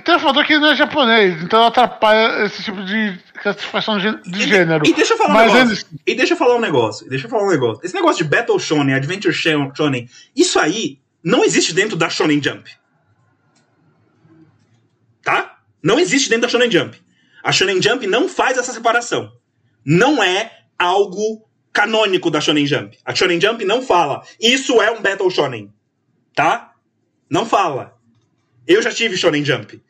[0.06, 4.44] Tem um fator que não é japonês, então atrapalha esse tipo de classificação de, de
[4.44, 4.88] e, gênero.
[4.88, 5.88] E deixa eu falar Mas um negócio.
[6.08, 7.10] E deixa eu falar um negócio.
[7.10, 7.82] Deixa eu falar um negócio.
[7.84, 12.72] Esse negócio de Battle Shonen, Adventure Shonen, isso aí não existe dentro da Shonen Jump.
[15.22, 15.58] Tá?
[15.84, 16.98] Não existe dentro da Shonen Jump.
[17.44, 19.34] A Shonen Jump não faz essa separação
[19.86, 22.98] não é algo canônico da Shonen Jump.
[23.06, 25.72] A Shonen Jump não fala, isso é um Battle Shonen.
[26.36, 26.74] Tá?
[27.30, 27.98] Não fala.
[28.68, 29.82] Eu já tive Shonen Jump.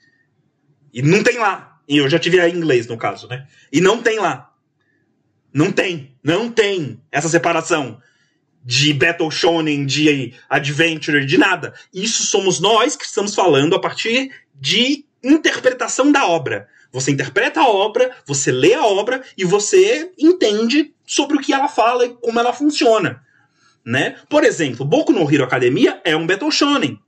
[0.93, 1.79] E não tem lá.
[1.87, 3.47] E eu já tive em inglês, no caso, né?
[3.71, 4.53] E não tem lá.
[5.53, 6.15] Não tem.
[6.23, 8.01] Não tem essa separação
[8.63, 11.73] de Battle Shonen, de Adventure, de nada.
[11.93, 16.67] Isso somos nós que estamos falando a partir de interpretação da obra.
[16.91, 21.67] Você interpreta a obra, você lê a obra e você entende sobre o que ela
[21.67, 23.21] fala e como ela funciona.
[23.83, 24.15] Né?
[24.29, 26.99] Por exemplo, Boku no Hero Academia é um Battle Shonen.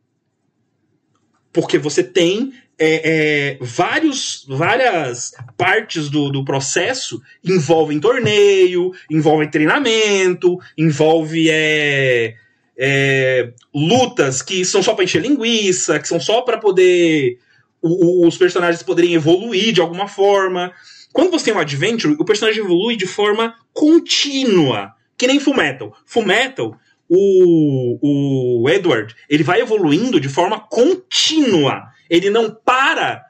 [1.51, 10.57] Porque você tem é, é, vários, várias partes do, do processo envolvem torneio, envolve treinamento,
[10.77, 12.35] envolve é,
[12.77, 17.37] é, lutas que são só para encher linguiça, que são só para poder
[17.83, 20.71] o, os personagens poderem evoluir de alguma forma.
[21.11, 25.95] Quando você tem um adventure, o personagem evolui de forma contínua, que nem Fullmetal.
[26.05, 26.75] Fullmetal,
[27.09, 31.83] o, o Edward, ele vai evoluindo de forma contínua.
[32.09, 33.21] Ele não para.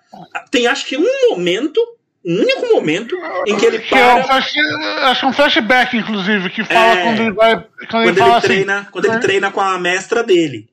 [0.51, 1.81] Tem acho que um momento
[2.25, 3.99] um único momento em que ele para.
[3.99, 4.53] É um flash,
[5.03, 7.55] acho que é um flashback, inclusive, que fala é, quando ele vai.
[7.55, 10.69] Quando, quando ele, ele treina, assim, quando ele treina com a mestra dele.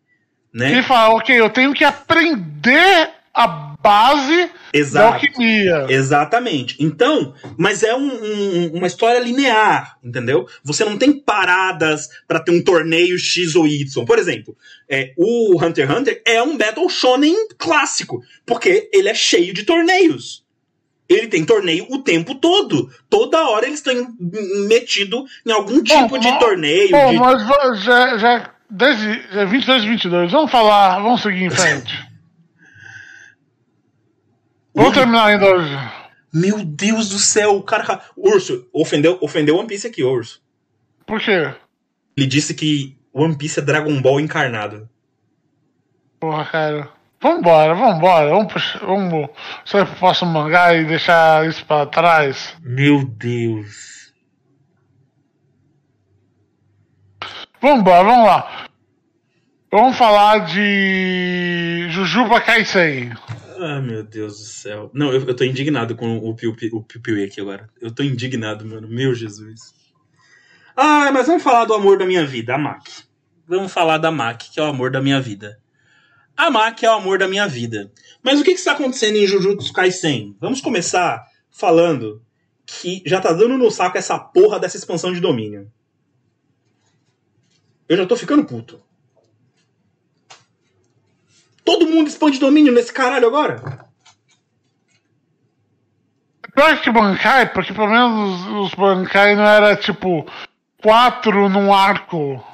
[0.53, 0.71] Né?
[0.71, 4.95] Ele fala, ok, eu tenho que aprender a base Exato.
[4.95, 5.87] da alquimia.
[5.89, 6.77] Exatamente.
[6.79, 10.47] Então, mas é um, um, uma história linear, entendeu?
[10.63, 14.05] Você não tem paradas para ter um torneio X ou Y.
[14.05, 14.57] Por exemplo,
[14.89, 19.65] é, o Hunter x Hunter é um Battle Shonen clássico, porque ele é cheio de
[19.65, 20.45] torneios.
[21.09, 22.89] Ele tem torneio o tempo todo.
[23.09, 24.15] Toda hora eles estão
[24.69, 26.91] metidos em algum tipo bom, de torneio.
[26.91, 27.19] Bom, de...
[27.19, 30.31] mas já, já, desde já 22 22.
[30.31, 32.10] Vamos falar, vamos seguir em frente.
[34.75, 35.77] Vamos terminar ainda hoje.
[36.33, 38.01] Meu Deus do céu, o cara.
[38.17, 40.41] Urso, ofendeu, ofendeu One Piece aqui, Urso.
[41.05, 41.53] Por quê?
[42.17, 44.89] Ele disse que One Piece é Dragon Ball encarnado.
[46.21, 46.89] Porra, cara.
[47.21, 48.31] Vambora, vambora.
[48.31, 49.31] Vamos, vamos
[49.65, 52.57] só posso mangá e deixar isso pra trás.
[52.63, 54.13] Meu Deus.
[57.61, 58.67] Vambora, vamos lá.
[59.73, 63.13] Vamos falar de Jujuba Kaisen.
[63.63, 64.91] Ah, meu Deus do céu.
[64.95, 67.69] Não, eu, eu tô indignado com o Piu o Piu, Piu aqui agora.
[67.79, 68.89] Eu tô indignado, mano.
[68.89, 69.75] Meu Jesus.
[70.75, 72.89] Ah, mas vamos falar do amor da minha vida, a Mac.
[73.47, 75.61] Vamos falar da Mac, que é o amor da minha vida.
[76.35, 77.93] A Mac é o amor da minha vida.
[78.23, 80.35] Mas o que, que está acontecendo em Jujutsu Kaisen?
[80.41, 82.25] Vamos começar falando
[82.65, 85.71] que já tá dando no saco essa porra dessa expansão de domínio.
[87.87, 88.81] Eu já tô ficando puto.
[91.71, 93.87] Todo mundo expande domínio nesse caralho agora?
[96.53, 100.27] Pior que Bankai, porque pelo menos os, os Bankai não era tipo
[100.83, 102.45] quatro num arco.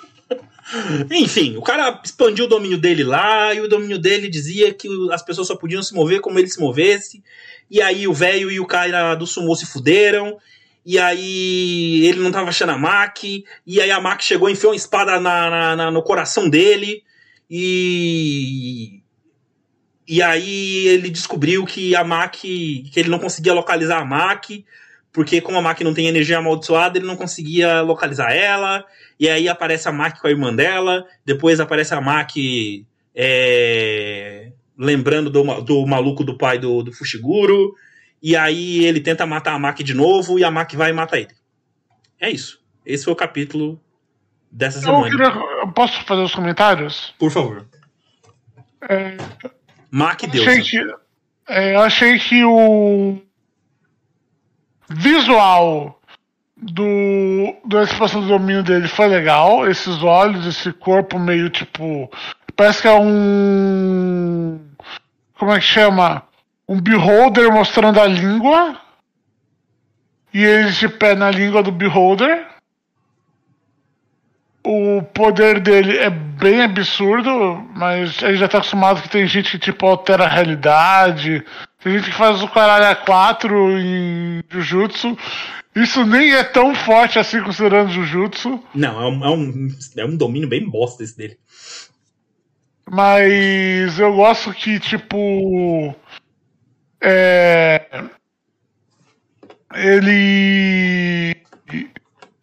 [1.12, 5.22] Enfim, o cara expandiu o domínio dele lá e o domínio dele dizia que as
[5.22, 7.22] pessoas só podiam se mover como ele se movesse.
[7.70, 10.38] E aí o velho e o cara do sumo se fuderam.
[10.82, 13.22] E aí ele não tava achando a Mac.
[13.22, 17.04] E aí a Mac chegou e enfiou uma espada na, na, na, no coração dele.
[17.56, 19.00] E.
[20.08, 22.34] E aí ele descobriu que a Mac.
[22.34, 24.46] que ele não conseguia localizar a Mac.
[25.12, 28.84] Porque como a Mac não tem energia amaldiçoada, ele não conseguia localizar ela.
[29.20, 31.06] E aí aparece a Mac com a irmã dela.
[31.24, 32.32] Depois aparece a Mac
[33.14, 37.76] é, lembrando do, do maluco do pai do, do Fushiguro.
[38.20, 41.16] E aí ele tenta matar a Mac de novo e a Mac vai e mata
[41.16, 41.34] ele.
[42.20, 42.60] É isso.
[42.84, 43.80] Esse foi o capítulo
[44.54, 45.08] dessa semana.
[45.08, 47.12] Eu, queria, posso fazer os comentários?
[47.18, 47.66] Por favor.
[48.88, 49.16] É,
[49.90, 50.46] Mac Deus.
[50.46, 50.94] Achei que,
[51.48, 53.18] é, eu achei que o
[54.88, 56.00] visual
[56.56, 59.68] do, da expansão do domínio dele foi legal.
[59.68, 62.10] Esses olhos, esse corpo meio tipo.
[62.56, 64.60] Parece que é um.
[65.36, 66.22] Como é que chama?
[66.68, 68.80] Um beholder mostrando a língua.
[70.32, 72.53] E ele de pé na língua do beholder.
[74.66, 77.30] O poder dele é bem absurdo,
[77.74, 81.44] mas a gente já tá acostumado que tem gente que tipo altera a realidade.
[81.82, 85.18] Tem gente que faz o caralho a 4 em Jujutsu.
[85.76, 88.62] Isso nem é tão forte assim considerando Jujutsu.
[88.74, 89.68] Não, é um, é um,
[89.98, 91.36] é um domínio bem bosta esse dele.
[92.90, 95.94] Mas eu gosto que, tipo.
[97.02, 97.86] É.
[99.74, 101.36] Ele.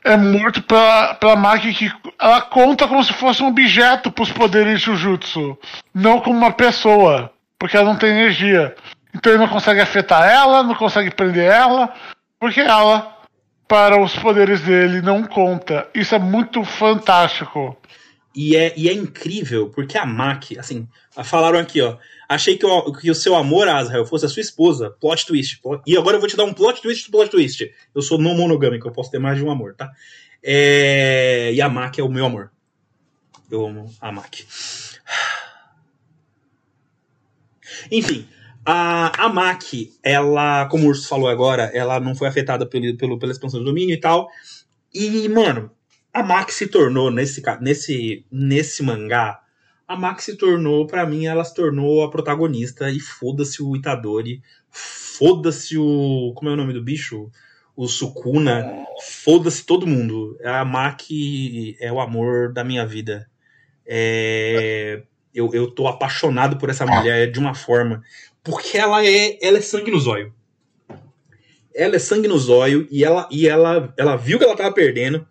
[0.03, 4.32] É morto pela, pela máquina que ela conta como se fosse um objeto para os
[4.32, 5.57] poderes de Jujutsu,
[5.94, 8.76] não como uma pessoa, porque ela não tem energia.
[9.14, 11.94] Então ele não consegue afetar ela, não consegue prender ela,
[12.40, 13.18] porque ela
[13.68, 15.88] para os poderes dele não conta.
[15.94, 17.78] Isso é muito fantástico.
[18.36, 20.88] E é, e é incrível, porque a Mac, assim,
[21.23, 21.98] falaram aqui, ó.
[22.32, 24.90] Achei que o, que o seu amor, Azrael, fosse a sua esposa.
[25.02, 25.60] Plot twist.
[25.86, 27.70] E agora eu vou te dar um plot twist plot twist.
[27.94, 29.91] Eu sou não monogâmico, eu posso ter mais de um amor, tá?
[30.41, 31.52] É...
[31.53, 32.49] E a Mac é o meu amor.
[33.52, 34.34] Eu amo a Mac.
[37.91, 38.26] Enfim,
[38.66, 43.20] a, a MAC, ela, como o Urso falou agora, ela não foi afetada pelo, pelo,
[43.20, 44.30] pela expansão do domínio e tal.
[44.94, 45.70] E, mano,
[46.14, 49.40] a MAC se tornou, nesse, nesse, nesse mangá,
[49.91, 52.89] a MAC se tornou, para mim, ela se tornou a protagonista.
[52.89, 56.31] E foda-se o Itadori, foda-se o.
[56.34, 57.30] Como é o nome do bicho?
[57.76, 60.38] O Sukuna, foda-se todo mundo.
[60.45, 63.30] A MAC é o amor da minha vida.
[63.85, 65.03] É,
[65.35, 68.01] eu, eu tô apaixonado por essa mulher de uma forma.
[68.41, 70.34] Porque ela é, ela é sangue no zóio.
[71.76, 75.27] Ela é sangue no zóio e ela, e ela, ela viu que ela tava perdendo.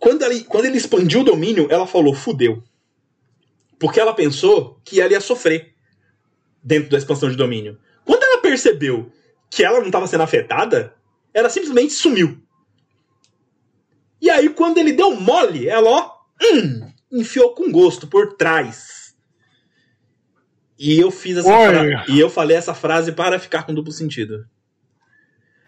[0.00, 2.62] Quando ele, quando ele expandiu o domínio, ela falou: fudeu.
[3.78, 5.74] Porque ela pensou que ela ia sofrer
[6.62, 7.78] dentro da expansão de domínio.
[8.04, 9.12] Quando ela percebeu
[9.50, 10.94] que ela não estava sendo afetada,
[11.32, 12.42] ela simplesmente sumiu.
[14.20, 19.14] E aí, quando ele deu mole, ela, ó, hum, enfiou com gosto por trás.
[20.78, 22.12] E eu fiz essa frase.
[22.12, 24.46] E eu falei essa frase para ficar com duplo sentido.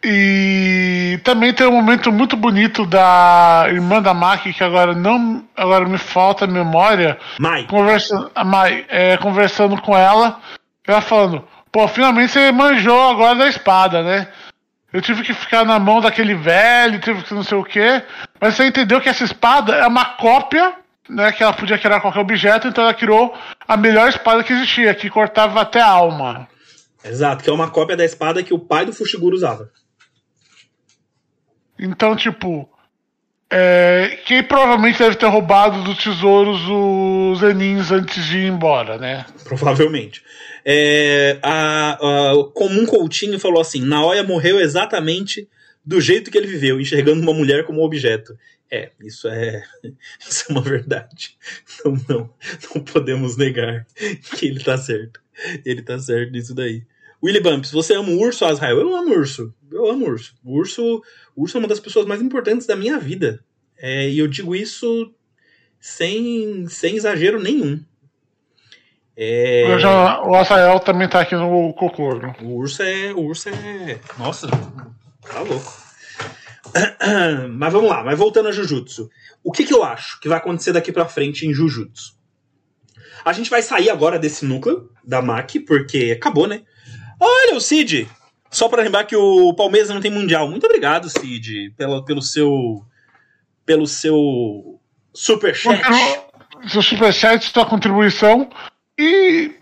[0.05, 5.45] E também tem um momento muito bonito da irmã da Maki, que agora não.
[5.57, 7.19] Agora me falta memória.
[7.39, 7.65] Mai.
[7.65, 10.41] Conversa, a Mai, é, conversando com ela.
[10.87, 14.29] Ela falando, pô, finalmente você manjou agora da espada, né?
[14.93, 18.03] Eu tive que ficar na mão daquele velho, tive que não sei o quê.
[18.41, 20.75] Mas você entendeu que essa espada é uma cópia,
[21.09, 21.31] né?
[21.33, 23.33] Que ela podia criar qualquer objeto, então ela criou
[23.67, 26.49] a melhor espada que existia, que cortava até a alma.
[27.05, 29.71] Exato, que é uma cópia da espada que o pai do Fushiguro usava.
[31.81, 32.69] Então, tipo,
[33.51, 39.25] é, quem provavelmente deve ter roubado dos tesouros os Zenins antes de ir embora, né?
[39.43, 40.23] Provavelmente.
[40.65, 45.49] É, a, a Coutinho falou assim: Naoya morreu exatamente
[45.85, 48.39] do jeito que ele viveu, enxergando uma mulher como objeto.
[48.71, 49.65] É, isso é,
[50.21, 51.37] isso é uma verdade.
[51.85, 52.31] Não, não,
[52.75, 53.85] não podemos negar
[54.37, 55.21] que ele tá certo.
[55.65, 56.85] Ele tá certo nisso daí.
[57.23, 58.81] Willy Bumps, você ama o urso, Azrael?
[58.81, 59.55] Eu amo urso.
[59.71, 60.35] Eu amo urso.
[60.43, 61.03] O urso,
[61.37, 63.45] o urso é uma das pessoas mais importantes da minha vida.
[63.79, 65.13] É, e eu digo isso
[65.79, 67.83] sem, sem exagero nenhum.
[69.17, 69.79] É...
[69.79, 72.35] Já, o Azrael também tá aqui no Cocorno.
[72.43, 73.13] O urso é.
[73.13, 73.99] O urso é.
[74.19, 75.81] Nossa, tá louco.
[77.51, 79.11] Mas vamos lá, mas voltando a Jujutsu.
[79.43, 82.15] O que, que eu acho que vai acontecer daqui pra frente em Jujutsu?
[83.25, 86.63] A gente vai sair agora desse núcleo da MAC, porque acabou, né?
[87.21, 88.09] Olha o Cid!
[88.51, 90.49] Só para lembrar que o Palmeiras não tem mundial.
[90.49, 92.85] Muito obrigado, Cid, pelo, pelo seu
[93.65, 94.81] pelo seu
[95.15, 95.81] superchat.
[96.69, 98.51] Seu superchat, sua contribuição.
[98.99, 99.53] E,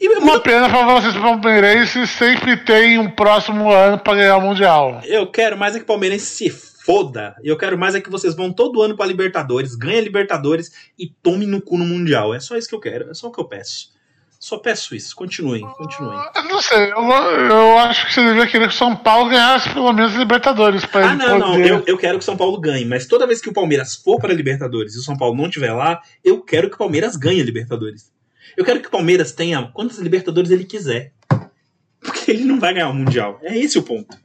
[0.00, 0.42] e uma muito...
[0.42, 5.00] pena para vocês palmeirenses sempre tem um próximo ano para ganhar o Mundial.
[5.04, 7.34] Eu quero mais é que o Palmeirense se foda.
[7.42, 11.48] Eu quero mais é que vocês vão todo ano para Libertadores, ganhem Libertadores e tomem
[11.48, 12.32] no cu no Mundial.
[12.32, 13.95] É só isso que eu quero, é só o que eu peço.
[14.46, 15.16] Só peço isso.
[15.16, 16.16] Continuem, continuem.
[16.36, 19.68] Eu não sei, eu, eu acho que você deveria querer que o São Paulo ganhasse
[19.70, 20.84] pelo menos Libertadores.
[20.84, 21.68] Pra ah, não, poder...
[21.68, 21.78] não.
[21.78, 24.20] Eu, eu quero que o São Paulo ganhe, mas toda vez que o Palmeiras for
[24.20, 27.16] para a Libertadores e o São Paulo não estiver lá, eu quero que o Palmeiras
[27.16, 28.12] ganhe a Libertadores.
[28.56, 31.12] Eu quero que o Palmeiras tenha quantas Libertadores ele quiser.
[31.98, 33.40] Porque ele não vai ganhar o Mundial.
[33.42, 34.16] É esse o ponto.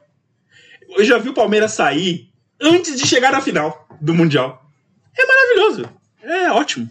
[0.87, 2.29] Eu já vi o Palmeiras sair
[2.61, 4.69] antes de chegar na final do Mundial.
[5.17, 5.89] É maravilhoso.
[6.21, 6.87] É ótimo.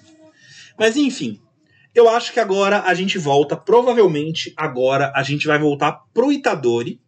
[0.76, 1.40] Mas enfim,
[1.94, 7.00] eu acho que agora a gente volta, provavelmente agora a gente vai voltar pro Itadori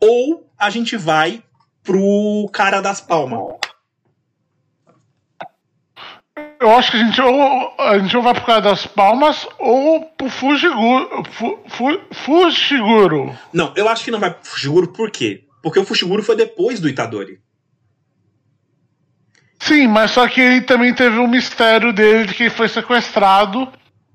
[0.00, 1.42] ou a gente vai
[1.82, 3.58] pro cara das palmas.
[6.60, 10.04] Eu acho que a gente ou a gente ou vai pro cara das palmas ou
[10.04, 11.22] pro Fujiguro.
[11.30, 13.34] Fu, fu, Fushiguro.
[13.52, 15.44] Não, eu acho que não vai pro Fushiguro por quê?
[15.62, 17.40] Porque o Fushiguro foi depois do Itadori.
[19.58, 23.70] Sim, mas só que ele também teve um mistério dele de que ele foi sequestrado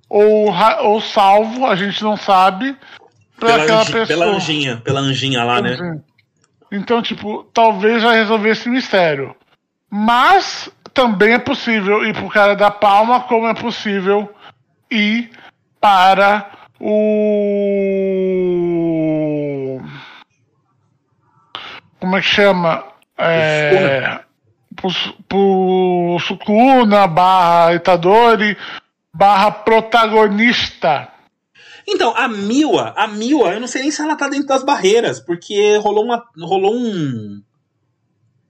[0.09, 2.75] ou, ou salvo, a gente não sabe,
[3.39, 4.05] pela, aquela pessoa.
[4.07, 5.99] Pela anjinha, pela anjinha lá, né?
[6.71, 9.35] Então, tipo, talvez já resolver esse mistério.
[9.89, 14.33] Mas também é possível ir pro cara da palma, como é possível
[14.89, 15.29] ir
[15.79, 16.49] para
[16.79, 17.41] o.
[21.99, 22.83] Como é que chama?
[23.17, 24.19] É,
[24.75, 24.89] pro,
[25.27, 28.57] pro Sukuna barra Itadori
[29.15, 31.09] barra protagonista.
[31.87, 35.19] Então, a Miwa, a Miwa, eu não sei nem se ela tá dentro das barreiras,
[35.19, 36.25] porque rolou uma.
[36.41, 37.41] rolou um.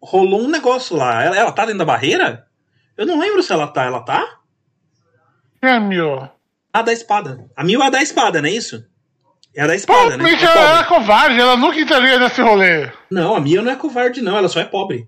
[0.01, 1.23] rolou um negócio lá.
[1.23, 2.47] Ela, ela tá dentro da barreira?
[2.97, 3.83] Eu não lembro se ela tá.
[3.83, 4.39] Ela tá?
[5.61, 6.33] É a Miwa.
[6.73, 7.45] A da espada.
[7.55, 8.83] A Miwa é a da espada, não é isso?
[9.53, 10.23] É a da espada, Pô, né?
[10.23, 12.91] Mas é ela é covarde, ela nunca entraria nesse rolê.
[13.09, 15.07] Não, a Mia não é covarde, não, ela só é pobre.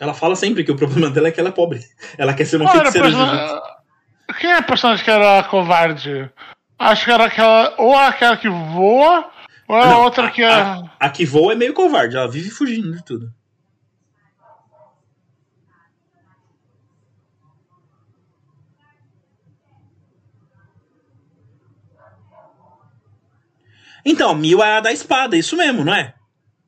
[0.00, 1.80] Ela fala sempre que o problema dela é que ela é pobre.
[2.16, 3.60] Ela quer ser uma Olha, feiticeira person...
[4.40, 6.30] Quem é a personagem que era covarde?
[6.78, 7.74] Acho que era aquela.
[7.76, 9.30] Ou aquela que voa,
[9.68, 10.50] ou a Não, outra que é.
[10.50, 13.30] A, a, que voa é meio covarde, ela vive fugindo de tudo.
[24.02, 26.14] Então, Mil é a da espada, isso mesmo, não é?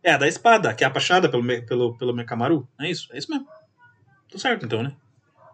[0.03, 2.67] É a da espada, que é apaixonada pelo, pelo, pelo Mekamaru.
[2.81, 3.09] É isso?
[3.13, 3.47] É isso mesmo.
[4.29, 4.93] Tô certo, então, né?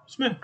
[0.06, 0.36] Isso mesmo.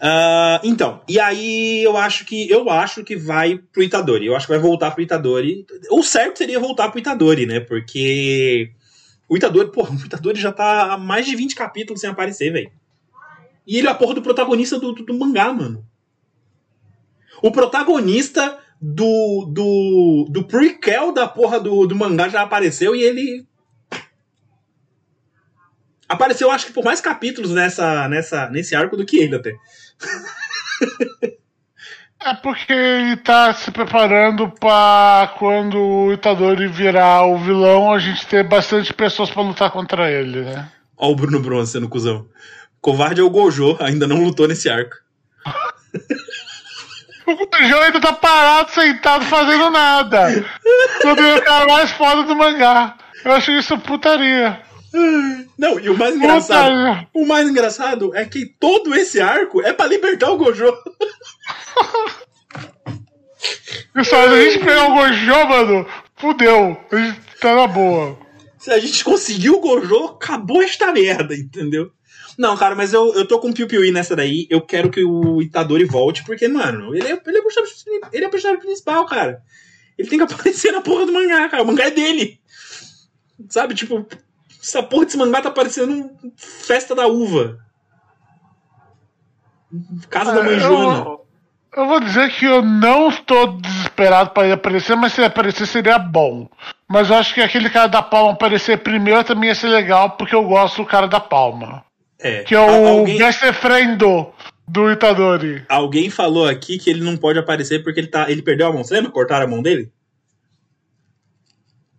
[0.00, 4.26] Uh, então, e aí eu acho que eu acho que vai pro Itadori.
[4.26, 5.66] Eu acho que vai voltar pro Itadori.
[5.90, 7.58] O certo seria voltar pro Itadori, né?
[7.58, 8.70] Porque
[9.28, 12.70] o Itadori, porra, o Itadori já tá há mais de 20 capítulos sem aparecer, velho.
[13.66, 15.84] E ele é a porra do protagonista do, do, do mangá, mano.
[17.42, 23.46] O protagonista do, do, do prequel da porra do, do mangá já apareceu e ele.
[26.08, 29.54] Apareceu, acho que por mais capítulos nessa, nessa, nesse arco do que ele até.
[32.20, 38.26] É porque ele tá se preparando pra quando o Itadori virar o vilão, a gente
[38.26, 40.68] ter bastante pessoas pra lutar contra ele, né?
[40.96, 42.28] Ó o Bruno Bronze sendo cuzão.
[42.80, 44.96] Covarde é o Gojo, ainda não lutou nesse arco.
[47.28, 50.46] O Gojo ainda tá parado, sentado, fazendo nada.
[51.02, 52.96] Quando é o cara mais foda do mangá.
[53.22, 54.62] Eu acho isso putaria.
[55.58, 56.70] Não, e o mais engraçado.
[56.70, 57.08] Putaria.
[57.12, 60.72] O mais engraçado é que todo esse arco é pra libertar o Gojo.
[63.92, 65.86] Pessoal, se a gente pegar o Gojo, mano,
[66.16, 66.80] fudeu.
[66.90, 68.18] A gente tá na boa.
[68.56, 71.92] Se a gente conseguiu o Gojo, acabou esta merda, entendeu?
[72.38, 74.46] Não, cara, mas eu, eu tô com o Piu Piu nessa daí.
[74.48, 77.74] Eu quero que o Itadori volte, porque, mano, ele é, ele é, o personagem,
[78.12, 79.42] ele é o personagem principal, cara.
[79.98, 81.64] Ele tem que aparecer na porra do mangá, cara.
[81.64, 82.40] O mangá é dele.
[83.48, 84.06] Sabe, tipo,
[84.62, 87.58] essa porra desse mangá tá parecendo um festa da uva.
[90.08, 91.00] Casa da É, mãe Joana.
[91.00, 91.26] eu,
[91.76, 95.66] eu vou dizer que eu não estou desesperado para ele aparecer, mas se ele aparecer
[95.66, 96.48] seria bom.
[96.88, 100.36] Mas eu acho que aquele cara da palma aparecer primeiro também ia ser legal, porque
[100.36, 101.84] eu gosto do cara da palma.
[102.20, 102.42] É.
[102.42, 104.32] Que é o alguém, Mestre Frendo
[104.66, 105.64] do Itadori.
[105.68, 108.84] alguém falou aqui que ele não pode aparecer porque ele, tá, ele perdeu a mão.
[108.84, 109.10] Você lembra?
[109.10, 109.90] Cortaram a mão dele?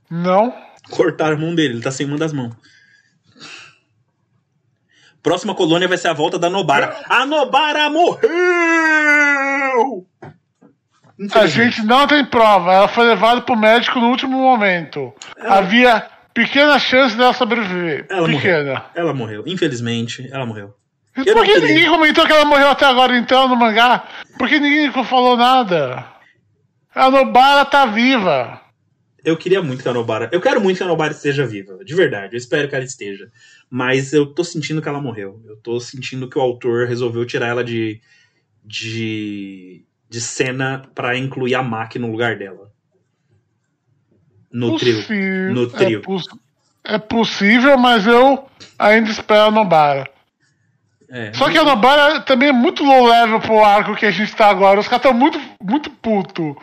[0.09, 0.53] Não?
[0.89, 2.53] Cortaram a mão dele, ele tá sem uma das mãos.
[5.21, 6.95] Próxima colônia vai ser a volta da Nobara.
[7.09, 8.29] A Nobara morreu!
[11.33, 12.71] A gente não tem prova.
[12.71, 15.13] Ela foi levada pro médico no último momento.
[15.37, 18.06] Havia pequena chance dela sobreviver.
[18.10, 18.64] Ela Pequena.
[18.64, 18.81] morreu.
[18.95, 19.43] Ela morreu.
[19.45, 20.73] Infelizmente, ela morreu.
[21.15, 24.07] Eu Por que ninguém comentou que ela morreu até agora então no mangá?
[24.38, 26.06] Por que ninguém falou nada?
[26.93, 28.61] A Nobara tá viva.
[29.23, 30.30] Eu queria muito que a Nobara.
[30.31, 31.84] Eu quero muito que a Nobara esteja viva.
[31.84, 32.35] De verdade.
[32.35, 33.30] Eu espero que ela esteja.
[33.69, 35.41] Mas eu tô sentindo que ela morreu.
[35.45, 37.99] Eu tô sentindo que o autor resolveu tirar ela de.
[38.64, 39.84] de.
[40.10, 42.68] de cena pra incluir a Maki no lugar dela.
[44.51, 45.53] No trio.
[45.53, 45.99] No trio.
[45.99, 46.27] É, poss-
[46.84, 48.47] é possível, mas eu
[48.77, 50.09] ainda espero a Nobara.
[51.11, 51.31] É.
[51.34, 54.47] Só que a Nobara também é muito low level pro arco que a gente tá
[54.47, 54.80] agora.
[54.80, 56.55] Os caras estão muito, muito puto.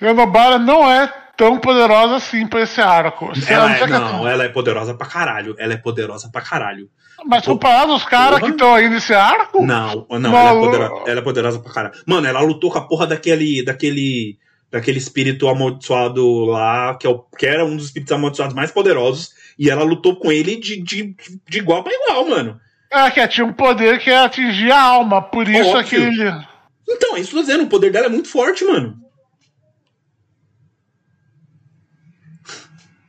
[0.00, 3.34] E a Nobara não é tão poderosa assim pra esse arco.
[3.38, 5.54] Se Ela não é, que- não, ela é poderosa pra caralho.
[5.58, 6.88] Ela é poderosa pra caralho.
[7.24, 11.18] Mas comparado aos caras que estão aí nesse arco, Não, não, ela é, poderosa, ela
[11.20, 11.94] é poderosa pra caralho.
[12.06, 13.64] Mano, ela lutou com a porra daquele.
[13.64, 14.36] daquele.
[14.76, 19.32] Daquele espírito amaldiçoado lá, que, é o, que era um dos espíritos amaldiçoados mais poderosos.
[19.58, 21.16] E ela lutou com ele de, de,
[21.48, 22.60] de igual pra igual, mano.
[22.92, 25.22] é que tinha um poder que é atingir a alma.
[25.22, 25.78] Por isso Óbvio.
[25.78, 26.46] aquele.
[26.86, 29.00] Então, é isso que eu tô dizendo, o poder dela é muito forte, mano.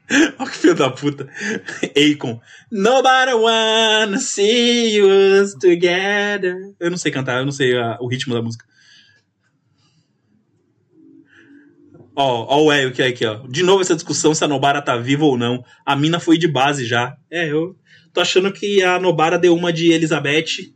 [0.39, 1.30] Olha que filho da puta.
[1.84, 2.39] Akon.
[2.72, 6.56] Nobody wanna see us together.
[6.80, 8.65] Eu não sei cantar, eu não sei ah, o ritmo da música.
[12.19, 13.35] Ó, ó o Hélio que é aqui, ó.
[13.48, 15.64] De novo essa discussão se a Nobara tá viva ou não.
[15.85, 17.15] A mina foi de base já.
[17.30, 17.76] É, eu
[18.11, 20.73] tô achando que a Nobara deu uma de Elizabeth,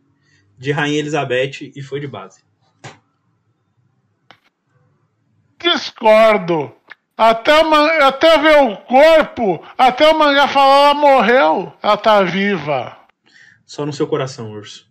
[0.55, 2.43] de Rainha Elizabeth, e foi de base.
[5.59, 6.71] Discordo.
[7.17, 11.73] Até, man- até ver o corpo, até o mangá falar ela morreu.
[11.81, 12.97] Ela tá viva.
[13.65, 14.87] Só no seu coração, urso.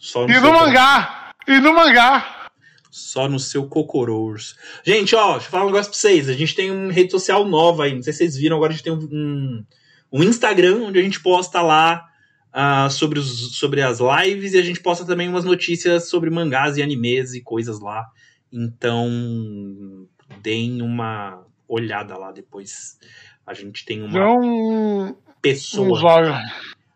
[0.00, 0.66] Só no E no coração.
[0.66, 1.32] mangá.
[1.46, 2.34] E no mangá.
[2.98, 4.56] Só no seu cocorô, urso.
[4.84, 6.28] Gente, ó, deixa eu falar um negócio pra vocês.
[6.28, 7.94] A gente tem uma rede social nova aí.
[7.94, 9.64] Não sei se vocês viram, agora a gente tem um,
[10.12, 12.06] um, Instagram onde a gente posta lá
[12.52, 16.76] ah, sobre, os, sobre as lives e a gente posta também umas notícias sobre mangás
[16.76, 18.06] e animes e coisas lá.
[18.52, 19.08] Então,
[20.42, 22.98] deem uma olhada lá depois.
[23.46, 26.42] A gente tem uma um, pessoa.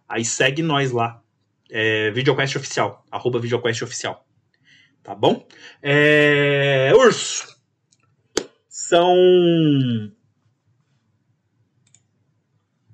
[0.08, 1.22] Aí segue nós lá.
[1.70, 3.04] É, Videoquest Oficial.
[3.10, 4.26] Arroba Videoquest Oficial.
[5.02, 5.46] Tá bom?
[5.82, 7.56] É, urso.
[8.68, 9.06] São.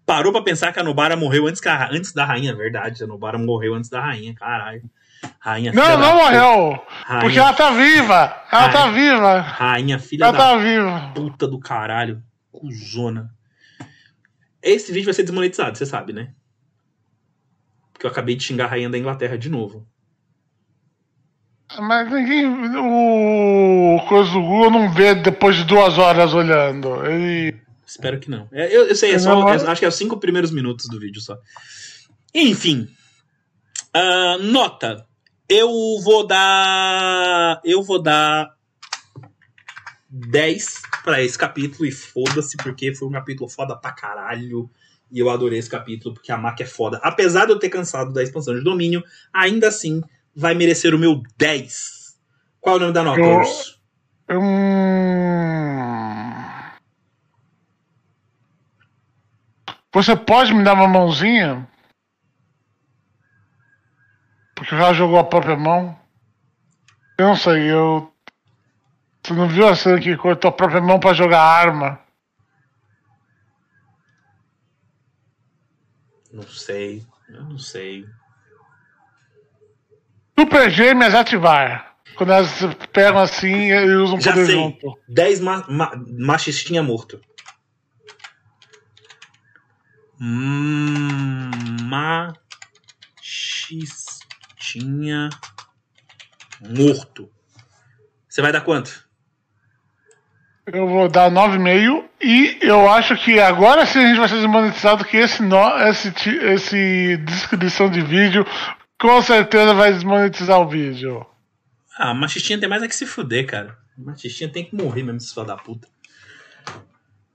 [0.06, 3.05] Parou pra pensar que a Nobara morreu antes, que a- antes da rainha, verdade.
[3.05, 4.89] A Nobara morreu antes da rainha, caralho.
[5.39, 6.82] Rainha Não, não morreu.
[6.89, 8.14] Rainha, Porque ela tá viva.
[8.51, 8.72] Ela Ai.
[8.72, 9.40] tá viva.
[9.40, 11.12] rainha filha Ela da tá viva.
[11.14, 12.22] puta do caralho.
[12.51, 13.30] Cuzona.
[14.62, 16.32] Esse vídeo vai ser desmonetizado, você sabe, né?
[17.93, 19.86] Porque eu acabei de xingar a rainha da Inglaterra de novo.
[21.76, 22.46] Mas ninguém.
[22.46, 27.04] O coisa do Google não vê depois de duas horas olhando.
[27.06, 27.56] Ele.
[27.86, 28.48] Espero que não.
[28.52, 30.98] É, eu, eu sei, é só, é- acho que é os cinco primeiros minutos do
[30.98, 31.36] vídeo só.
[32.34, 32.88] Enfim.
[33.92, 35.06] Ah, nota.
[35.48, 35.70] Eu
[36.02, 37.60] vou dar.
[37.64, 38.50] Eu vou dar
[40.10, 44.70] 10 pra esse capítulo e foda-se, porque foi um capítulo foda pra caralho.
[45.10, 47.00] E eu adorei esse capítulo, porque a Mac é foda.
[47.02, 50.02] Apesar de eu ter cansado da expansão de domínio, ainda assim
[50.39, 52.16] vai merecer o meu 10.
[52.60, 53.78] Qual é o nome da nota, Eu- Urso?
[54.31, 55.48] Hum...
[59.93, 61.69] Você pode me dar uma mãozinha?
[64.55, 65.98] Porque o cara jogou a própria mão.
[67.19, 68.12] Eu não sei, eu.
[69.24, 71.98] Você não viu a cena que cortou a própria mão pra jogar arma?
[76.32, 77.05] Não sei.
[77.28, 78.06] Eu não sei.
[80.39, 81.97] Super Gêmeas ativar.
[82.15, 82.60] Quando elas
[82.93, 84.55] pegam assim e usam Já poder sei.
[84.55, 84.97] junto.
[85.09, 87.20] 10 ma ma machistinha morto.
[90.20, 91.51] Hum,
[93.20, 95.28] machistinha
[96.60, 97.28] morto.
[98.28, 99.09] Você vai dar quanto?
[100.66, 105.05] Eu vou dar 9,5 e eu acho que agora sim a gente vai ser desmonetizado
[105.05, 105.56] que esse, no,
[105.89, 108.47] esse, esse descrição de vídeo
[109.00, 111.24] com certeza vai desmonetizar o vídeo.
[111.96, 113.76] Ah, machistinha tem mais é que se fuder, cara.
[113.96, 115.88] Machistinha tem que morrer mesmo, esse filho da puta.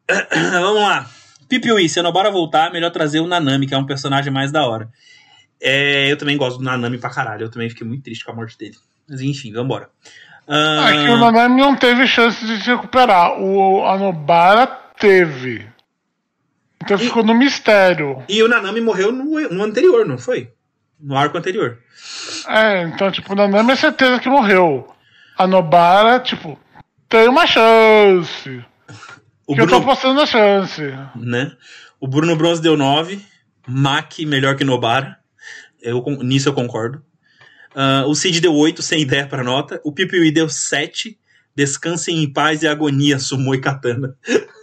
[0.52, 1.10] Vamos lá.
[1.50, 4.52] Pipiui, se eu não bora voltar, melhor trazer o Nanami, que é um personagem mais
[4.52, 4.90] da hora.
[5.62, 7.44] É, eu também gosto do Nanami pra caralho.
[7.46, 8.76] Eu também fiquei muito triste com a morte dele.
[9.08, 9.90] Mas enfim, vambora.
[10.48, 13.40] Ah, Aqui o Nanami não teve chance de se recuperar.
[13.42, 14.68] O Anobara
[15.00, 15.68] teve.
[16.82, 18.24] Então E- ficou no mistério.
[18.28, 20.52] E o Nanami morreu no, no anterior, não foi?
[21.04, 21.80] No arco anterior.
[22.48, 24.90] É, então, tipo, o Nanami é certeza que morreu.
[25.38, 26.58] A Nobara, tipo,
[27.10, 28.64] tem uma chance.
[29.46, 30.82] O que eu tô Bruno, apostando na chance.
[31.16, 31.52] né?
[32.00, 33.22] O Bruno Bronze deu 9.
[33.68, 35.18] Mac melhor que Nobara.
[35.82, 37.04] Eu, nisso eu concordo.
[37.76, 39.82] Ah, o Cid deu 8, sem ideia pra nota.
[39.84, 41.18] O Pipiui deu 7.
[41.56, 44.16] Descansem em paz e agonia, Sumo e Katana.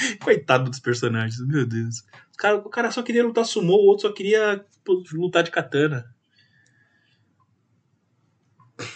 [0.22, 2.00] Coitado dos personagens, meu Deus.
[2.34, 4.64] O cara, o cara só queria lutar Sumo, o outro só queria
[5.12, 6.04] lutar de Katana.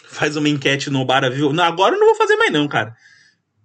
[0.04, 1.52] Faz uma enquete no Bara viu?
[1.52, 2.96] Não, agora eu não vou fazer mais, não, cara.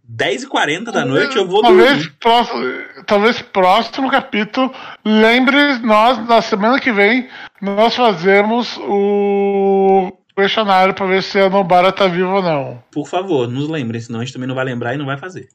[0.09, 2.15] 10h40 da noite eu vou talvez, dormir.
[2.18, 2.64] próximo,
[3.05, 4.73] talvez próximo capítulo
[5.03, 7.30] lembre nós na semana que vem
[7.61, 12.81] nós fazemos o questionário para ver se a Nobara tá viva ou não.
[12.89, 15.49] Por favor, nos lembrem, senão a gente também não vai lembrar e não vai fazer.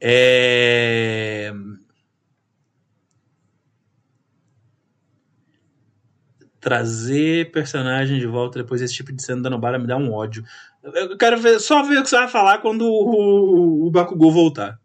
[0.00, 1.52] É...
[6.60, 10.44] Trazer personagem de volta depois desse tipo de cena da Nobara me dá um ódio.
[10.82, 14.78] Eu quero ver, só ver o que você vai falar quando o, o Bakugou voltar.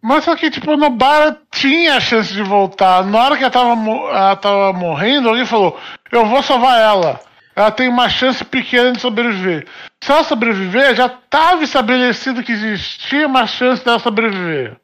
[0.00, 3.04] Mas só que tipo a Nobara tinha a chance de voltar.
[3.06, 5.78] Na hora que ela tava, ela tava morrendo, alguém falou:
[6.12, 7.20] "Eu vou salvar ela".
[7.56, 9.66] Ela tem uma chance pequena de sobreviver.
[10.02, 14.76] Se ela sobreviver, já estava estabelecido que existia uma chance dela sobreviver.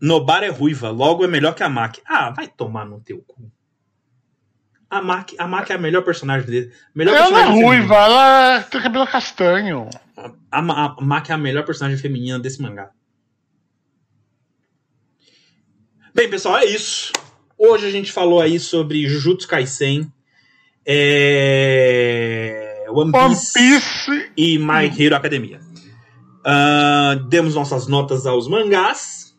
[0.00, 2.00] Nobara é ruiva, logo é melhor que a Maki.
[2.06, 3.50] Ah, vai tomar no teu cu.
[4.88, 6.72] A Maki, a Maki é a melhor personagem dele.
[6.94, 9.90] Melhor ela não é personagem ruiva, ela tem cabelo castanho.
[10.50, 12.90] A, Ma- a Maki é a melhor personagem feminina desse mangá.
[16.14, 17.12] Bem, pessoal, é isso.
[17.56, 20.10] Hoje a gente falou aí sobre Jujutsu Kaisen,
[20.90, 22.86] é...
[22.90, 24.32] One One Piece, Piece.
[24.34, 25.60] e My Hero Academia.
[26.42, 29.36] Ah, demos nossas notas aos mangás.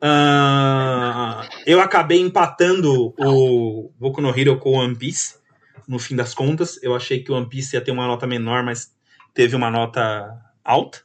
[0.00, 5.34] Ah, eu acabei empatando o Boku no Hero com o One Piece.
[5.86, 8.64] No fim das contas, eu achei que o One Piece ia ter uma nota menor,
[8.64, 8.96] mas
[9.34, 11.02] teve uma nota alta.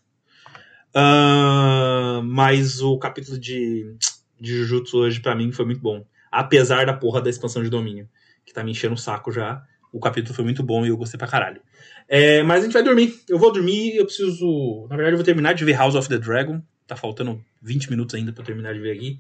[0.93, 3.97] Ah, mas o capítulo de,
[4.39, 6.05] de Jujutsu hoje, pra mim, foi muito bom.
[6.31, 8.07] Apesar da porra da expansão de domínio,
[8.45, 9.63] que tá me enchendo o saco já.
[9.91, 11.61] O capítulo foi muito bom e eu gostei pra caralho.
[12.07, 13.17] É, mas a gente vai dormir.
[13.29, 14.87] Eu vou dormir, eu preciso.
[14.89, 16.61] Na verdade, eu vou terminar de ver House of the Dragon.
[16.85, 19.19] Tá faltando 20 minutos ainda pra eu terminar de ver aqui.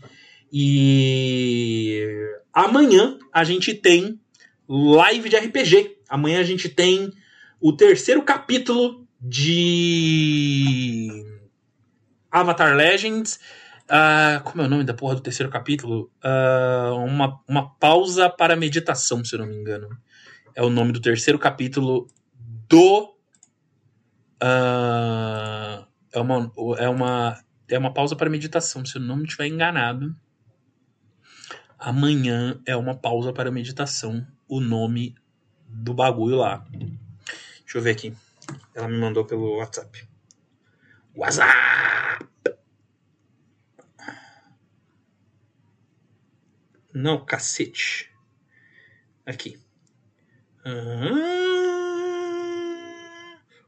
[0.51, 4.19] E amanhã a gente tem
[4.67, 5.97] live de RPG.
[6.07, 7.11] Amanhã a gente tem
[7.59, 11.07] o terceiro capítulo de
[12.29, 13.39] Avatar Legends.
[13.87, 16.11] Ah, como é o nome da porra do terceiro capítulo?
[16.23, 19.89] Ah, uma, uma pausa para meditação, se eu não me engano.
[20.55, 22.07] É o nome do terceiro capítulo
[22.67, 23.15] do.
[24.41, 29.47] ah, é, uma, é, uma, é uma pausa para meditação, se eu não me estiver
[29.47, 30.15] enganado.
[31.77, 35.13] Amanhã é uma pausa para meditação, o nome
[35.67, 36.65] do bagulho lá.
[36.71, 38.15] Deixa eu ver aqui.
[38.73, 40.07] Ela me mandou pelo WhatsApp.
[41.15, 42.34] WhatsApp!
[46.95, 48.09] Não, cacete.
[49.25, 49.59] Aqui.
[50.65, 50.71] Ah,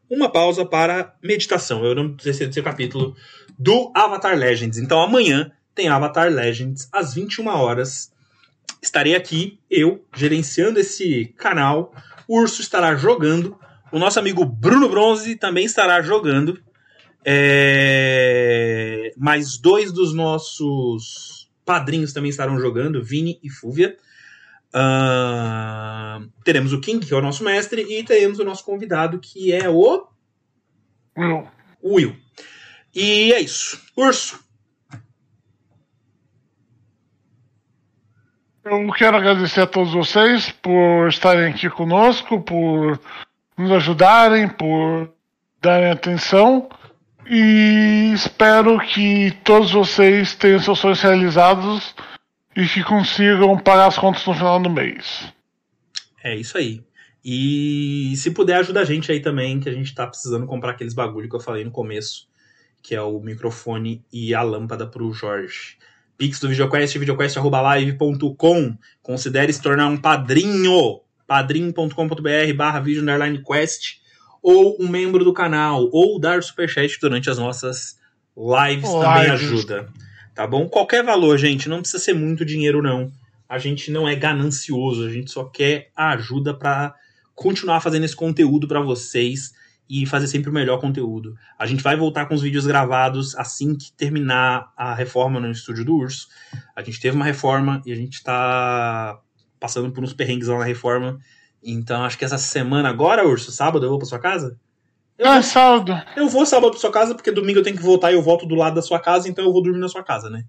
[0.10, 1.86] Uma pausa para meditação.
[1.86, 3.16] Eu não sei desse capítulo
[3.60, 4.78] do Avatar Legends.
[4.78, 8.12] Então amanhã tem Avatar Legends às 21 horas
[8.82, 11.94] estarei aqui, eu, gerenciando esse canal.
[12.28, 13.58] O Urso estará jogando.
[13.92, 16.60] O nosso amigo Bruno Bronze também estará jogando.
[17.26, 19.12] É...
[19.18, 21.37] Mais dois dos nossos
[21.68, 23.98] padrinhos também estarão jogando, Vini e Fúvia.
[24.74, 26.32] Uh...
[26.44, 29.68] Teremos o King, que é o nosso mestre, e teremos o nosso convidado, que é
[29.70, 30.08] o.
[31.18, 31.48] Will.
[31.84, 32.16] Will.
[32.96, 33.82] E é isso.
[33.96, 34.40] Urso,
[38.70, 43.00] Eu quero agradecer a todos vocês por estarem aqui conosco, por
[43.58, 45.10] nos ajudarem, por
[45.62, 46.68] darem atenção.
[47.30, 51.94] E espero que todos vocês tenham seus sonhos realizados
[52.56, 55.32] e que consigam pagar as contas no final do mês.
[56.24, 56.84] É isso aí.
[57.24, 60.94] E se puder, ajuda a gente aí também, que a gente tá precisando comprar aqueles
[60.94, 62.30] bagulho que eu falei no começo,
[62.82, 65.78] que é o microfone e a lâmpada pro Jorge.
[66.18, 68.78] Pix do VideoQuest, videoquest.live.com.
[69.04, 71.02] Considere se tornar um padrinho.
[71.28, 73.04] padrim.com.br barra vídeo
[74.50, 78.00] ou um membro do canal, ou dar superchat durante as nossas
[78.34, 79.90] lives, lives também ajuda.
[80.34, 80.70] Tá bom?
[80.70, 83.12] Qualquer valor, gente, não precisa ser muito dinheiro, não.
[83.50, 86.96] A gente não é ganancioso, a gente só quer a ajuda para
[87.36, 89.52] continuar fazendo esse conteúdo para vocês
[89.90, 91.36] e fazer sempre o melhor conteúdo.
[91.60, 95.84] A gente vai voltar com os vídeos gravados assim que terminar a reforma no estúdio
[95.84, 96.30] do Urso.
[96.74, 99.20] A gente teve uma reforma e a gente tá
[99.60, 101.20] passando por uns perrengues lá na reforma.
[101.74, 104.58] Então acho que essa semana agora, Urso, sábado, eu vou pra sua casa?
[105.18, 106.04] Eu é, vou, sábado.
[106.16, 108.46] Eu vou sábado pra sua casa, porque domingo eu tenho que voltar e eu volto
[108.46, 110.46] do lado da sua casa, então eu vou dormir na sua casa, né?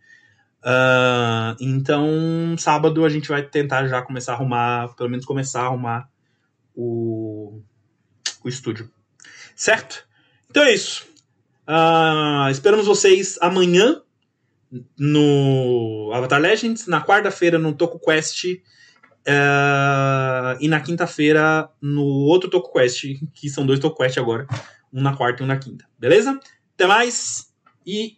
[0.60, 5.66] Uh, então, sábado a gente vai tentar já começar a arrumar, pelo menos começar a
[5.66, 6.08] arrumar
[6.74, 7.60] o,
[8.44, 8.90] o estúdio.
[9.56, 10.06] Certo?
[10.50, 11.06] Então é isso.
[11.66, 14.00] Uh, esperamos vocês amanhã
[14.98, 18.44] no Avatar Legends, na quarta-feira no Toku Quest
[19.28, 24.46] uh, e na quinta-feira no outro Toku Quest, que são dois Toku Quest agora,
[24.92, 25.84] um na quarta e um na quinta.
[25.98, 26.38] Beleza?
[26.74, 27.52] Até mais
[27.86, 28.17] e